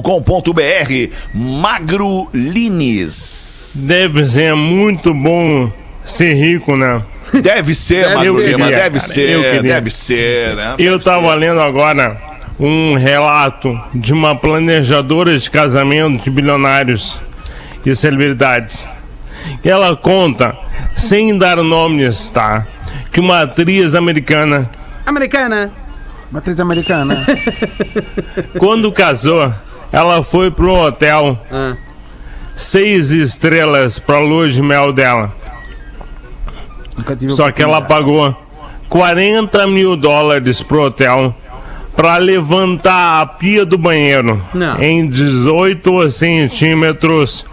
Magro 1.33 2.29
Lines. 2.33 3.83
deve 3.87 4.29
ser 4.29 4.55
muito 4.55 5.13
bom 5.13 5.69
ser 6.11 6.33
rico, 6.33 6.75
né? 6.75 7.01
Deve 7.41 7.75
ser, 7.75 8.07
Deve 8.07 8.17
Magro 8.17 8.33
ser. 8.33 8.41
Queria, 8.41 8.67
Deve 8.79 8.99
ser. 8.99 9.61
Deve 9.63 9.89
ser, 9.89 10.55
né? 10.55 10.75
Eu 10.77 10.99
tava 10.99 11.33
lendo 11.33 11.61
agora 11.61 12.17
um 12.59 12.95
relato 12.95 13.79
de 13.93 14.11
uma 14.13 14.35
planejadora 14.35 15.37
de 15.37 15.49
casamento 15.49 16.23
de 16.23 16.29
bilionários 16.29 17.19
e 17.85 17.95
celebridades. 17.95 18.85
E 19.63 19.69
ela 19.69 19.95
conta, 19.95 20.55
sem 20.97 21.37
dar 21.37 21.57
nomes, 21.57 22.29
tá? 22.29 22.65
Que 23.11 23.19
uma 23.19 23.43
atriz 23.43 23.95
americana, 23.95 24.69
Americana. 25.05 25.71
Matriz 26.31 26.59
americana. 26.59 27.25
quando 28.59 28.91
casou, 28.91 29.51
ela 29.91 30.23
foi 30.23 30.51
pro 30.51 30.71
hotel 30.73 31.39
Ah. 31.51 31.75
seis 32.55 33.09
estrelas 33.11 33.97
pra 33.97 34.19
lua 34.19 34.47
de 34.49 34.61
mel 34.61 34.93
dela. 34.93 35.33
Só 37.29 37.51
que 37.51 37.61
ela 37.61 37.81
pagou 37.81 38.35
40 38.89 39.67
mil 39.67 39.95
dólares 39.95 40.61
pro 40.61 40.83
hotel 40.83 41.35
pra 41.95 42.17
levantar 42.17 43.21
a 43.21 43.25
pia 43.25 43.65
do 43.65 43.77
banheiro 43.77 44.41
Não. 44.53 44.81
em 44.81 45.07
18 45.07 46.09
centímetros 46.09 47.45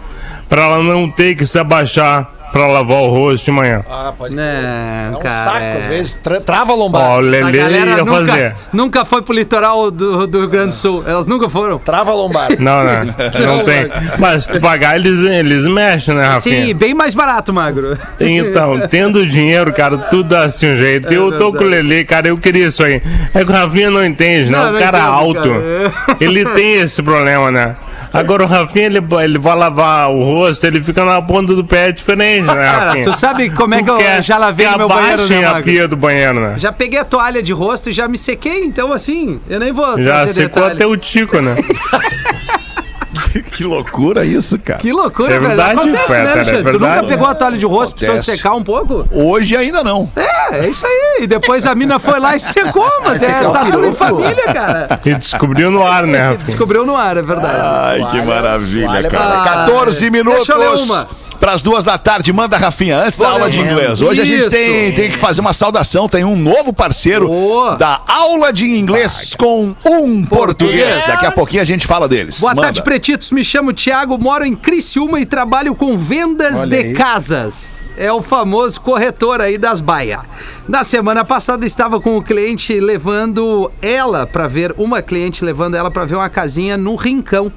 pra 0.47 0.63
ela 0.63 0.83
não 0.83 1.09
ter 1.09 1.35
que 1.35 1.45
se 1.45 1.59
abaixar 1.59 2.29
pra 2.51 2.67
lavar 2.67 2.97
o 3.03 3.09
rosto 3.09 3.45
de 3.45 3.51
manhã. 3.51 3.83
Ah, 3.89 4.13
pode 4.17 4.35
Não, 4.35 4.43
É 4.43 5.11
um 5.15 5.19
cara. 5.19 5.43
saco, 5.51 5.77
às 5.77 5.85
vezes. 5.85 6.13
Tra- 6.15 6.41
trava 6.41 6.71
a 6.71 6.75
Ó, 6.75 6.77
lombar. 6.77 7.01
o 7.09 7.13
A 7.13 7.19
Lelê 7.19 7.57
galera 7.57 7.91
ia 7.91 7.97
nunca, 7.97 8.11
fazer. 8.27 8.55
nunca 8.73 9.05
foi 9.05 9.21
pro 9.21 9.33
litoral 9.33 9.91
do, 9.91 10.25
do 10.27 10.39
Rio 10.39 10.47
Grande 10.49 10.69
do 10.69 10.75
Sul. 10.75 11.03
Elas 11.05 11.25
nunca 11.27 11.49
foram. 11.49 11.77
Trava 11.77 12.11
a 12.11 12.13
lombar. 12.15 12.49
Não, 12.59 12.83
não, 12.83 13.05
não 13.57 13.63
tem. 13.63 13.89
Mas 14.17 14.45
se 14.45 14.51
tu 14.51 14.59
pagar, 14.59 14.95
eles, 14.95 15.19
eles 15.19 15.65
mexem, 15.67 16.15
né, 16.15 16.25
Rafinha? 16.25 16.65
Sim, 16.67 16.73
bem 16.75 16.93
mais 16.93 17.13
barato, 17.13 17.53
Magro. 17.53 17.97
Então, 18.19 18.79
tendo 18.89 19.25
dinheiro, 19.27 19.71
cara, 19.73 19.97
tudo 19.97 20.29
dá-se 20.29 20.67
um 20.67 20.73
jeito. 20.73 21.11
eu 21.13 21.37
tô 21.37 21.51
com 21.53 21.63
o 21.63 21.67
Lelê, 21.67 22.03
cara, 22.03 22.27
eu 22.29 22.37
queria 22.37 22.67
isso 22.67 22.83
aí. 22.83 23.01
É 23.33 23.43
que 23.45 23.51
o 23.51 23.53
Rafinha 23.53 23.89
não 23.91 24.03
entende, 24.03 24.49
né? 24.49 24.57
Não, 24.57 24.69
o 24.69 24.73
não 24.73 24.79
cara 24.79 24.97
entendo, 24.99 25.11
alto, 25.11 25.41
cara. 25.41 26.17
ele 26.19 26.45
tem 26.45 26.81
esse 26.81 27.01
problema, 27.03 27.51
né? 27.51 27.75
Agora 28.19 28.43
o 28.43 28.47
Rafinha, 28.47 28.85
ele, 28.85 28.99
ele 29.23 29.37
vai 29.37 29.55
lavar 29.55 30.09
o 30.09 30.23
rosto, 30.23 30.65
ele 30.65 30.83
fica 30.83 31.03
na 31.05 31.21
ponta 31.21 31.53
do 31.53 31.63
pé 31.63 31.91
diferente, 31.91 32.45
né, 32.47 32.53
Cara, 32.53 32.85
Rafinha? 32.87 33.03
tu 33.05 33.17
sabe 33.17 33.49
como 33.49 33.75
é 33.75 33.83
que 33.83 33.89
eu 33.89 33.97
quer 33.97 34.23
já 34.23 34.37
lavei 34.37 34.67
no 34.69 34.77
meu 34.77 34.87
banheiro, 34.87 35.27
né, 35.27 35.45
a 35.45 35.61
pia 35.61 35.87
do 35.87 35.95
banheiro, 35.95 36.39
né? 36.39 36.55
Já 36.57 36.71
peguei 36.71 36.99
a 36.99 37.05
toalha 37.05 37.41
de 37.43 37.53
rosto 37.53 37.89
e 37.89 37.93
já 37.93 38.07
me 38.07 38.17
sequei, 38.17 38.63
então 38.63 38.91
assim, 38.91 39.39
eu 39.49 39.59
nem 39.59 39.71
vou 39.71 40.01
Já 40.01 40.27
secou 40.27 40.55
detalhe. 40.63 40.73
até 40.73 40.85
o 40.85 40.97
tico, 40.97 41.39
né? 41.39 41.55
Que 43.51 43.63
loucura 43.63 44.25
isso, 44.25 44.57
cara. 44.59 44.79
Que 44.79 44.91
loucura, 44.91 45.33
É 45.33 45.39
velho. 45.39 45.47
verdade, 45.47 45.71
Acontece, 45.79 46.07
Peter, 46.07 46.23
né, 46.23 46.29
é 46.29 46.33
Alexandre? 46.33 46.63
tu 46.63 46.73
nunca 46.73 46.85
verdade. 46.87 47.07
pegou 47.07 47.27
a 47.27 47.35
toalha 47.35 47.57
de 47.57 47.65
rosto, 47.65 47.95
precisou 47.95 48.15
Acontece. 48.15 48.37
secar 48.37 48.53
um 48.55 48.63
pouco? 48.63 49.07
Hoje 49.11 49.55
ainda 49.55 49.83
não. 49.83 50.09
É, 50.15 50.59
é 50.65 50.69
isso 50.69 50.85
aí. 50.85 51.23
E 51.23 51.27
depois 51.27 51.65
a 51.65 51.73
mina 51.75 51.99
foi 51.99 52.19
lá 52.19 52.35
e 52.35 52.39
secou, 52.39 52.89
mas 53.03 53.21
é, 53.23 53.31
tá 53.51 53.65
tudo 53.65 53.85
em 53.87 53.93
família, 53.93 54.53
cara. 54.53 54.99
E 55.05 55.13
descobriu 55.15 55.71
no 55.71 55.85
ar, 55.85 56.05
né, 56.05 56.19
Rafinha? 56.29 56.45
Descobriu 56.45 56.85
no 56.85 56.95
ar, 56.95 57.17
é 57.17 57.21
verdade. 57.21 57.57
Ai, 57.61 58.11
que 58.11 58.21
maravilha, 58.21 59.09
cara. 59.09 59.41
Ah, 59.41 59.65
14 59.65 60.09
minutos. 60.09 60.45
deixa 60.47 60.53
eu 60.53 60.59
ler 60.59 60.83
uma. 60.83 61.07
Para 61.37 61.53
as 61.53 61.61
duas 61.61 61.83
da 61.83 61.97
tarde. 61.97 62.31
Manda, 62.33 62.57
Rafinha, 62.57 62.97
antes 62.99 63.17
da 63.17 63.29
aula 63.29 63.49
de 63.49 63.59
inglês. 63.59 64.01
Hoje 64.01 64.21
a 64.21 64.25
gente 64.25 64.41
Isso. 64.41 64.49
tem, 64.49 64.93
tem 64.93 65.09
que 65.09 65.17
fazer 65.17 65.41
uma 65.41 65.53
saudação. 65.53 66.09
Tem 66.09 66.23
um 66.23 66.35
novo 66.35 66.73
parceiro 66.73 67.27
Boa. 67.27 67.75
da 67.75 68.01
aula 68.07 68.51
de 68.51 68.65
inglês 68.65 69.35
com 69.35 69.75
um 69.85 70.25
português. 70.25 70.47
Português. 70.57 71.07
Daqui 71.07 71.25
a 71.25 71.31
pouquinho 71.31 71.61
a 71.61 71.65
gente 71.65 71.85
fala 71.85 72.07
deles. 72.07 72.39
Boa 72.39 72.53
Manda. 72.53 72.63
tarde, 72.63 72.81
pretitos. 72.81 73.31
Me 73.31 73.43
chamo 73.43 73.73
Thiago, 73.73 74.17
moro 74.17 74.45
em 74.45 74.55
Criciúma 74.55 75.19
e 75.19 75.25
trabalho 75.25 75.75
com 75.75 75.97
vendas 75.97 76.59
Olha 76.59 76.69
de 76.69 76.87
aí. 76.87 76.93
casas. 76.93 77.83
É 77.97 78.11
o 78.11 78.21
famoso 78.21 78.79
corretor 78.81 79.41
aí 79.41 79.57
das 79.57 79.81
baias. 79.81 80.21
Na 80.67 80.83
semana 80.83 81.25
passada 81.25 81.65
estava 81.65 81.99
com 81.99 82.17
o 82.17 82.21
cliente 82.21 82.79
levando 82.79 83.71
ela 83.81 84.25
para 84.27 84.47
ver 84.47 84.73
uma 84.77 85.01
cliente 85.01 85.43
levando 85.43 85.75
ela 85.75 85.89
para 85.89 86.05
ver 86.05 86.15
uma 86.15 86.29
casinha 86.29 86.77
no 86.77 86.95
Rincão. 86.95 87.51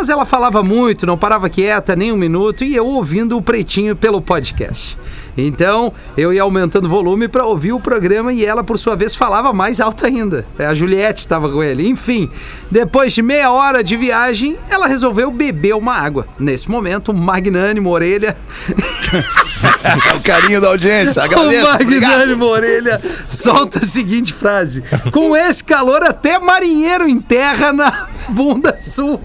Mas 0.00 0.08
ela 0.08 0.24
falava 0.24 0.62
muito, 0.62 1.04
não 1.04 1.18
parava 1.18 1.50
quieta 1.50 1.94
nem 1.94 2.10
um 2.10 2.16
minuto 2.16 2.64
e 2.64 2.74
eu 2.74 2.86
ouvindo 2.86 3.36
o 3.36 3.42
pretinho 3.42 3.94
pelo 3.94 4.22
podcast. 4.22 4.96
Então, 5.36 5.92
eu 6.16 6.32
ia 6.32 6.40
aumentando 6.40 6.86
o 6.86 6.88
volume 6.88 7.28
para 7.28 7.44
ouvir 7.44 7.72
o 7.72 7.78
programa 7.78 8.32
e 8.32 8.42
ela, 8.42 8.64
por 8.64 8.78
sua 8.78 8.96
vez, 8.96 9.14
falava 9.14 9.52
mais 9.52 9.78
alto 9.78 10.06
ainda. 10.06 10.46
É, 10.58 10.64
A 10.64 10.72
Juliette 10.72 11.20
estava 11.20 11.50
com 11.50 11.62
ele. 11.62 11.86
Enfim, 11.86 12.30
depois 12.70 13.12
de 13.12 13.20
meia 13.20 13.52
hora 13.52 13.84
de 13.84 13.94
viagem, 13.94 14.56
ela 14.70 14.86
resolveu 14.86 15.30
beber 15.30 15.74
uma 15.74 15.94
água. 15.94 16.26
Nesse 16.38 16.70
momento, 16.70 17.12
magnânimo 17.12 17.90
Orelha. 17.90 18.34
o 20.16 20.20
carinho 20.20 20.60
da 20.60 20.68
audiência. 20.68 21.22
o 21.22 21.24
Agradeço. 21.24 21.82
obrigado. 21.82 22.10
magnânimo 22.10 22.44
Orelha 22.46 23.00
solta 23.28 23.78
a 23.78 23.82
seguinte 23.82 24.32
frase: 24.32 24.82
Com 25.12 25.36
esse 25.36 25.62
calor, 25.64 26.02
até 26.02 26.38
marinheiro 26.38 27.08
em 27.08 27.20
terra 27.20 27.72
na 27.72 28.08
bunda 28.28 28.76
sua. 28.78 29.20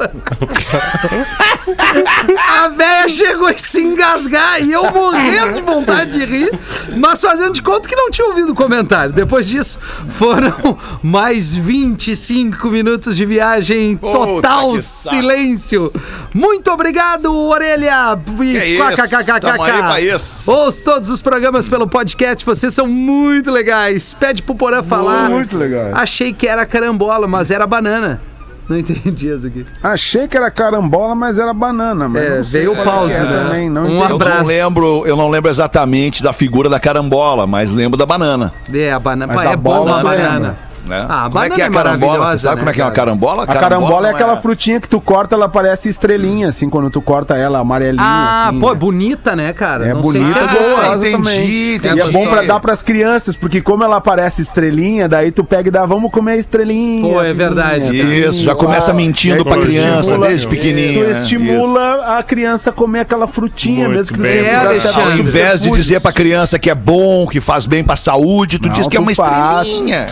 A 2.48 2.68
véia 2.70 3.08
chegou 3.10 3.48
a 3.48 3.58
se 3.58 3.82
engasgar 3.82 4.62
e 4.62 4.72
eu 4.72 4.92
morrendo 4.92 5.54
de 5.56 5.62
vontade 5.62 6.12
de 6.12 6.26
rir, 6.26 6.52
mas 6.96 7.22
fazendo 7.22 7.54
de 7.54 7.62
conta 7.62 7.88
que 7.88 7.96
não 7.96 8.10
tinha 8.10 8.28
ouvido 8.28 8.52
o 8.52 8.56
comentário. 8.56 9.14
Depois 9.14 9.48
disso, 9.48 9.78
foram 10.10 10.78
mais 11.02 11.56
25 11.56 12.68
minutos 12.68 13.16
de 13.16 13.26
viagem, 13.26 13.98
total 13.98 14.78
silêncio. 14.78 15.92
Muito 16.34 16.72
obrigado, 16.72 17.34
Orelha. 17.36 18.18
E 18.42 18.54
Que 18.54 18.66
isso, 18.66 18.84
kkkk. 19.08 19.40
tamo 19.42 19.64
aí 19.64 19.72
pra 19.74 20.02
isso. 20.02 20.45
Ouça 20.48 20.84
todos 20.84 21.10
os 21.10 21.22
programas 21.22 21.68
pelo 21.68 21.88
podcast, 21.88 22.46
vocês 22.46 22.74
são 22.74 22.86
muito 22.88 23.50
legais. 23.52 24.14
Pede 24.14 24.44
pro 24.44 24.54
Porã 24.54 24.84
falar. 24.84 25.30
Muito 25.30 25.58
legal. 25.58 25.90
Achei 25.94 26.34
que 26.34 26.48
era 26.48 26.66
carambola, 26.66 27.28
mas 27.28 27.50
era 27.50 27.66
banana. 27.66 28.22
Não 28.68 28.78
entendi 28.78 29.28
isso 29.28 29.46
aqui. 29.48 29.64
Achei 29.82 30.28
que 30.28 30.36
era 30.36 30.50
carambola, 30.50 31.14
mas 31.16 31.38
era 31.38 31.54
banana. 31.54 32.08
Mas 32.10 32.24
É, 32.24 32.38
não 32.38 32.44
sei 32.44 32.62
veio 32.62 32.72
o 32.74 32.76
qual 32.76 32.86
é 32.88 32.90
pause, 32.90 33.14
que 33.16 33.22
é 33.22 33.24
né? 33.24 33.44
Também, 33.44 33.70
não 33.70 33.82
Um 33.84 33.86
entendi. 33.86 34.02
Eu 34.04 34.10
não 34.10 34.16
abraço. 34.16 34.46
lembro, 34.48 35.04
eu 35.06 35.16
não 35.16 35.30
lembro 35.30 35.50
exatamente 35.52 36.24
da 36.24 36.34
figura 36.34 36.68
da 36.70 36.80
carambola, 36.80 37.46
mas 37.46 37.72
lembro 37.72 37.98
da 37.98 38.06
banana. 38.06 38.52
É, 38.74 38.92
a 38.92 39.00
banana. 39.00 39.34
Mas 39.34 39.46
da 39.46 39.52
é 39.52 39.56
bom 39.56 39.72
bola, 39.86 40.00
a 40.00 40.04
banana. 40.04 40.58
Né? 40.86 41.06
Ah, 41.10 41.30
como 41.32 41.44
é 41.44 41.50
que 41.50 41.62
é 41.62 41.64
a 41.64 41.68
é 41.68 41.72
carambola? 41.72 42.28
Você 42.28 42.40
sabe 42.40 42.56
né, 42.56 42.60
como 42.62 42.70
é 42.70 42.74
que 42.74 42.82
é 42.82 42.84
uma 42.84 42.92
cara? 42.92 43.06
carambola? 43.08 43.44
A 43.44 43.48
carambola 43.48 44.08
é 44.08 44.12
não 44.12 44.16
aquela 44.16 44.38
frutinha 44.38 44.80
que 44.80 44.88
tu 44.88 45.02
corta, 45.02 45.36
ela 45.36 45.50
parece 45.50 45.90
estrelinha, 45.90 46.50
assim, 46.50 46.70
quando 46.70 46.90
tu 46.90 47.02
corta 47.02 47.36
ela, 47.36 47.60
amarelinha. 47.60 48.04
Ah, 48.06 48.50
assim, 48.50 48.60
pô, 48.60 48.70
é 48.70 48.74
né? 48.74 48.80
bonita, 48.80 49.36
né, 49.36 49.52
cara? 49.54 49.86
É 49.88 49.94
Não 49.94 50.04
sei 50.04 50.22
bonita 50.22 50.40
se 50.40 50.40
e 50.40 50.44
é 50.58 50.60
boa. 50.60 50.76
gostosa 50.76 51.08
entendi, 51.10 51.24
também. 51.24 51.76
entendi. 51.76 51.98
E 51.98 52.02
é 52.02 52.08
bom 52.12 52.28
pra 52.28 52.42
dar 52.44 52.60
pras 52.60 52.84
crianças, 52.84 53.36
porque 53.36 53.62
como 53.62 53.84
ela 53.84 54.00
parece 54.00 54.42
estrelinha, 54.42 55.10
daí 55.10 55.32
tu 55.32 55.44
pega 55.44 55.68
e 55.70 55.72
dá, 55.72 55.86
vamos 55.86 56.12
comer 56.12 56.34
a 56.34 56.38
estrelinha. 56.38 57.02
Pô, 57.02 57.22
é 57.22 57.34
verdade. 57.34 57.88
tá? 57.88 57.94
Isso, 58.08 58.44
já 58.44 58.54
começa 58.56 58.92
Ah, 58.92 58.94
mentindo 58.94 59.44
pra 59.44 59.58
criança 59.58 60.02
estimula- 60.02 60.28
desde 60.28 60.48
pequenininha. 60.48 61.04
Tu 61.06 61.10
né? 61.14 61.22
estimula 61.22 62.18
a 62.18 62.24
criança 62.24 62.70
a 62.70 62.74
comer 62.74 63.00
aquela 63.02 63.28
frutinha, 63.28 63.86
Muito 63.88 63.98
mesmo 63.98 64.14
que 64.14 64.20
tu 64.20 64.22
bem. 64.22 64.44
tenha 64.44 64.52
É, 64.52 65.02
Ao 65.02 65.12
invés 65.18 65.62
de 65.62 65.72
dizer 65.72 66.00
pra 66.00 66.12
criança 66.12 66.60
que 66.60 66.70
é 66.70 66.76
bom, 66.76 67.26
que 67.28 67.42
faz 67.42 67.66
bem 67.66 67.84
pra 67.84 67.96
saúde, 67.96 68.60
tu 68.60 68.70
diz 68.70 68.88
que 68.88 68.98
é 68.98 69.00
uma 69.00 69.12
estrelinha. 69.12 70.08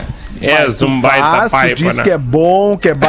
És 0.45 0.81
um 0.81 0.99
baita 1.01 1.31
Faz, 1.31 1.51
pai, 1.51 1.73
diz 1.73 1.95
né? 1.97 2.03
que 2.03 2.11
é 2.11 2.17
bom, 2.17 2.77
que 2.77 2.89
é 2.89 2.93
bom 2.93 3.07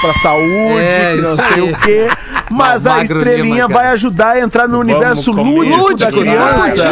pra 0.00 0.14
saúde, 0.22 0.78
É, 0.78 1.12
que 1.14 1.20
não 1.22 1.36
sei 1.36 1.60
o 1.62 1.76
quê. 1.78 2.06
Mas 2.50 2.86
a 2.86 3.02
estrelinha 3.02 3.66
cara. 3.68 3.74
vai 3.74 3.86
ajudar 3.92 4.32
a 4.36 4.40
entrar 4.40 4.68
no 4.68 4.78
universo 4.78 5.32
comer. 5.34 5.68
lúdico, 5.70 5.96
da 5.98 6.12
criança. 6.12 6.88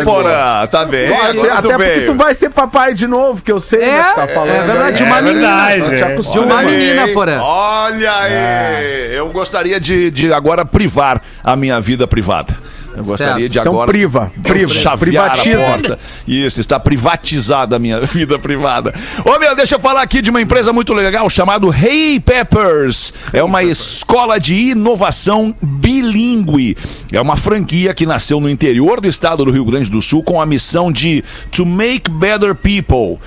Ô, 0.00 0.04
Porã, 0.04 0.66
tá 0.66 0.84
bem? 0.86 1.08
Até, 1.14 1.28
Agora 1.30 1.52
até 1.54 1.68
tu 1.68 1.76
porque 1.78 2.00
tu 2.02 2.14
vai 2.14 2.34
ser 2.34 2.50
papai 2.50 2.94
de 2.94 3.06
novo, 3.06 3.42
que 3.42 3.52
eu 3.52 3.60
sei 3.60 3.82
É, 3.82 3.96
né, 3.96 4.02
que 4.04 4.14
tá 4.14 4.28
falando. 4.28 4.50
é 4.50 4.62
verdade, 4.62 5.02
né? 5.02 5.08
uma 5.10 5.18
É 5.18 5.22
menina. 5.22 5.94
é. 5.94 6.02
acostuma. 6.04 6.46
Uma 6.46 6.62
menina, 6.62 7.08
Porã. 7.08 7.40
Olha 7.42 8.12
aí! 8.12 8.32
É. 8.32 9.10
Eu 9.14 9.28
gostaria 9.28 9.78
de, 9.78 10.10
de 10.10 10.32
agora 10.32 10.64
privar 10.64 11.20
a 11.44 11.54
minha 11.54 11.80
vida 11.80 12.06
privada. 12.06 12.54
Eu 12.96 13.04
gostaria 13.04 13.34
Certo. 13.34 13.52
de 13.52 13.58
Então 13.58 13.72
agora. 13.72 13.90
priva, 13.90 14.32
priva, 14.42 14.72
chavear 14.72 15.38
privatiza. 15.40 15.98
Isso, 16.26 16.60
está 16.60 16.78
privatizada 16.78 17.76
a 17.76 17.78
minha 17.78 18.00
vida 18.06 18.38
privada. 18.38 18.92
Ô 19.24 19.38
meu, 19.38 19.54
deixa 19.56 19.76
eu 19.76 19.80
falar 19.80 20.02
aqui 20.02 20.20
de 20.20 20.30
uma 20.30 20.40
empresa 20.40 20.72
muito 20.72 20.92
legal 20.92 21.28
chamada 21.30 21.66
Hey 21.68 22.20
Peppers. 22.20 23.12
É 23.32 23.42
uma 23.42 23.62
escola 23.62 24.38
de 24.38 24.54
inovação 24.54 25.54
bilíngue. 25.62 26.76
É 27.10 27.20
uma 27.20 27.36
franquia 27.36 27.94
que 27.94 28.04
nasceu 28.06 28.40
no 28.40 28.48
interior 28.50 29.00
do 29.00 29.08
estado 29.08 29.44
do 29.44 29.50
Rio 29.50 29.64
Grande 29.64 29.90
do 29.90 30.02
Sul 30.02 30.22
com 30.22 30.40
a 30.40 30.46
missão 30.46 30.90
de 30.92 31.24
To 31.52 31.64
Make 31.64 32.10
Better 32.10 32.54
People 32.54 33.18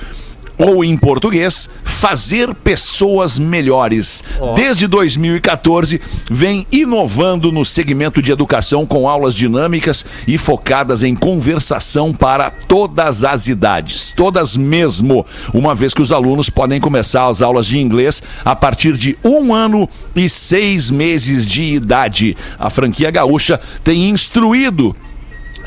ou 0.58 0.84
em 0.84 0.98
português, 0.98 1.70
fazer 1.84 2.54
pessoas 2.54 3.40
melhores. 3.40 4.24
Desde 4.56 4.88
2014, 4.88 6.02
vem 6.30 6.66
inovando 6.72 7.52
no 7.52 7.66
segmento 7.66 8.22
de 8.22 8.32
educação 8.32 8.86
com 8.86 9.08
aulas 9.08 9.34
dinâmicas 9.34 10.06
e 10.28 10.38
focadas 10.38 11.04
em 11.04 11.16
conversação 11.16 12.14
para 12.14 12.50
todas 12.50 13.24
as 13.24 13.48
idades, 13.48 14.12
todas 14.12 14.56
mesmo, 14.56 15.26
uma 15.54 15.74
vez 15.74 15.94
que 15.94 16.02
os 16.02 16.12
alunos 16.12 16.50
podem 16.50 16.80
começar 16.80 17.28
as 17.28 17.42
aulas 17.42 17.66
de 17.66 17.80
inglês 17.80 18.22
a 18.44 18.56
partir 18.56 18.94
de 18.94 19.18
um 19.24 19.54
ano 19.54 19.90
e 20.16 20.30
seis 20.30 20.92
meses 20.92 21.48
de 21.48 21.64
idade. 21.64 22.36
A 22.60 22.70
franquia 22.70 23.12
gaúcha 23.12 23.60
tem 23.84 24.10
instruído 24.10 24.96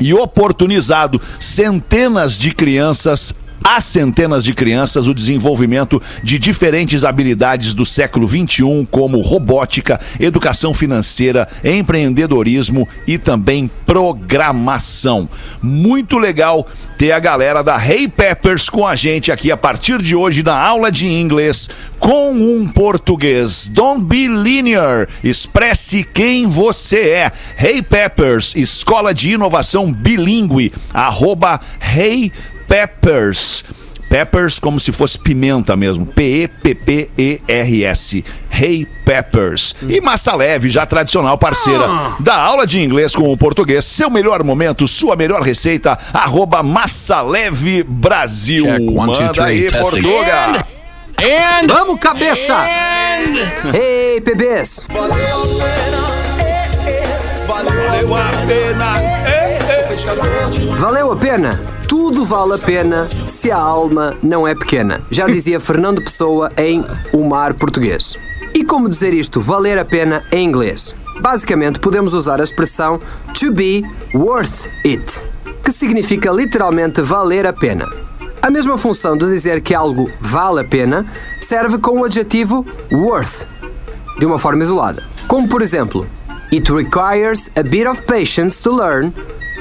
e 0.01 0.15
oportunizado 0.15 1.21
centenas 1.41 2.39
de 2.39 2.53
crianças 2.53 3.35
a 3.63 3.81
centenas 3.81 4.45
de 4.45 4.55
crianças 4.55 5.07
o 5.07 5.15
desenvolvimento 5.15 6.01
de 6.23 6.39
diferentes 6.39 7.05
habilidades 7.05 7.75
do 7.75 7.85
século 7.85 8.27
XXI, 8.27 8.87
como 8.91 9.21
robótica, 9.21 10.01
educação 10.19 10.73
financeira, 10.73 11.49
empreendedorismo 11.65 12.89
e 13.07 13.19
também 13.19 13.71
programação. 13.85 15.29
Muito 15.63 16.19
legal 16.19 16.67
ter 16.97 17.13
a 17.13 17.19
galera 17.19 17.63
da 17.63 17.77
Hey 17.77 18.09
Peppers 18.09 18.69
com 18.69 18.87
a 18.87 18.97
gente 18.97 19.31
aqui 19.31 19.53
a 19.53 19.57
partir 19.57 20.03
de 20.03 20.17
hoje 20.17 20.43
na 20.43 20.59
aula 20.59 20.91
de 20.91 21.07
inglês 21.07 21.69
com 21.99 22.33
um 22.33 22.67
português. 22.67 23.69
Don't 23.69 24.05
be 24.05 24.27
linear. 24.27 25.09
Expresse 25.23 26.05
quem 26.05 26.47
você 26.47 27.01
é. 27.11 27.33
Hey 27.59 27.83
Peppers, 27.83 28.55
escola 28.57 29.13
de 29.15 29.31
inovação 29.31 29.93
bilíngue. 29.93 30.73
Arroba 30.93 31.61
Hey 31.81 32.33
Peppers. 32.69 33.65
Peppers 34.09 34.59
como 34.59 34.79
se 34.81 34.91
fosse 34.93 35.19
pimenta 35.19 35.77
mesmo. 35.77 36.07
P-E-P-P-E-R-S. 36.07 37.45
Hey 38.51 38.87
Peppers. 39.05 39.75
E 39.89 40.01
Massa 40.01 40.35
Leve, 40.35 40.71
já 40.71 40.87
tradicional 40.87 41.37
parceira 41.37 41.87
da 42.21 42.37
aula 42.37 42.67
de 42.67 42.83
inglês 42.83 43.15
com 43.15 43.31
o 43.33 43.37
português. 43.37 43.85
Seu 43.85 44.09
melhor 44.09 44.43
momento, 44.43 44.89
sua 44.89 45.15
melhor 45.17 45.43
receita. 45.43 45.99
Arroba 46.13 46.63
Massa 46.63 47.21
Leve 47.21 47.83
Brasil. 47.83 48.65
Check, 48.65 48.81
one, 48.81 49.13
two, 49.13 49.23
Manda 49.23 49.33
three, 49.33 49.45
aí, 49.45 49.67
testing. 49.67 50.03
Portuga. 50.03 50.67
Vamos, 51.67 51.99
cabeça! 52.01 52.65
Ei, 53.75 54.21
bebês! 54.21 54.87
Valeu 57.49 58.15
a 58.15 58.31
pena. 58.47 59.01
É, 59.27 59.59
é. 59.59 60.79
Valeu 60.79 61.13
a 61.13 61.17
pena? 61.17 61.78
Tudo 62.01 62.25
vale 62.25 62.55
a 62.55 62.59
pena 62.59 63.09
se 63.27 63.51
a 63.51 63.59
alma 63.59 64.17
não 64.23 64.47
é 64.47 64.55
pequena. 64.55 65.03
Já 65.11 65.27
dizia 65.27 65.59
Fernando 65.59 66.01
Pessoa 66.01 66.49
em 66.57 66.85
O 67.13 67.29
Mar 67.29 67.55
Português. 67.55 68.15
E 68.55 68.65
como 68.65 68.89
dizer 68.89 69.13
isto 69.13 69.41
valer 69.41 69.77
a 69.79 69.85
pena 69.85 70.23
em 70.31 70.47
inglês? 70.47 70.95
Basicamente, 71.21 71.81
podemos 71.81 72.15
usar 72.15 72.41
a 72.41 72.45
expressão 72.45 73.01
to 73.37 73.51
be 73.53 73.83
worth 74.15 74.69
it, 74.87 75.21
que 75.65 75.73
significa 75.73 76.31
literalmente 76.31 77.03
valer 77.03 77.45
a 77.49 77.53
pena. 77.53 77.85
A 78.41 78.49
mesma 78.49 78.79
função 78.79 79.17
de 79.17 79.27
dizer 79.27 79.61
que 79.61 79.75
algo 79.75 80.09
vale 80.21 80.61
a 80.61 80.65
pena 80.65 81.05
serve 81.41 81.79
com 81.79 81.99
o 81.99 82.05
adjetivo 82.05 82.65
worth, 82.93 83.45
de 84.21 84.25
uma 84.25 84.39
forma 84.39 84.63
isolada. 84.63 85.03
Como 85.27 85.49
por 85.49 85.63
exemplo, 85.63 86.07
It 86.51 86.73
requires 86.73 87.51
a 87.57 87.63
bit 87.63 87.87
of 87.87 88.01
patience 88.07 88.63
to 88.63 88.71
learn, 88.71 89.13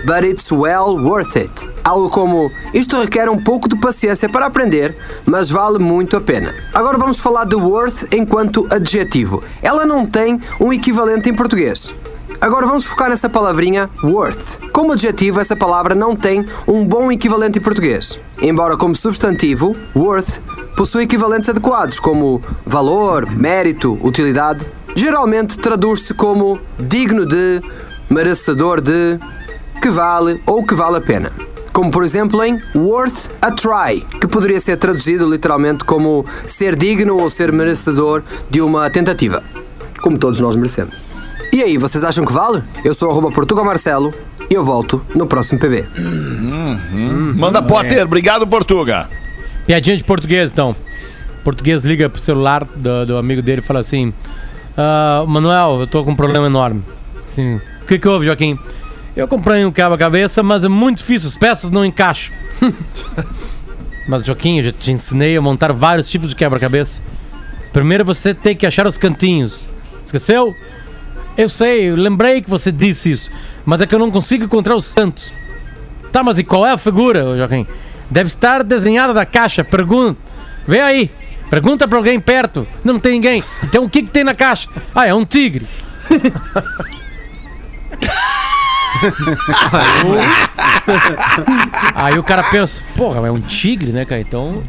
but 0.08 0.24
it's 0.24 0.50
well 0.50 0.98
worth 0.98 1.36
it. 1.36 1.52
Algo 1.84 2.10
como 2.10 2.50
isto 2.74 2.98
requer 2.98 3.30
um 3.30 3.44
pouco 3.44 3.68
de 3.68 3.76
paciência 3.76 4.30
para 4.30 4.46
aprender, 4.46 4.96
mas 5.26 5.50
vale 5.50 5.80
muito 5.80 6.16
a 6.16 6.22
pena. 6.22 6.56
Agora 6.74 6.98
vamos 6.98 7.20
falar 7.20 7.44
de 7.44 7.56
worth 7.56 8.14
enquanto 8.14 8.66
adjetivo. 8.72 9.44
Ela 9.62 9.86
não 9.86 10.06
tem 10.06 10.40
um 10.62 10.72
equivalente 10.72 11.30
em 11.30 11.36
português. 11.36 11.94
Agora 12.40 12.66
vamos 12.66 12.86
focar 12.86 13.10
nessa 13.10 13.30
palavrinha 13.30 13.90
worth. 14.02 14.72
Como 14.72 14.94
adjetivo, 14.94 15.42
essa 15.42 15.56
palavra 15.56 15.94
não 15.94 16.16
tem 16.16 16.46
um 16.66 16.86
bom 16.86 17.12
equivalente 17.12 17.60
em 17.60 17.62
português. 17.62 18.18
Embora 18.42 18.78
como 18.78 18.96
substantivo, 18.96 19.76
worth 19.94 20.40
possui 20.76 21.04
equivalentes 21.04 21.50
adequados 21.50 22.00
como 22.00 22.42
valor, 22.66 23.30
mérito, 23.30 23.98
utilidade. 24.02 24.66
Geralmente 24.96 25.58
traduz-se 25.58 26.14
como 26.14 26.60
digno 26.80 27.26
de, 27.26 27.62
merecedor 28.10 28.80
de, 28.82 29.20
que 29.82 29.90
vale 29.90 30.42
ou 30.46 30.64
que 30.66 30.76
vale 30.76 30.98
a 30.98 31.02
pena. 31.02 31.32
Como 31.74 31.92
por 31.92 32.04
exemplo 32.04 32.44
em 32.44 32.60
worth 32.76 33.30
a 33.42 33.52
try, 33.52 34.02
que 34.20 34.28
poderia 34.28 34.60
ser 34.60 34.78
traduzido 34.78 35.30
literalmente 35.30 35.84
como 35.84 36.26
ser 36.48 36.76
digno 36.76 37.18
ou 37.18 37.30
ser 37.30 37.52
merecedor 37.52 38.24
de 38.50 38.62
uma 38.62 38.90
tentativa. 38.90 39.44
Como 40.02 40.18
todos 40.18 40.40
nós 40.40 40.56
merecemos. 40.56 40.96
E 41.54 41.62
aí, 41.64 41.78
vocês 41.78 42.04
acham 42.04 42.26
que 42.26 42.34
vale? 42.34 42.62
Eu 42.84 42.94
sou 42.94 43.10
arroba 43.10 43.32
Portugal 43.32 43.64
Marcelo 43.64 44.14
e 44.50 44.54
eu 44.54 44.64
volto 44.66 45.02
no 45.16 45.28
próximo 45.28 45.60
PB. 45.60 45.86
Manda 47.36 47.62
Potter, 47.62 48.04
obrigado, 48.04 48.46
Portuga. 48.46 49.08
Piadinha 49.66 49.98
de 49.98 50.04
português, 50.04 50.52
então. 50.52 50.76
Português 51.44 51.84
liga 51.84 52.10
pro 52.10 52.20
celular 52.20 52.68
do, 52.76 53.06
do 53.06 53.18
amigo 53.18 53.42
dele 53.42 53.62
e 53.62 53.64
fala 53.64 53.80
assim: 53.80 54.14
"Ah, 54.78 55.24
Manuel, 55.28 55.82
eu 55.82 55.88
tô 55.88 56.04
com 56.04 56.12
um 56.12 56.16
problema 56.16 56.48
enorme. 56.48 56.84
Assim, 57.24 57.56
o 57.56 57.86
que, 57.86 57.98
que 58.00 58.08
houve, 58.08 58.26
Joaquim? 58.26 58.58
Eu 59.18 59.28
comprei 59.28 59.66
um 59.66 59.72
quebra-cabeça, 59.72 60.44
mas 60.44 60.64
é 60.64 60.70
muito 60.70 61.00
difícil, 61.00 61.28
as 61.28 61.36
peças 61.36 61.72
não 61.72 61.84
encaixam. 61.84 62.32
mas, 64.08 64.24
Joaquim, 64.24 64.60
eu 64.60 64.66
já 64.66 64.72
te 64.72 64.92
ensinei 64.92 65.36
a 65.36 65.42
montar 65.42 65.74
vários 65.74 66.08
tipos 66.08 66.30
de 66.30 66.36
quebra-cabeça. 66.36 67.02
Primeiro 67.74 68.06
você 68.06 68.32
tem 68.32 68.56
que 68.56 68.64
achar 68.64 68.86
os 68.86 68.96
cantinhos. 68.96 69.68
Esqueceu? 70.06 70.56
Eu 71.36 71.50
sei, 71.50 71.90
eu 71.90 71.96
lembrei 71.96 72.44
que 72.44 72.50
você 72.50 72.72
disse 72.72 73.10
isso, 73.10 73.32
mas 73.66 73.82
é 73.82 73.88
que 73.88 73.96
eu 73.96 73.98
não 73.98 74.12
consigo 74.12 74.44
encontrar 74.44 74.76
os 74.76 74.86
santos. 74.86 75.34
Tá, 76.12 76.22
mas 76.22 76.38
e 76.38 76.44
qual 76.44 76.64
é 76.64 76.72
a 76.72 76.78
figura, 76.78 77.36
Joaquim? 77.36 77.66
Deve 78.12 78.28
estar 78.28 78.64
desenhada 78.64 79.16
na 79.16 79.26
caixa. 79.26 79.64
Pergunta. 79.64 80.20
Vê 80.68 80.80
aí. 80.80 81.12
Pergunta 81.50 81.88
pra 81.88 81.98
alguém 81.98 82.20
perto. 82.20 82.68
Não 82.84 83.00
tem 83.00 83.14
ninguém. 83.14 83.44
Então 83.64 83.84
o 83.84 83.90
que, 83.90 84.04
que 84.04 84.12
tem 84.12 84.24
na 84.24 84.36
caixa? 84.36 84.70
Ah, 84.94 85.08
é 85.08 85.14
um 85.14 85.26
tigre. 85.26 85.66
aí, 89.74 90.04
o... 90.06 91.96
aí 91.96 92.20
o 92.20 92.24
cara 92.24 92.44
pensa, 92.44 92.82
porra, 92.96 93.26
é 93.28 93.32
um 93.32 93.40
tigre, 93.42 93.92
né, 93.92 94.06
cara? 94.06 94.22
Então. 94.22 94.64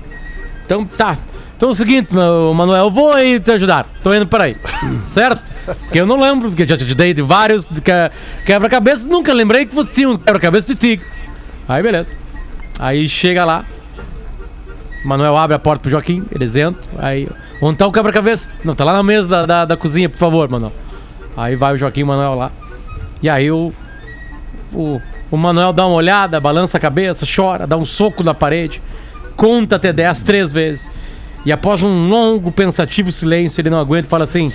Então 0.64 0.84
tá. 0.84 1.16
Então 1.56 1.70
é 1.70 1.72
o 1.72 1.74
seguinte, 1.74 2.14
Manuel, 2.14 2.84
eu 2.84 2.90
vou 2.90 3.12
aí 3.12 3.40
te 3.40 3.50
ajudar. 3.50 3.86
Tô 4.02 4.14
indo 4.14 4.26
para 4.26 4.44
aí. 4.44 4.56
Certo? 5.08 5.42
Que 5.90 5.98
eu 6.00 6.06
não 6.06 6.20
lembro, 6.20 6.48
porque 6.50 6.62
eu 6.62 6.68
já 6.68 6.76
te 6.76 6.94
dei 6.94 7.12
de 7.12 7.20
vários 7.20 7.66
de 7.66 7.80
que- 7.80 8.10
quebra-cabeça, 8.46 9.06
nunca 9.08 9.32
lembrei 9.32 9.66
que 9.66 9.74
você 9.74 9.90
tinha 9.90 10.08
um 10.08 10.16
quebra-cabeça 10.16 10.68
de 10.68 10.76
tigre. 10.76 11.04
Aí 11.68 11.82
beleza. 11.82 12.14
Aí 12.78 13.08
chega 13.08 13.44
lá. 13.44 13.64
Manuel 15.04 15.36
abre 15.36 15.56
a 15.56 15.58
porta 15.58 15.82
pro 15.82 15.90
Joaquim, 15.90 16.24
eles 16.30 16.54
entram. 16.54 16.82
Aí, 16.98 17.28
onde 17.60 17.78
tá 17.78 17.86
o 17.86 17.92
quebra-cabeça? 17.92 18.48
Não, 18.64 18.74
tá 18.74 18.84
lá 18.84 18.92
na 18.92 19.02
mesa 19.02 19.28
da, 19.28 19.46
da, 19.46 19.64
da 19.64 19.76
cozinha, 19.76 20.08
por 20.08 20.18
favor, 20.18 20.48
Manuel. 20.48 20.72
Aí 21.36 21.56
vai 21.56 21.74
o 21.74 21.76
Joaquim 21.76 22.00
e 22.00 22.04
o 22.04 22.06
Manuel 22.06 22.34
lá. 22.34 22.52
E 23.22 23.28
aí 23.28 23.50
o, 23.50 23.72
o, 24.72 25.00
o 25.30 25.36
Manuel 25.36 25.72
dá 25.72 25.86
uma 25.86 25.96
olhada, 25.96 26.40
balança 26.40 26.76
a 26.76 26.80
cabeça, 26.80 27.26
chora, 27.26 27.66
dá 27.66 27.76
um 27.76 27.84
soco 27.84 28.22
na 28.22 28.34
parede, 28.34 28.80
conta 29.36 29.76
até 29.76 29.92
10 29.92 30.20
três 30.22 30.52
vezes. 30.52 30.90
E 31.44 31.52
após 31.52 31.82
um 31.82 32.08
longo, 32.08 32.50
pensativo 32.50 33.12
silêncio, 33.12 33.60
ele 33.60 33.70
não 33.70 33.78
aguenta 33.78 34.06
e 34.06 34.10
fala 34.10 34.24
assim: 34.24 34.52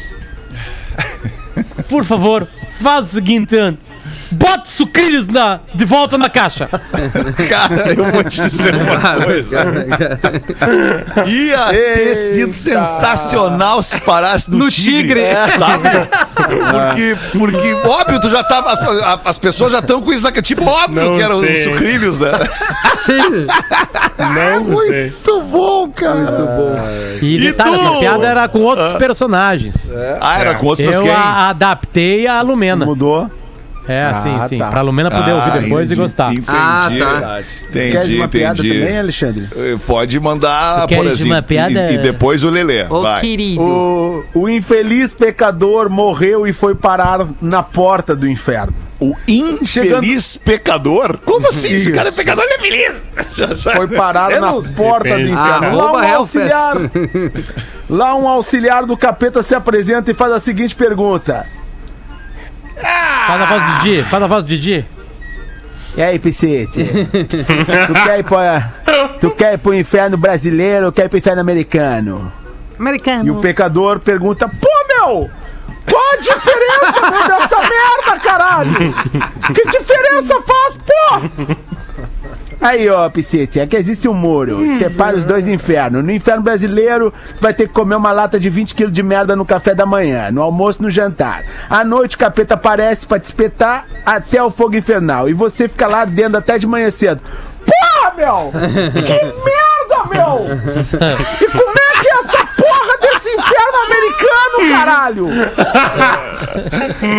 Por 1.90 2.04
favor, 2.04 2.48
faz 2.82 3.08
o 3.08 3.12
seguinte 3.14 3.58
antes. 3.58 3.94
Bota 4.34 4.64
os 4.64 4.70
sucrilhos 4.72 5.28
na, 5.28 5.60
de 5.74 5.86
volta 5.86 6.18
na 6.18 6.30
caixa. 6.30 6.68
Cara, 6.68 7.94
eu 7.94 8.06
vou 8.06 8.24
te 8.24 8.42
dizer 8.42 8.76
uma 8.76 9.24
coisa. 9.26 9.60
Ia 11.28 11.66
ter 11.70 12.16
sido 12.16 12.54
sensacional 12.54 13.82
se 13.84 14.00
parasse 14.02 14.50
no, 14.52 14.58
No 14.58 14.70
tigre, 14.70 15.22
tigre. 15.22 15.58
sabe? 15.58 15.90
Porque, 16.44 17.18
porque, 17.38 17.74
óbvio, 17.88 18.20
tu 18.20 18.30
já 18.30 18.44
tava. 18.44 18.72
a- 18.74 19.20
As 19.26 19.38
pessoas 19.38 19.72
já 19.72 19.80
estão 19.80 20.02
com 20.02 20.12
isso 20.12 20.24
na 20.24 20.32
Tipo, 20.32 20.66
óbvio 20.66 21.02
Não 21.04 21.16
que 21.18 21.24
eram 21.24 21.38
os 21.38 21.44
sei. 21.46 21.56
sucrilhos, 21.58 22.20
né? 22.20 22.32
Sim. 22.98 23.48
Não 24.20 24.78
sei. 24.80 25.04
Muito 25.04 25.42
bom, 25.50 25.90
cara. 25.92 26.16
Muito 26.16 26.38
bom. 26.40 26.76
E 27.22 27.36
E 27.36 27.40
detalhe, 27.40 27.78
tu? 27.78 27.82
essa 27.82 28.00
piada 28.00 28.28
era 28.28 28.48
com 28.48 28.60
outros 28.62 28.92
personagens. 28.94 29.94
Ah, 30.20 30.40
era 30.40 30.56
com 30.56 30.66
outros 30.66 30.86
Eu 30.86 30.94
mas 30.94 31.02
quem? 31.02 31.12
a, 31.12 31.50
adaptei 31.50 32.28
a 32.28 32.42
Lumena. 32.42 32.86
Mudou. 32.86 33.30
É, 33.88 34.04
Ah, 34.06 34.14
sim, 34.14 34.42
sim. 34.48 34.58
tá. 34.58 34.70
Pra 34.70 34.82
Lumena 34.82 35.12
poder 35.12 35.32
Ah, 35.32 35.36
ouvir 35.36 35.52
depois 35.62 35.90
e 35.90 35.94
entendi, 35.94 36.02
gostar. 36.02 36.32
Entendi. 36.32 36.48
Ah, 36.50 36.90
tá. 36.98 37.42
Entendi, 37.70 37.92
Queres 37.92 38.14
uma 38.14 38.28
piada 38.30 38.60
entendi. 38.60 38.80
também, 38.80 39.00
Alexandre? 39.00 39.48
Eh, 39.56 39.78
Pode 39.86 40.20
mandar, 40.20 40.88
por 40.88 41.06
exemplo. 41.08 41.34
uma 41.34 41.42
piada? 41.42 41.92
E, 41.92 41.96
e 41.96 41.98
depois 41.98 42.44
o 42.44 42.50
Lelê. 42.50 42.86
Ô, 42.90 43.02
vai. 43.02 43.20
querido. 43.22 43.62
O, 43.62 44.24
o 44.34 44.50
infeliz 44.50 45.12
pecador 45.14 45.90
morreu 45.90 46.48
e 46.48 46.54
foi 46.54 46.76
parar 46.76 47.28
na 47.42 47.62
porta 47.62 48.16
do 48.16 48.28
inferno. 48.28 48.74
O 49.02 49.16
infeliz 49.28 50.38
pecador? 50.38 51.18
Como 51.26 51.46
assim? 51.50 51.78
Se 51.78 51.90
o 51.90 51.94
cara 51.94 52.08
é 52.08 52.10
Isso. 52.10 52.18
pecador, 52.18 52.46
ele 52.46 52.54
é 52.54 52.60
feliz. 52.60 53.04
Já 53.36 53.54
sabe. 53.56 53.76
Foi 53.78 53.88
parar 53.90 54.32
Eu 54.32 54.40
na 54.40 54.54
porta 54.54 55.16
do 55.16 55.22
inferno. 55.22 55.36
Lá 55.76 55.84
Arroba 55.90 56.06
um 56.08 56.16
auxiliar. 56.16 56.76
Lá 57.90 58.16
um 58.16 58.28
auxiliar 58.30 58.86
do 58.86 58.96
capeta 58.96 59.44
se 59.44 59.54
apresenta 59.54 60.10
e 60.10 60.14
faz 60.14 60.32
a 60.32 60.40
seguinte 60.40 60.74
pergunta. 60.76 61.46
Faz 62.82 63.42
a 63.42 63.46
voz 63.46 63.62
do 63.62 63.84
Didi, 63.84 64.04
faz 64.04 64.24
a 64.24 64.28
voz 64.28 64.44
do 64.44 64.48
Didi. 64.48 64.86
E 65.96 66.02
aí, 66.02 66.18
Piscite? 66.18 66.84
tu, 67.88 67.94
quer 68.04 68.20
ir 68.20 68.24
pra, 68.24 68.72
tu 69.22 69.32
quer 69.32 69.54
ir 69.54 69.58
pro 69.60 69.74
inferno 69.74 70.18
brasileiro 70.18 70.88
ou 70.88 70.92
quer 70.92 71.06
ir 71.06 71.10
pro 71.10 71.18
inferno 71.20 71.42
americano? 71.42 72.32
Americano. 72.80 73.26
E 73.28 73.32
o 73.32 73.40
pecador 73.40 74.00
pergunta: 74.00 74.48
Pô, 74.48 74.68
meu! 74.88 75.30
Qual 75.86 76.14
a 76.14 76.18
diferença 76.18 77.12
meu, 77.12 77.28
dessa 77.40 77.58
merda, 77.58 78.20
caralho? 78.22 78.72
Que 79.54 79.66
diferença 79.66 80.42
faz, 80.42 80.78
pô? 80.86 81.56
Aí, 82.64 82.88
ó, 82.90 83.10
Piscite, 83.10 83.60
é 83.60 83.68
que 83.68 83.76
existe 83.76 84.08
um 84.08 84.14
muro. 84.14 84.58
Separa 84.78 85.18
os 85.18 85.26
dois 85.26 85.46
infernos. 85.46 86.02
No 86.02 86.10
inferno 86.12 86.42
brasileiro, 86.42 87.14
vai 87.42 87.54
ter 87.54 87.68
que 87.68 87.74
comer 87.74 87.96
uma 87.96 88.14
lata 88.14 88.40
de 88.40 88.50
20 88.50 88.74
quilos 88.74 88.94
de 88.94 89.04
merda 89.04 89.36
no 89.36 89.44
café 89.46 89.76
da 89.76 89.86
manhã, 89.86 90.32
no 90.32 90.42
almoço 90.42 90.82
no 90.82 90.90
jantar. 90.90 91.44
À 91.70 91.84
noite, 91.84 92.16
o 92.16 92.20
capeta 92.20 92.54
aparece 92.54 93.06
pra 93.06 93.20
te 93.20 93.26
espetar 93.26 93.86
até 94.06 94.42
o 94.42 94.50
fogo 94.50 94.78
infernal. 94.78 95.28
E 95.28 95.34
você 95.34 95.68
fica 95.68 95.88
lá 95.88 96.00
ardendo 96.02 96.38
até 96.38 96.58
de 96.58 96.66
manhã 96.66 96.90
cedo. 96.90 97.20
Porra, 97.66 98.14
meu! 98.16 98.52
Que 98.94 99.26
merda, 99.26 100.10
meu! 100.10 100.46
E 101.44 101.52
como 101.52 101.70
é 101.78 102.02
que 102.02 102.08
é 102.08 102.14
essa 102.20 102.46
porra 102.46 102.98
inferno 103.30 103.78
americano, 103.86 104.70
caralho? 104.70 105.28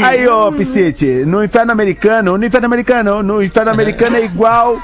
Aí, 0.05 0.26
ô, 0.28 0.52
Piscite, 0.52 1.24
no 1.24 1.42
inferno 1.42 1.72
americano, 1.72 2.38
no 2.38 2.44
inferno 2.44 2.66
americano, 2.66 3.22
no 3.22 3.42
inferno 3.42 3.70
americano 3.70 4.16
é 4.16 4.24
igual, 4.24 4.78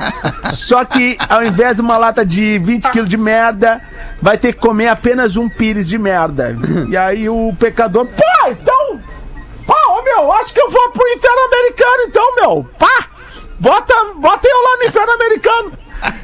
só 0.53 0.85
que 0.85 1.17
ao 1.29 1.45
invés 1.45 1.77
de 1.77 1.83
uma 1.83 1.97
lata 1.97 2.25
de 2.25 2.59
20 2.59 2.91
quilos 2.91 3.09
de 3.09 3.17
merda, 3.17 3.81
vai 4.21 4.37
ter 4.39 4.53
que 4.53 4.59
comer 4.61 4.89
apenas 4.89 5.37
um 5.37 5.49
pires 5.49 5.89
de 5.89 5.99
merda. 5.99 6.57
E 6.89 6.97
aí 6.97 7.29
o 7.29 7.55
pecador, 7.59 8.07
pô, 8.07 8.49
então, 8.49 9.01
pá, 9.67 9.77
ô 9.89 10.03
meu, 10.03 10.33
acho 10.33 10.53
que 10.53 10.61
eu 10.61 10.71
vou 10.71 10.91
pro 10.91 11.09
inferno 11.09 11.41
americano 11.53 12.03
então, 12.07 12.35
meu, 12.37 12.71
pá, 12.79 13.09
bota, 13.59 13.95
bota 14.17 14.49
eu 14.49 14.57
lá 14.57 14.77
no 14.79 14.85
inferno 14.85 15.13
americano. 15.13 15.73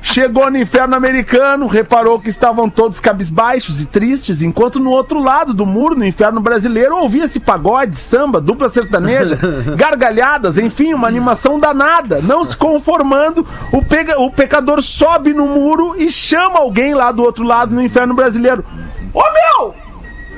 Chegou 0.03 0.51
no 0.51 0.57
inferno 0.57 0.95
americano, 0.97 1.67
reparou 1.67 2.19
que 2.19 2.29
estavam 2.31 2.71
todos 2.71 3.01
cabisbaixos 3.01 3.81
e 3.81 3.87
tristes, 3.87 4.41
enquanto 4.41 4.81
no 4.81 4.91
outro 4.91 5.19
lado 5.23 5.53
do 5.53 5.67
muro, 5.67 5.95
no 5.95 6.07
inferno 6.07 6.41
brasileiro, 6.41 6.97
ouvia-se 6.97 7.39
pagode, 7.41 7.97
samba, 7.97 8.41
dupla 8.41 8.71
sertaneja, 8.71 9.39
gargalhadas, 9.77 10.57
enfim, 10.57 10.95
uma 10.95 11.07
animação 11.09 11.59
danada. 11.61 12.21
Não 12.23 12.45
se 12.45 12.57
conformando, 12.57 13.47
o, 13.73 13.85
pega- 13.85 14.19
o 14.19 14.31
pecador 14.31 14.81
sobe 14.81 15.35
no 15.35 15.47
muro 15.47 15.95
e 15.99 16.11
chama 16.11 16.61
alguém 16.61 16.95
lá 16.95 17.13
do 17.13 17.23
outro 17.23 17.45
lado 17.45 17.75
no 17.75 17.83
inferno 17.83 18.15
brasileiro. 18.15 18.65
Ô 19.13 19.23
meu! 19.23 19.75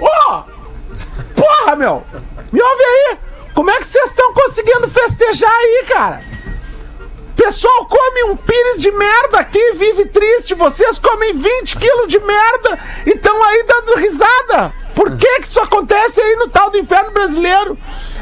Ô! 0.00 0.42
Porra, 1.36 1.76
meu! 1.76 2.02
Me 2.50 2.60
ouve 2.60 2.82
aí! 2.82 3.18
Como 3.54 3.70
é 3.70 3.78
que 3.78 3.86
vocês 3.86 4.10
estão 4.10 4.32
conseguindo 4.34 4.88
festejar 4.88 5.50
aí, 5.50 5.84
cara? 5.88 6.20
Pessoal 7.38 7.86
come 7.86 8.32
um 8.32 8.36
pires 8.36 8.80
de 8.80 8.90
merda 8.90 9.38
aqui, 9.38 9.72
vive 9.74 10.06
triste. 10.06 10.54
Vocês 10.54 10.98
comem 10.98 11.34
20 11.34 11.78
quilos 11.78 12.08
de 12.08 12.18
merda 12.18 12.80
e 13.06 13.10
estão 13.10 13.40
aí 13.44 13.62
dando 13.62 13.94
risada. 13.94 14.74
Por 14.92 15.16
que 15.16 15.40
que 15.40 15.46
isso 15.46 15.60
acontece 15.60 16.20
aí 16.20 16.34
no 16.34 16.48
tal 16.48 16.68
do 16.68 16.78
inferno 16.78 17.12
brasileiro? 17.12 17.78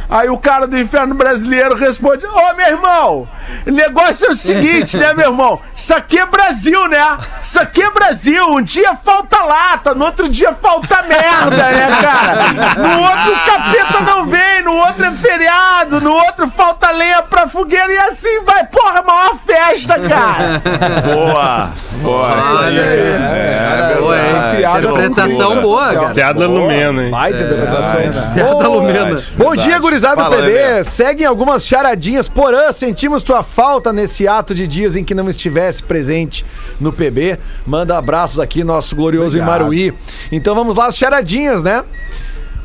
Aí 0.08 0.28
o 0.28 0.38
cara 0.38 0.66
do 0.66 0.78
inferno 0.78 1.14
brasileiro 1.14 1.74
responde: 1.74 2.26
Ô 2.26 2.54
meu 2.54 2.66
irmão, 2.66 3.28
o 3.66 3.70
negócio 3.70 4.26
é 4.26 4.30
o 4.30 4.36
seguinte, 4.36 4.96
né, 4.96 5.12
meu 5.12 5.30
irmão? 5.30 5.60
Isso 5.74 5.94
aqui 5.94 6.18
é 6.18 6.26
Brasil, 6.26 6.88
né? 6.88 7.18
Isso 7.42 7.60
aqui 7.60 7.82
é 7.82 7.90
Brasil. 7.90 8.44
Um 8.50 8.62
dia 8.62 8.96
falta 8.96 9.42
lata, 9.42 9.94
no 9.94 10.04
outro 10.04 10.28
dia 10.28 10.52
falta 10.52 11.02
merda, 11.02 11.50
né, 11.50 11.88
cara? 12.00 12.34
No 12.76 13.02
outro 13.02 13.32
o 13.32 13.44
capeta 13.44 14.00
não 14.02 14.26
vem, 14.26 14.62
no 14.62 14.76
outro 14.76 15.04
é 15.04 15.10
feriado, 15.12 16.00
no 16.00 16.12
outro 16.12 16.50
falta 16.50 16.90
lenha 16.90 17.22
pra 17.22 17.48
fogueira 17.48 17.92
e 17.92 17.98
assim 17.98 18.44
vai. 18.44 18.64
Porra, 18.66 19.02
maior 19.02 19.36
festa, 19.44 19.98
cara. 19.98 20.62
Boa! 21.02 21.70
Boa! 22.02 22.40
isso 22.40 22.58
aí. 22.58 22.78
É, 22.78 23.95
Boa, 24.06 24.16
hein? 24.52 24.56
Piada 24.56 24.88
Interpretação 24.88 25.60
boa, 25.60 25.92
cara. 25.94 26.14
Piada 26.14 26.46
lumena, 26.46 27.04
hein? 27.04 27.10
Baita 27.10 27.42
interpretação. 27.42 28.00
Piada 28.34 28.68
lumena. 28.68 29.22
Bom 29.36 29.56
dia, 29.56 29.78
gurizada 29.78 30.22
do 30.24 30.30
PB. 30.30 30.84
Seguem 30.84 31.26
algumas 31.26 31.66
charadinhas. 31.66 32.28
Porã, 32.28 32.70
sentimos 32.72 33.22
tua 33.22 33.42
falta 33.42 33.92
nesse 33.92 34.26
ato 34.28 34.54
de 34.54 34.66
dias 34.66 34.96
em 34.96 35.04
que 35.04 35.14
não 35.14 35.28
estivesse 35.28 35.82
presente 35.82 36.44
no 36.80 36.92
PB. 36.92 37.38
Manda 37.66 37.96
abraços 37.98 38.38
aqui, 38.38 38.62
nosso 38.64 38.94
glorioso 38.94 39.36
Obrigado. 39.36 39.58
Imaruí. 39.60 39.92
Então 40.30 40.54
vamos 40.54 40.76
lá, 40.76 40.86
as 40.86 40.96
charadinhas, 40.96 41.62
né? 41.62 41.82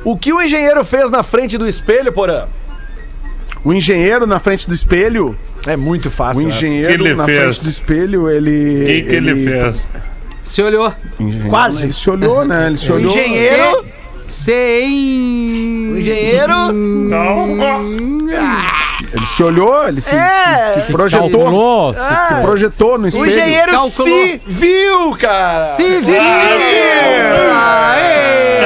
O 0.03 0.17
que 0.17 0.33
o 0.33 0.41
engenheiro 0.41 0.83
fez 0.83 1.11
na 1.11 1.23
frente 1.23 1.57
do 1.57 1.67
espelho, 1.67 2.11
Porã? 2.11 2.45
O 3.63 3.71
engenheiro 3.71 4.25
na 4.25 4.39
frente 4.39 4.67
do 4.67 4.73
espelho. 4.73 5.37
É 5.67 5.75
muito 5.75 6.07
O 6.07 6.11
fácil. 6.11 6.47
essa. 6.47 6.57
engenheiro 6.57 7.03
Que 7.03 7.09
ele 7.09 7.15
na 7.15 7.25
fez? 7.25 7.39
frente 7.39 7.63
do 7.63 7.69
espelho, 7.69 8.29
ele. 8.29 8.83
O 8.83 8.87
que, 8.87 9.01
que 9.03 9.15
ele 9.15 9.43
fez? 9.45 9.87
Se 10.43 10.61
olhou. 10.61 10.93
Quase. 11.49 11.83
Ele 11.85 11.93
se 11.93 12.09
olhou, 12.09 12.43
né? 12.45 12.67
Ele 12.67 12.77
se 12.77 12.91
olhou. 12.91 13.11
Engenheiro. 13.11 13.85
Sem. 14.27 15.97
Engenheiro. 15.97 16.53
Ele 19.13 19.25
se 19.35 19.43
olhou, 19.43 19.87
ele 19.87 19.99
se, 20.01 20.15
É. 20.15 20.73
se- 20.75 20.81
se 20.87 20.91
projetou. 20.91 21.29
Calculou. 21.29 21.93
Se 21.93 22.35
projetou 22.41 22.97
no 22.97 23.03
O 23.05 23.07
espelho. 23.07 23.27
engenheiro 23.29 23.71
Calculou. 23.71 23.91
se 24.23 24.41
viu, 24.45 25.11
cara. 25.19 25.65
Se 25.65 25.83
viu! 25.99 26.15
Aê! 27.53 28.61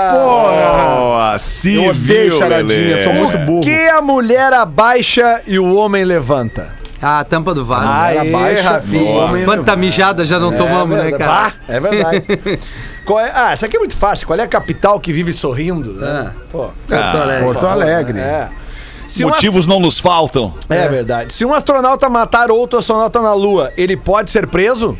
Ah, 0.00 1.36
Eu 1.64 1.84
odeio 1.90 1.94
viu, 2.30 2.38
charadinha, 2.38 2.64
Lelê. 2.96 3.04
sou 3.04 3.12
muito 3.14 3.38
burro. 3.38 3.60
Que 3.62 3.88
a 3.88 4.00
mulher 4.00 4.52
abaixa 4.52 5.40
e 5.46 5.58
o 5.58 5.74
homem 5.74 6.04
levanta. 6.04 6.68
A 7.00 7.22
tampa 7.24 7.54
do 7.54 7.64
vaso. 7.64 7.86
Aê, 7.88 8.16
Ela 8.16 8.38
baixa, 8.38 8.70
Rafinha. 8.72 9.02
o 9.02 9.16
homem- 9.16 9.44
Quanta 9.44 9.76
mijada 9.76 10.24
já 10.24 10.38
não 10.38 10.52
tomamos, 10.52 10.96
né, 10.96 11.04
verdade. 11.04 11.22
cara? 11.24 11.42
Bah, 11.50 11.52
é 11.68 11.80
verdade. 11.80 12.24
Qual 13.06 13.20
é- 13.20 13.32
Ah, 13.34 13.54
isso 13.54 13.64
aqui 13.64 13.76
é 13.76 13.78
muito 13.78 13.96
fácil. 13.96 14.26
Qual 14.26 14.38
é 14.38 14.42
a 14.42 14.48
capital 14.48 14.98
que 14.98 15.12
vive 15.12 15.32
sorrindo? 15.32 15.92
né? 15.94 16.26
Ah. 16.28 16.32
Pô, 16.50 16.58
Porto 16.88 16.92
Alegre. 17.16 17.44
Porto 17.44 17.66
Alegre. 17.66 18.18
é. 18.18 18.48
Se 19.08 19.24
um 19.24 19.28
Motivos 19.28 19.66
não 19.66 19.80
nos 19.80 19.98
faltam. 19.98 20.52
ast- 20.58 20.72
é 20.72 20.88
verdade. 20.88 21.32
Se 21.32 21.44
um 21.44 21.54
astronauta 21.54 22.10
matar 22.10 22.50
outro 22.50 22.78
astronauta 22.78 23.22
na 23.22 23.32
Lua, 23.32 23.72
ele 23.76 23.96
pode 23.96 24.30
ser 24.30 24.46
preso? 24.46 24.98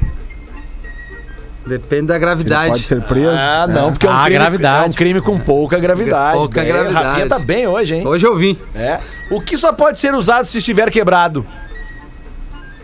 Depende 1.67 2.07
da 2.07 2.15
Ele 2.15 2.21
gravidade. 2.21 2.71
pode 2.71 2.85
ser 2.85 3.03
preso. 3.03 3.33
Ah, 3.37 3.67
não, 3.67 3.91
porque 3.93 4.07
é 4.07 4.11
um, 4.11 4.13
Ah, 4.15 4.25
crime, 4.25 4.39
gravidade. 4.39 4.85
é 4.87 4.89
um 4.89 4.93
crime 4.93 5.21
com 5.21 5.39
pouca 5.39 5.79
gravidade. 5.79 6.39
Pouca 6.39 6.61
Bem, 6.63 6.73
gravidade. 6.73 7.05
Rafinha 7.07 7.29
tá 7.29 7.39
bem 7.39 7.67
hoje, 7.67 7.97
hein? 7.97 8.07
Hoje 8.07 8.27
eu 8.27 8.35
vim. 8.35 8.59
É. 8.75 8.99
O 9.31 9.43
que 9.43 9.55
só 9.59 9.71
pode 9.73 10.01
ser 10.01 10.15
usado 10.15 10.47
se 10.47 10.57
estiver 10.59 10.91
quebrado? 10.91 11.45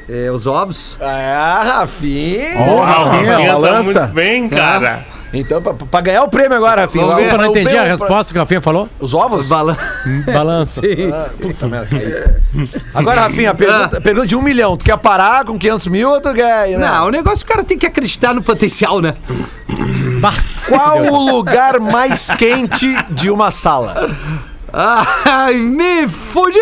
É, 0.09 0.31
os 0.31 0.47
ovos. 0.47 0.99
Ah, 1.01 1.79
Rafinha. 1.81 2.57
Ó, 2.59 2.83
Ah, 2.83 3.01
o 3.01 3.05
Rafinha, 3.09 3.31
Rafinha 3.33 3.47
tá 3.49 3.53
balança. 3.55 4.01
muito 4.03 4.15
bem, 4.15 4.49
cara. 4.49 5.07
Então, 5.37 5.61
pra, 5.61 5.75
pra 5.75 6.01
ganhar 6.01 6.23
o 6.23 6.29
prêmio 6.29 6.57
agora, 6.57 6.83
Rafinha. 6.83 7.05
Desculpa, 7.07 7.37
não 7.39 7.45
O 7.49 7.51
entendi 7.51 7.65
prêmio 7.65 7.81
a 7.81 7.85
pra- 7.85 7.91
resposta 8.07 8.33
que 8.33 8.39
o 8.39 8.43
Rafinha 8.43 8.61
falou. 8.61 8.89
Os 9.01 9.13
ovos? 9.15 9.49
Balan... 9.49 9.77
Balança. 10.33 10.81
Ah, 11.13 11.27
puta 11.41 11.67
merda. 11.67 12.41
Agora, 12.95 13.23
Rafinha, 13.23 13.53
pergunta, 13.55 14.01
pergunta 14.01 14.27
de 14.29 14.37
um 14.37 14.43
milhão. 14.43 14.77
Tu 14.77 14.85
quer 14.85 14.97
parar 14.99 15.45
com 15.45 15.59
500 15.59 15.87
mil 15.89 16.11
ou 16.11 16.21
tu 16.21 16.33
quer... 16.33 16.69
né? 16.69 16.77
Não, 16.79 17.07
o 17.07 17.11
negócio 17.11 17.45
o 17.45 17.49
cara 17.49 17.65
tem 17.65 17.77
que 17.77 17.87
acreditar 17.87 18.33
no 18.33 18.43
potencial, 18.43 19.01
né? 19.01 19.15
Qual 20.69 21.03
o 21.03 21.31
lugar 21.37 21.81
mais 21.81 22.29
quente 22.39 22.95
de 23.11 23.29
uma 23.31 23.51
sala? 23.51 24.09
Ai, 24.73 25.55
me 25.55 26.07
fudi! 26.09 26.59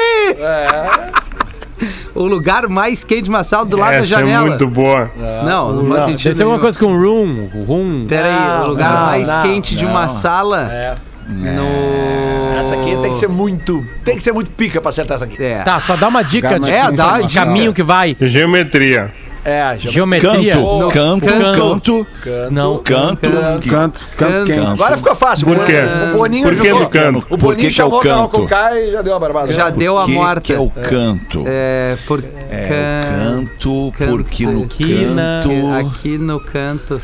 O 2.15 2.27
lugar 2.27 2.69
mais 2.69 3.05
quente 3.05 3.23
de 3.23 3.31
uma 3.31 3.43
sala 3.45 3.65
do 3.65 3.77
lado 3.77 3.91
da 3.91 3.97
Essa 3.99 4.05
é 4.05 4.19
janela. 4.19 4.47
muito 4.47 4.67
boa. 4.67 5.11
Não, 5.45 5.73
não 5.73 5.87
faz 5.87 6.01
Não, 6.01 6.07
sentido. 6.09 6.25
Deve 6.25 6.35
ser 6.37 6.43
alguma 6.43 6.57
nenhum. 6.59 6.61
coisa 6.63 6.79
com 6.79 6.87
room. 6.97 7.65
Room. 7.67 8.07
Pera 8.09 8.29
aí, 8.29 8.35
Não, 8.59 8.65
o 8.65 8.69
lugar 8.69 8.93
não, 8.93 9.07
mais 9.07 9.29
não, 9.29 9.43
quente 9.43 9.75
de 9.77 9.85
uma 9.87 10.09
sala. 10.09 10.69
É. 10.73 10.95
No. 11.29 12.59
Essa 12.61 12.75
aqui 12.75 12.97
tem 13.03 13.13
que 13.13 13.19
ser 13.19 13.29
muito... 13.29 13.85
Tem 14.05 14.17
que 14.17 14.23
ser 14.23 14.33
muito 14.33 14.51
pica 14.51 14.81
pra 14.81 14.91
acertar 14.91 15.17
essa 15.17 15.25
aqui. 15.25 15.43
É. 15.43 15.63
Tá, 15.63 15.79
só 15.81 15.97
dá 15.97 16.09
uma 16.09 16.23
dica. 16.23 16.59
De- 16.61 16.71
É, 16.71 16.91
dá 16.93 17.21
de 17.23 17.35
caminho 17.35 17.73
que 17.73 17.83
vai. 17.83 18.17
Geometria. 18.21 19.13
É. 19.45 19.75
Geometria. 19.79 20.53
Canto, 20.55 20.89
canto, 20.93 21.27
canto. 21.27 22.07
canto, 22.23 22.53
Não. 22.53 22.79
canto. 22.79 23.29
Canto, 23.29 23.69
canto 23.69 24.01
Canto. 24.17 24.67
Agora 24.69 24.97
ficou 24.97 25.15
fácil. 25.17 25.47
Por 25.47 25.65
quê? 25.65 25.81
O 26.15 26.19
Boninho 26.19 26.45
Por 26.49 26.57
que 26.57 26.69
jogou- 26.69 26.83
no 26.85 26.89
canto? 26.89 27.27
O 27.29 27.37
Boninho 27.37 27.69
que 27.69 27.75
que 27.75 27.81
é 27.81 27.85
o 27.85 27.89
chamou 27.89 27.99
o 27.99 28.03
canto? 28.03 28.29
Conká 28.29 28.79
e 28.79 28.93
já 28.93 29.03
deu 29.03 29.15
a 29.15 29.19
barbada. 29.19 29.53
Já 29.53 29.69
deu 29.71 29.99
a 29.99 30.05
Que 30.05 30.13
morta. 30.13 30.41
que 30.41 30.53
é 30.53 30.61
o 30.61 30.71
canto? 30.71 31.43
É, 31.47 31.97
por. 32.07 32.23
É 32.51 32.69
can- 32.69 33.41
o 33.41 33.91
canto, 33.91 33.93
canto. 33.99 34.11
porque 34.13 34.47
no 34.47 34.63
Aqui 34.65 35.05
na- 35.07 35.41
canto. 35.43 35.89
Aqui 35.91 36.19
no 36.19 36.41
canto. 36.41 37.01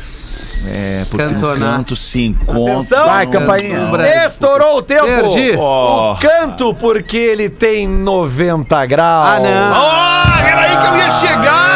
É, 0.67 1.05
porque 1.09 1.23
no 1.23 1.29
Cantonar. 1.35 1.75
canto 1.77 1.95
se 1.95 2.25
encontra. 2.25 2.73
Atenção! 2.73 3.05
Vai, 3.05 3.27
campainha. 3.27 3.89
Estourou 4.25 4.77
o 4.77 4.81
tempo! 4.81 5.05
Perdi. 5.05 5.53
Ó. 5.57 6.13
O 6.13 6.17
canto 6.19 6.73
porque 6.75 7.15
ele 7.17 7.47
tem 7.49 7.87
90 7.87 8.85
graus. 8.85 9.27
Ah, 9.27 9.39
não. 9.39 9.73
Ah, 9.73 10.41
era 10.45 10.61
aí 10.61 10.77
que 10.77 10.87
eu 10.87 10.95
ia 10.97 11.11
chegar! 11.11 11.68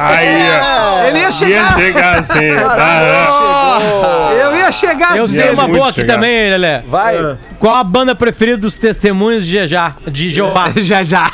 Ah, 0.00 0.24
ele 0.24 0.38
ia! 0.38 0.52
Ali. 0.52 0.60
Aí, 0.60 0.60
ó. 0.60 1.06
Ele 1.06 1.18
ia 1.18 1.24
Ia 1.24 1.30
chegar! 1.30 1.76
chegar 1.76 2.18
assim. 2.18 2.50
Ah, 2.78 4.30
Eu 4.32 4.56
ia 4.56 4.72
chegar 4.72 5.16
Eu 5.16 5.26
sei 5.28 5.50
uma 5.50 5.68
boa 5.68 5.88
aqui 5.90 6.00
chegar. 6.00 6.14
também, 6.14 6.50
Lelé. 6.50 6.82
Vai. 6.88 7.36
Qual 7.58 7.74
a 7.74 7.84
banda 7.84 8.14
preferida 8.14 8.58
dos 8.58 8.76
testemunhos 8.76 9.44
de 9.46 9.52
Jejá? 9.52 9.94
De 10.06 10.30
Jeová. 10.30 10.70
Já, 10.76 11.02
já. 11.02 11.30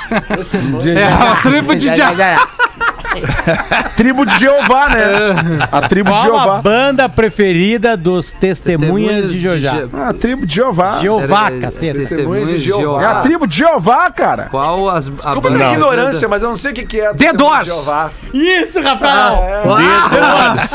É 0.96 1.04
a 1.04 1.36
tribo 1.42 1.74
de 1.74 1.88
já. 1.94 2.12
Tribo 3.96 4.24
de 4.24 4.38
Jeová, 4.38 4.88
né? 4.88 5.02
A 5.70 5.82
tribo 5.88 6.10
de 6.10 6.16
Qual 6.16 6.36
a 6.36 6.42
Jeová. 6.42 6.62
banda 6.62 7.08
preferida 7.08 7.96
dos 7.96 8.32
testemunhas 8.32 9.30
de 9.30 9.38
Jeová? 9.40 9.88
Ah, 9.92 10.08
a 10.08 10.14
tribo 10.14 10.46
de 10.46 10.54
Jeová. 10.54 10.98
Jeová, 11.00 11.50
caceta. 11.50 11.98
Testemunhas 12.00 12.48
de 12.48 12.56
de 12.58 12.64
Jeová. 12.64 13.02
É 13.02 13.06
a 13.06 13.14
tribo 13.20 13.46
de 13.46 13.56
Jeová, 13.56 14.10
cara. 14.10 14.44
Qual 14.50 14.88
as. 14.88 15.08
A 15.08 15.10
Desculpa 15.10 15.30
a 15.30 15.40
banda 15.40 15.58
minha 15.58 15.72
ignorância, 15.72 16.28
mas 16.28 16.42
eu 16.42 16.48
não 16.48 16.56
sei 16.56 16.72
o 16.72 16.74
que, 16.74 16.84
que 16.84 17.00
é. 17.00 17.12
The 17.12 17.14
Testemunho 17.14 17.32
de 17.32 17.38
Doors. 17.38 17.66
Jeová. 17.68 18.10
Isso, 18.32 18.80
Rafael! 18.80 19.42
Dedos. 20.10 20.70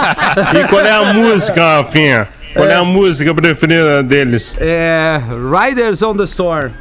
E 0.64 0.68
qual 0.68 0.82
é 0.86 0.92
a 0.92 1.14
música, 1.14 1.78
Rafinha? 1.78 2.28
Qual 2.54 2.68
é 2.68 2.76
a 2.76 2.84
música 2.84 3.34
preferida 3.34 4.04
deles? 4.04 4.54
É. 4.60 5.22
Riders 5.52 6.02
on 6.02 6.16
the 6.16 6.24
Storm. 6.24 6.72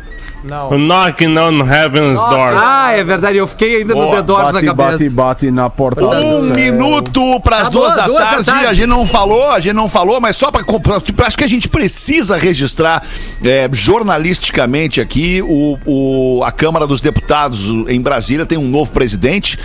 O 0.71 0.79
Knocking 0.79 1.37
on 1.39 1.61
Heaven's 1.67 2.19
Door. 2.19 2.53
Ah, 2.57 2.93
é 2.93 3.03
verdade. 3.03 3.39
Eu 3.39 3.47
fiquei 3.47 3.77
ainda 3.79 3.95
no 3.95 4.03
Boa. 4.03 4.17
The 4.17 4.23
Doors 4.23 4.45
na 4.47 4.53
Bate, 4.53 4.67
bate, 4.67 4.91
cabeça. 4.93 5.15
bate 5.15 5.51
na 5.51 5.69
porta. 5.71 6.01
do 6.01 6.09
Um 6.09 6.43
minuto 6.43 7.41
para 7.41 7.59
as 7.59 7.65
Tá 7.65 7.71
duas 7.71 7.95
da 7.95 8.05
duas 8.07 8.21
da 8.23 8.31
tarde. 8.31 8.45
tarde. 8.45 8.67
A 8.67 8.75
gente 8.75 8.87
não 8.87 9.07
falou, 9.07 9.51
a 9.51 9.59
gente 9.61 9.75
não 9.75 9.89
falou, 9.89 10.21
mas 10.21 10.37
só 10.37 10.51
para 10.51 10.63
acho 11.27 11.37
que 11.39 11.45
a 11.45 11.49
gente 11.49 11.69
precisa 11.69 12.37
registrar 12.37 13.03
é, 13.45 13.69
jornalisticamente 13.73 15.01
aqui 15.01 15.43
o, 15.43 15.79
o- 15.87 16.43
a 16.45 16.53
Câmara 16.53 16.87
dos 16.87 17.01
Deputados 17.01 17.61
em 17.89 18.01
Brasília 18.01 18.47
tem 18.47 18.57
um 18.59 18.69
novo 18.69 18.91
presidente 18.93 19.59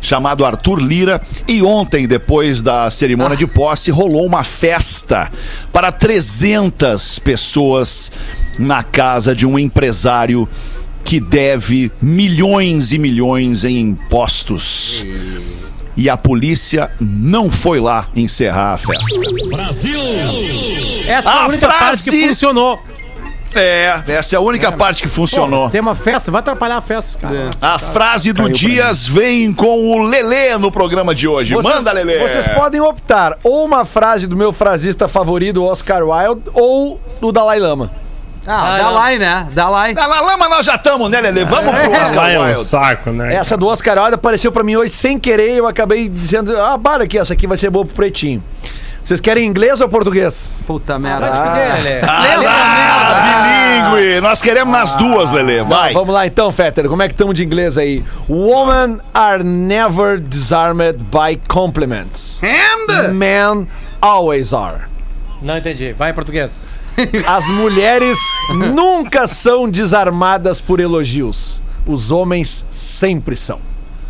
chamado 0.00 0.44
Arthur 0.44 0.78
Lira 0.78 1.20
e 1.48 1.60
ontem 1.62 2.06
depois 2.06 2.62
da 2.62 2.88
cerimônia 2.88 3.36
de 3.36 3.46
posse 3.48 3.90
rolou 3.90 4.24
uma 4.24 4.44
festa 4.44 5.28
para 5.72 5.90
300 5.90 7.18
pessoas 7.18 8.10
na 8.58 8.82
casa 8.82 9.34
de 9.34 9.46
um 9.46 9.58
empresário 9.58 10.48
que 11.04 11.20
deve 11.20 11.90
milhões 12.02 12.92
e 12.92 12.98
milhões 12.98 13.64
em 13.64 13.78
impostos 13.78 15.04
e 15.96 16.08
a 16.10 16.16
polícia 16.16 16.90
não 17.00 17.50
foi 17.50 17.80
lá 17.80 18.08
encerrar 18.14 18.74
a 18.74 18.78
festa. 18.78 19.04
Essa 21.08 21.28
é 21.28 21.32
a 21.32 21.34
A 21.42 21.46
única 21.48 21.66
parte 21.68 21.78
frase- 21.78 22.10
que 22.10 22.28
funcionou. 22.28 22.78
É, 23.54 24.02
essa 24.08 24.34
é 24.34 24.36
a 24.36 24.40
única 24.40 24.70
parte 24.70 25.02
que 25.02 25.08
Pô, 25.08 25.14
funcionou. 25.14 25.64
se 25.66 25.72
tem 25.72 25.80
uma 25.80 25.94
festa, 25.94 26.30
vai 26.30 26.40
atrapalhar 26.40 26.76
a 26.76 26.82
festa, 26.82 27.18
cara. 27.18 27.50
A 27.60 27.78
frase 27.78 28.30
do 28.32 28.48
Dias 28.50 29.06
vem 29.06 29.52
com 29.54 29.90
o 29.96 30.02
Lelê 30.06 30.56
no 30.58 30.70
programa 30.70 31.14
de 31.14 31.26
hoje. 31.26 31.54
Vocês- 31.54 31.74
Manda, 31.74 31.90
Lelê. 31.92 32.18
Vocês 32.18 32.46
podem 32.48 32.80
optar 32.80 33.38
ou 33.42 33.64
uma 33.64 33.86
frase 33.86 34.26
do 34.26 34.36
meu 34.36 34.52
frasista 34.52 35.08
favorito, 35.08 35.64
Oscar 35.64 36.02
Wilde, 36.06 36.42
ou 36.52 37.00
do 37.22 37.32
Dalai 37.32 37.58
Lama. 37.58 37.90
Ah, 38.48 38.74
Ah, 38.74 38.78
Dalai, 38.78 39.18
né? 39.18 39.46
Dalai. 39.52 39.92
Na 39.92 40.06
La 40.06 40.20
Lama 40.22 40.48
nós 40.48 40.64
já 40.64 40.76
estamos, 40.76 41.10
né, 41.10 41.20
Lelê? 41.20 41.44
Vamos 41.44 41.74
pro 41.74 41.90
Lá 41.92 42.02
Oscar 42.02 42.30
é 42.30 42.56
um 42.56 42.60
saco, 42.60 43.10
né? 43.10 43.34
Essa 43.34 43.56
do 43.58 43.66
Oscar 43.66 43.98
Wilde 43.98 44.14
apareceu 44.14 44.50
pra 44.50 44.64
mim 44.64 44.74
hoje 44.76 44.90
sem 44.92 45.18
querer 45.18 45.54
e 45.54 45.58
eu 45.58 45.66
acabei 45.66 46.08
dizendo, 46.08 46.58
ah, 46.58 46.78
para 46.78 47.04
aqui, 47.04 47.18
essa 47.18 47.34
aqui 47.34 47.46
vai 47.46 47.58
ser 47.58 47.68
boa 47.68 47.84
pro 47.84 47.94
pretinho. 47.94 48.42
Vocês 49.04 49.20
querem 49.20 49.46
inglês 49.46 49.80
ou 49.80 49.88
português? 49.88 50.54
Puta 50.66 50.98
merda. 50.98 51.30
Ah, 52.06 53.90
bilíngue. 53.92 54.20
Nós 54.20 54.42
queremos 54.42 54.72
nas 54.72 54.94
duas, 54.94 55.30
Lelê. 55.30 55.62
Vai. 55.62 55.92
Vamos 55.92 56.12
lá 56.12 56.26
então, 56.26 56.50
Fetter, 56.52 56.88
como 56.88 57.02
é 57.02 57.08
que 57.08 57.14
estamos 57.14 57.34
de 57.34 57.44
inglês 57.44 57.78
aí? 57.78 58.04
Women 58.28 58.98
are 59.14 59.42
never 59.42 60.18
disarmed 60.20 61.04
by 61.10 61.40
compliments. 61.48 62.40
And... 62.42 63.12
Men 63.14 63.68
always 64.00 64.52
are. 64.52 64.82
Não 65.40 65.56
entendi. 65.56 65.92
Vai 65.92 66.10
em 66.10 66.14
português. 66.14 66.68
As 67.26 67.46
mulheres 67.48 68.18
nunca 68.74 69.26
são 69.26 69.68
desarmadas 69.68 70.60
por 70.60 70.80
elogios. 70.80 71.62
Os 71.86 72.10
homens 72.10 72.64
sempre 72.70 73.36
são. 73.36 73.58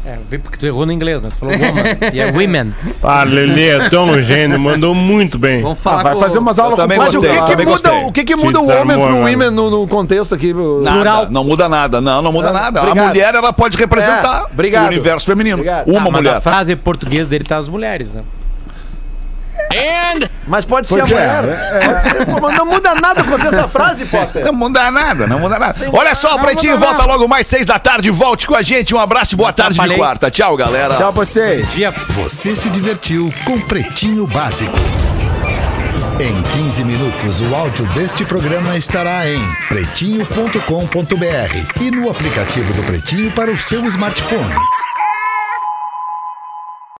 É, 0.06 0.16
vê 0.30 0.38
porque 0.38 0.56
tu 0.56 0.64
errou 0.64 0.86
no 0.86 0.92
inglês, 0.92 1.20
né? 1.20 1.28
Tu 1.30 1.36
falou 1.36 1.54
woman. 1.54 1.82
e 2.14 2.18
é 2.20 2.30
women. 2.32 2.72
Ah, 3.02 3.24
Lelê 3.24 3.70
é 3.70 3.90
tão 3.90 4.22
gênio, 4.22 4.58
mandou 4.58 4.94
muito 4.94 5.38
bem. 5.38 5.60
Vamos 5.60 5.78
falar 5.80 6.00
Ah, 6.00 6.02
vai 6.04 6.14
com 6.14 6.20
fazer 6.20 6.38
umas 6.38 6.58
aulas 6.58 6.78
também 6.78 6.96
com 6.96 7.04
Mas 7.04 7.14
o 7.14 7.20
gostei, 7.20 7.36
que, 7.36 7.44
que 7.44 7.50
muda, 7.56 7.64
gostei. 7.64 7.92
o 8.04 8.12
que, 8.12 8.24
que 8.24 8.36
muda 8.36 8.60
o 8.60 8.70
homem 8.70 8.96
pro 8.96 9.16
women 9.16 9.50
no, 9.50 9.68
no 9.70 9.86
contexto 9.88 10.34
aqui? 10.34 10.54
Nada, 10.54 10.92
Plural. 10.96 11.30
não 11.30 11.44
muda 11.44 11.68
nada. 11.68 12.00
Não, 12.00 12.22
não 12.22 12.32
muda 12.32 12.48
Ah, 12.48 12.52
nada. 12.52 12.80
obrigado. 12.80 13.04
A 13.04 13.08
mulher, 13.08 13.34
ela 13.34 13.52
pode 13.52 13.76
representar 13.76 14.44
É, 14.48 14.52
obrigado. 14.52 14.84
o 14.84 14.86
universo 14.86 15.26
feminino. 15.26 15.56
Obrigado. 15.58 15.88
Uma 15.88 15.98
Ah, 15.98 16.04
mas 16.04 16.12
mulher. 16.12 16.34
a 16.36 16.40
frase 16.40 16.74
português 16.74 17.28
dele 17.28 17.44
tá 17.44 17.58
as 17.58 17.68
mulheres, 17.68 18.12
né? 18.14 18.22
Mas 20.46 20.64
pode 20.64 20.88
ser 20.88 21.00
a 21.00 21.06
Pois 21.06 21.12
é, 21.12 21.14
mulher. 21.14 21.84
Pode 21.84 22.04
ser. 22.04 22.26
Pô, 22.40 22.52
não 22.52 22.66
muda 22.66 22.94
nada 22.94 23.22
o 23.22 23.24
contexto 23.24 23.56
da 23.56 23.68
frase, 23.68 24.06
Potter. 24.06 24.44
Não 24.44 24.52
muda 24.52 24.90
nada, 24.90 25.26
não 25.26 25.38
muda 25.38 25.58
nada. 25.58 25.74
Olha 25.92 26.14
só, 26.14 26.36
o 26.36 26.40
Pretinho 26.40 26.78
volta 26.78 27.04
logo 27.04 27.28
mais 27.28 27.46
seis 27.46 27.66
da 27.66 27.78
tarde. 27.78 28.10
Volte 28.10 28.46
com 28.46 28.54
a 28.54 28.62
gente. 28.62 28.94
Um 28.94 28.98
abraço 28.98 29.34
e 29.34 29.36
boa 29.36 29.52
tarde 29.52 29.78
de 29.78 29.96
quarta. 29.96 30.30
Tchau, 30.30 30.56
galera. 30.56 30.96
Tchau 30.96 31.12
pra 31.12 31.24
vocês. 31.24 31.68
Você 32.08 32.56
se 32.56 32.70
divertiu 32.70 33.32
com 33.44 33.60
Pretinho 33.60 34.26
Básico. 34.26 34.76
Em 36.20 36.42
15 36.64 36.82
minutos, 36.82 37.40
o 37.40 37.54
áudio 37.54 37.86
deste 37.88 38.24
programa 38.24 38.76
estará 38.76 39.28
em 39.28 39.40
pretinho.com.br 39.68 41.80
e 41.80 41.90
no 41.92 42.10
aplicativo 42.10 42.72
do 42.72 42.82
Pretinho 42.82 43.30
para 43.30 43.52
o 43.52 43.58
seu 43.58 43.84
smartphone. 43.86 44.54